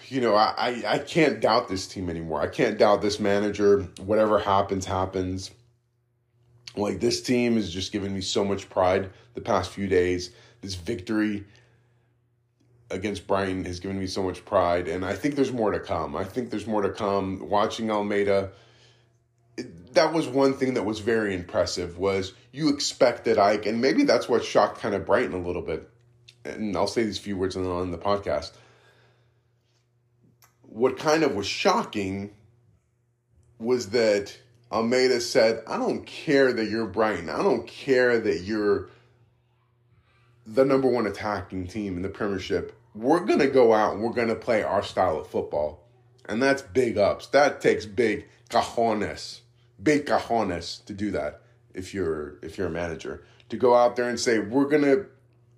You 0.08 0.20
know, 0.20 0.34
I, 0.34 0.54
I, 0.56 0.84
I 0.86 0.98
can't 0.98 1.40
doubt 1.40 1.68
this 1.68 1.86
team 1.86 2.10
anymore. 2.10 2.40
I 2.40 2.46
can't 2.46 2.78
doubt 2.78 3.00
this 3.00 3.18
manager. 3.18 3.88
Whatever 3.98 4.38
happens, 4.38 4.84
happens. 4.84 5.50
Like, 6.76 7.00
this 7.00 7.22
team 7.22 7.54
has 7.54 7.72
just 7.72 7.92
given 7.92 8.12
me 8.14 8.20
so 8.20 8.44
much 8.44 8.68
pride 8.68 9.10
the 9.32 9.40
past 9.40 9.70
few 9.70 9.88
days. 9.88 10.30
This 10.60 10.74
victory 10.74 11.44
against 12.90 13.26
Brighton 13.26 13.64
has 13.64 13.80
given 13.80 13.98
me 13.98 14.06
so 14.06 14.22
much 14.22 14.44
pride. 14.44 14.86
And 14.86 15.04
I 15.04 15.14
think 15.14 15.34
there's 15.34 15.52
more 15.52 15.70
to 15.70 15.80
come. 15.80 16.14
I 16.14 16.24
think 16.24 16.50
there's 16.50 16.66
more 16.66 16.82
to 16.82 16.90
come. 16.90 17.48
Watching 17.48 17.90
Almeida 17.90 18.52
that 19.94 20.12
was 20.12 20.28
one 20.28 20.54
thing 20.54 20.74
that 20.74 20.84
was 20.84 21.00
very 21.00 21.34
impressive 21.34 21.98
was 21.98 22.32
you 22.52 22.68
expected 22.68 23.38
Ike, 23.38 23.66
and 23.66 23.80
maybe 23.80 24.04
that's 24.04 24.28
what 24.28 24.44
shocked 24.44 24.80
kind 24.80 24.94
of 24.94 25.06
Brighton 25.06 25.34
a 25.34 25.44
little 25.44 25.62
bit. 25.62 25.88
And 26.44 26.76
I'll 26.76 26.86
say 26.86 27.04
these 27.04 27.18
few 27.18 27.36
words 27.36 27.56
on, 27.56 27.90
the 27.90 27.98
podcast. 27.98 28.52
What 30.62 30.98
kind 30.98 31.22
of 31.22 31.34
was 31.34 31.46
shocking 31.46 32.32
was 33.58 33.90
that 33.90 34.36
Almeida 34.70 35.20
said, 35.20 35.62
I 35.66 35.78
don't 35.78 36.04
care 36.04 36.52
that 36.52 36.68
you're 36.68 36.86
Brighton. 36.86 37.30
I 37.30 37.42
don't 37.42 37.66
care 37.66 38.18
that 38.18 38.40
you're 38.40 38.90
the 40.46 40.64
number 40.64 40.88
one 40.88 41.06
attacking 41.06 41.68
team 41.68 41.96
in 41.96 42.02
the 42.02 42.08
Premiership. 42.08 42.76
We're 42.94 43.20
going 43.20 43.38
to 43.38 43.46
go 43.46 43.72
out 43.72 43.94
and 43.94 44.02
we're 44.02 44.12
going 44.12 44.28
to 44.28 44.34
play 44.34 44.62
our 44.62 44.82
style 44.82 45.18
of 45.18 45.28
football. 45.28 45.88
And 46.28 46.42
that's 46.42 46.62
big 46.62 46.98
ups. 46.98 47.28
That 47.28 47.60
takes 47.60 47.86
big 47.86 48.26
cajones 48.50 49.40
big 49.82 50.06
cajones 50.06 50.84
to 50.86 50.92
do 50.92 51.10
that 51.10 51.40
if 51.74 51.92
you're 51.92 52.38
if 52.42 52.56
you're 52.56 52.68
a 52.68 52.70
manager 52.70 53.24
to 53.48 53.56
go 53.56 53.74
out 53.74 53.96
there 53.96 54.08
and 54.08 54.18
say 54.18 54.38
we're 54.38 54.68
going 54.68 54.82
to 54.82 55.06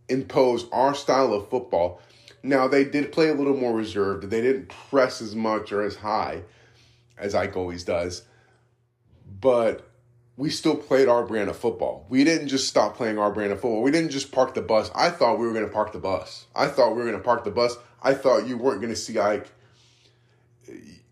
impose 0.08 0.66
our 0.70 0.94
style 0.94 1.32
of 1.32 1.48
football. 1.48 2.00
Now 2.42 2.68
they 2.68 2.84
did 2.84 3.12
play 3.12 3.28
a 3.28 3.34
little 3.34 3.56
more 3.56 3.74
reserved. 3.74 4.30
They 4.30 4.40
didn't 4.40 4.68
press 4.68 5.20
as 5.20 5.34
much 5.34 5.72
or 5.72 5.82
as 5.82 5.96
high 5.96 6.42
as 7.18 7.34
Ike 7.34 7.56
always 7.56 7.84
does. 7.84 8.22
But 9.40 9.88
we 10.36 10.50
still 10.50 10.76
played 10.76 11.08
our 11.08 11.24
brand 11.24 11.48
of 11.48 11.56
football. 11.56 12.06
We 12.08 12.22
didn't 12.24 12.48
just 12.48 12.68
stop 12.68 12.96
playing 12.96 13.18
our 13.18 13.32
brand 13.32 13.52
of 13.52 13.60
football. 13.60 13.82
We 13.82 13.90
didn't 13.90 14.10
just 14.10 14.32
park 14.32 14.54
the 14.54 14.62
bus. 14.62 14.90
I 14.94 15.10
thought 15.10 15.38
we 15.38 15.46
were 15.46 15.52
going 15.52 15.66
to 15.66 15.72
park 15.72 15.92
the 15.92 15.98
bus. 15.98 16.46
I 16.54 16.66
thought 16.66 16.90
we 16.90 16.98
were 16.98 17.08
going 17.08 17.16
to 17.16 17.24
park 17.24 17.44
the 17.44 17.50
bus. 17.50 17.76
I 18.02 18.14
thought 18.14 18.46
you 18.46 18.58
weren't 18.58 18.80
going 18.80 18.92
to 18.92 18.98
see 18.98 19.18
Ike 19.18 19.50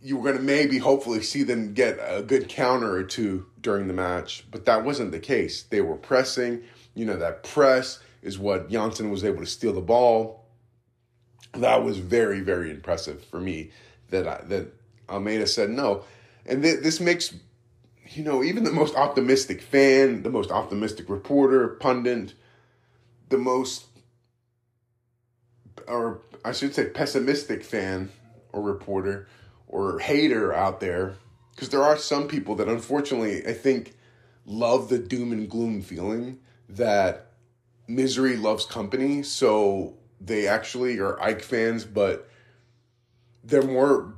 you 0.04 0.18
were 0.18 0.22
going 0.22 0.36
to 0.36 0.42
maybe 0.42 0.76
hopefully 0.76 1.22
see 1.22 1.42
them 1.42 1.72
get 1.72 1.98
a 1.98 2.22
good 2.22 2.46
counter 2.46 2.94
or 2.94 3.02
two 3.02 3.46
during 3.62 3.88
the 3.88 3.94
match, 3.94 4.44
but 4.50 4.66
that 4.66 4.84
wasn't 4.84 5.10
the 5.10 5.18
case. 5.18 5.62
They 5.62 5.80
were 5.80 5.96
pressing. 5.96 6.62
You 6.94 7.06
know, 7.06 7.16
that 7.16 7.42
press 7.42 8.00
is 8.20 8.38
what 8.38 8.68
Jonsson 8.68 9.10
was 9.10 9.24
able 9.24 9.40
to 9.40 9.46
steal 9.46 9.72
the 9.72 9.80
ball. 9.80 10.44
That 11.54 11.82
was 11.82 11.96
very, 11.96 12.40
very 12.40 12.70
impressive 12.70 13.24
for 13.24 13.40
me 13.40 13.70
that 14.10 14.28
I, 14.28 14.44
that 14.48 14.74
Almeida 15.08 15.46
said 15.46 15.70
no. 15.70 16.04
And 16.44 16.62
th- 16.62 16.82
this 16.82 17.00
makes, 17.00 17.34
you 18.10 18.24
know, 18.24 18.44
even 18.44 18.64
the 18.64 18.72
most 18.72 18.94
optimistic 18.96 19.62
fan, 19.62 20.22
the 20.22 20.30
most 20.30 20.50
optimistic 20.50 21.08
reporter, 21.08 21.66
pundit, 21.80 22.34
the 23.30 23.38
most, 23.38 23.86
or 25.88 26.20
I 26.44 26.52
should 26.52 26.74
say, 26.74 26.90
pessimistic 26.90 27.64
fan 27.64 28.10
or 28.52 28.60
reporter 28.60 29.28
or 29.68 29.98
hater 29.98 30.52
out 30.52 30.80
there, 30.80 31.16
because 31.54 31.68
there 31.68 31.82
are 31.82 31.96
some 31.96 32.28
people 32.28 32.54
that 32.56 32.68
unfortunately 32.68 33.46
I 33.46 33.52
think 33.52 33.94
love 34.46 34.88
the 34.88 34.98
doom 34.98 35.32
and 35.32 35.48
gloom 35.48 35.82
feeling 35.82 36.38
that 36.68 37.32
misery 37.86 38.36
loves 38.36 38.66
company. 38.66 39.22
So 39.22 39.94
they 40.20 40.46
actually 40.46 40.98
are 40.98 41.20
Ike 41.20 41.42
fans, 41.42 41.84
but 41.84 42.28
they're 43.42 43.62
more 43.62 44.14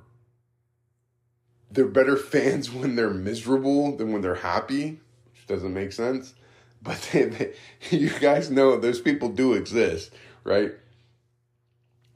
they're 1.70 1.86
better 1.86 2.16
fans 2.16 2.70
when 2.70 2.96
they're 2.96 3.10
miserable 3.10 3.96
than 3.96 4.12
when 4.12 4.22
they're 4.22 4.34
happy, 4.34 5.00
which 5.32 5.46
doesn't 5.46 5.74
make 5.74 5.92
sense. 5.92 6.34
But 6.82 7.08
they, 7.12 7.24
they, 7.24 7.52
you 7.90 8.10
guys 8.10 8.50
know 8.50 8.76
those 8.76 9.00
people 9.00 9.28
do 9.28 9.54
exist, 9.54 10.12
right? 10.44 10.72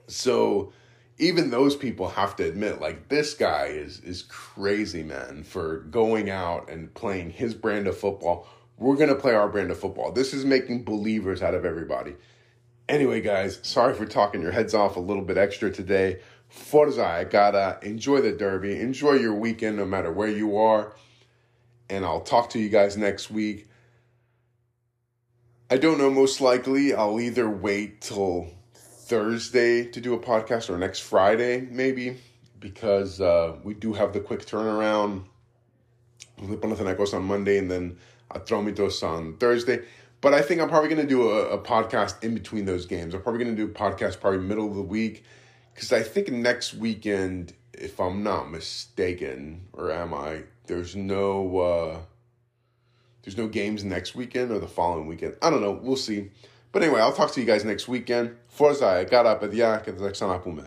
So 0.06 0.72
even 1.20 1.50
those 1.50 1.76
people 1.76 2.08
have 2.08 2.34
to 2.36 2.48
admit, 2.48 2.80
like 2.80 3.08
this 3.08 3.34
guy 3.34 3.66
is 3.66 4.00
is 4.00 4.22
crazy, 4.22 5.02
man, 5.02 5.44
for 5.44 5.80
going 5.80 6.30
out 6.30 6.70
and 6.70 6.92
playing 6.94 7.30
his 7.30 7.54
brand 7.54 7.86
of 7.86 7.96
football. 7.96 8.48
We're 8.78 8.96
gonna 8.96 9.14
play 9.14 9.34
our 9.34 9.48
brand 9.48 9.70
of 9.70 9.78
football. 9.78 10.12
This 10.12 10.32
is 10.32 10.44
making 10.44 10.84
believers 10.84 11.42
out 11.42 11.54
of 11.54 11.64
everybody. 11.64 12.16
Anyway, 12.88 13.20
guys, 13.20 13.60
sorry 13.62 13.94
for 13.94 14.06
talking 14.06 14.40
your 14.40 14.50
heads 14.50 14.74
off 14.74 14.96
a 14.96 15.00
little 15.00 15.22
bit 15.22 15.36
extra 15.36 15.70
today. 15.70 16.20
Forza, 16.48 17.04
I 17.04 17.24
gotta 17.24 17.78
enjoy 17.82 18.22
the 18.22 18.32
Derby, 18.32 18.80
enjoy 18.80 19.12
your 19.12 19.34
weekend 19.34 19.76
no 19.76 19.84
matter 19.84 20.10
where 20.10 20.28
you 20.28 20.56
are. 20.56 20.96
And 21.88 22.04
I'll 22.04 22.22
talk 22.22 22.50
to 22.50 22.58
you 22.58 22.68
guys 22.68 22.96
next 22.96 23.30
week. 23.30 23.68
I 25.68 25.76
don't 25.76 25.98
know, 25.98 26.10
most 26.10 26.40
likely 26.40 26.94
I'll 26.94 27.20
either 27.20 27.48
wait 27.48 28.00
till 28.00 28.48
Thursday 29.10 29.86
to 29.86 30.00
do 30.00 30.14
a 30.14 30.18
podcast 30.20 30.70
or 30.70 30.78
next 30.78 31.00
Friday, 31.00 31.66
maybe, 31.68 32.16
because 32.60 33.20
uh, 33.20 33.56
we 33.64 33.74
do 33.74 33.92
have 33.92 34.12
the 34.12 34.20
quick 34.20 34.46
turnaround. 34.46 35.24
Panathinaikos 36.38 37.12
on 37.12 37.24
Monday 37.24 37.58
and 37.58 37.68
then 37.68 37.98
Atromitos 38.32 39.02
on 39.02 39.36
Thursday. 39.38 39.82
But 40.20 40.32
I 40.32 40.42
think 40.42 40.60
I'm 40.60 40.68
probably 40.68 40.90
going 40.90 41.02
to 41.02 41.08
do 41.08 41.28
a, 41.28 41.48
a, 41.48 41.58
podcast 41.58 42.22
in 42.22 42.34
between 42.34 42.66
those 42.66 42.86
games. 42.86 43.12
I'm 43.12 43.22
probably 43.22 43.42
going 43.42 43.56
to 43.56 43.66
do 43.66 43.68
a 43.68 43.74
podcast 43.74 44.20
probably 44.20 44.38
middle 44.38 44.68
of 44.68 44.76
the 44.76 44.82
week 44.82 45.24
because 45.74 45.92
I 45.92 46.02
think 46.04 46.30
next 46.30 46.74
weekend, 46.74 47.52
if 47.72 47.98
I'm 47.98 48.22
not 48.22 48.48
mistaken, 48.48 49.66
or 49.72 49.90
am 49.90 50.14
I? 50.14 50.44
There's 50.66 50.94
no 50.94 51.58
uh, 51.58 51.98
there's 53.24 53.36
no 53.36 53.48
games 53.48 53.82
next 53.82 54.14
weekend 54.14 54.52
or 54.52 54.60
the 54.60 54.68
following 54.68 55.08
weekend. 55.08 55.34
I 55.42 55.50
don't 55.50 55.62
know. 55.62 55.72
We'll 55.72 55.96
see. 55.96 56.30
But 56.72 56.82
anyway, 56.82 57.00
I'll 57.00 57.12
talk 57.12 57.32
to 57.32 57.40
you 57.40 57.46
guys 57.46 57.64
next 57.64 57.88
weekend. 57.88 58.36
Forza, 58.48 58.86
I 58.86 59.04
got 59.04 59.26
up 59.26 59.42
at 59.42 59.50
the 59.50 59.62
the 59.98 60.04
Pume. 60.38 60.66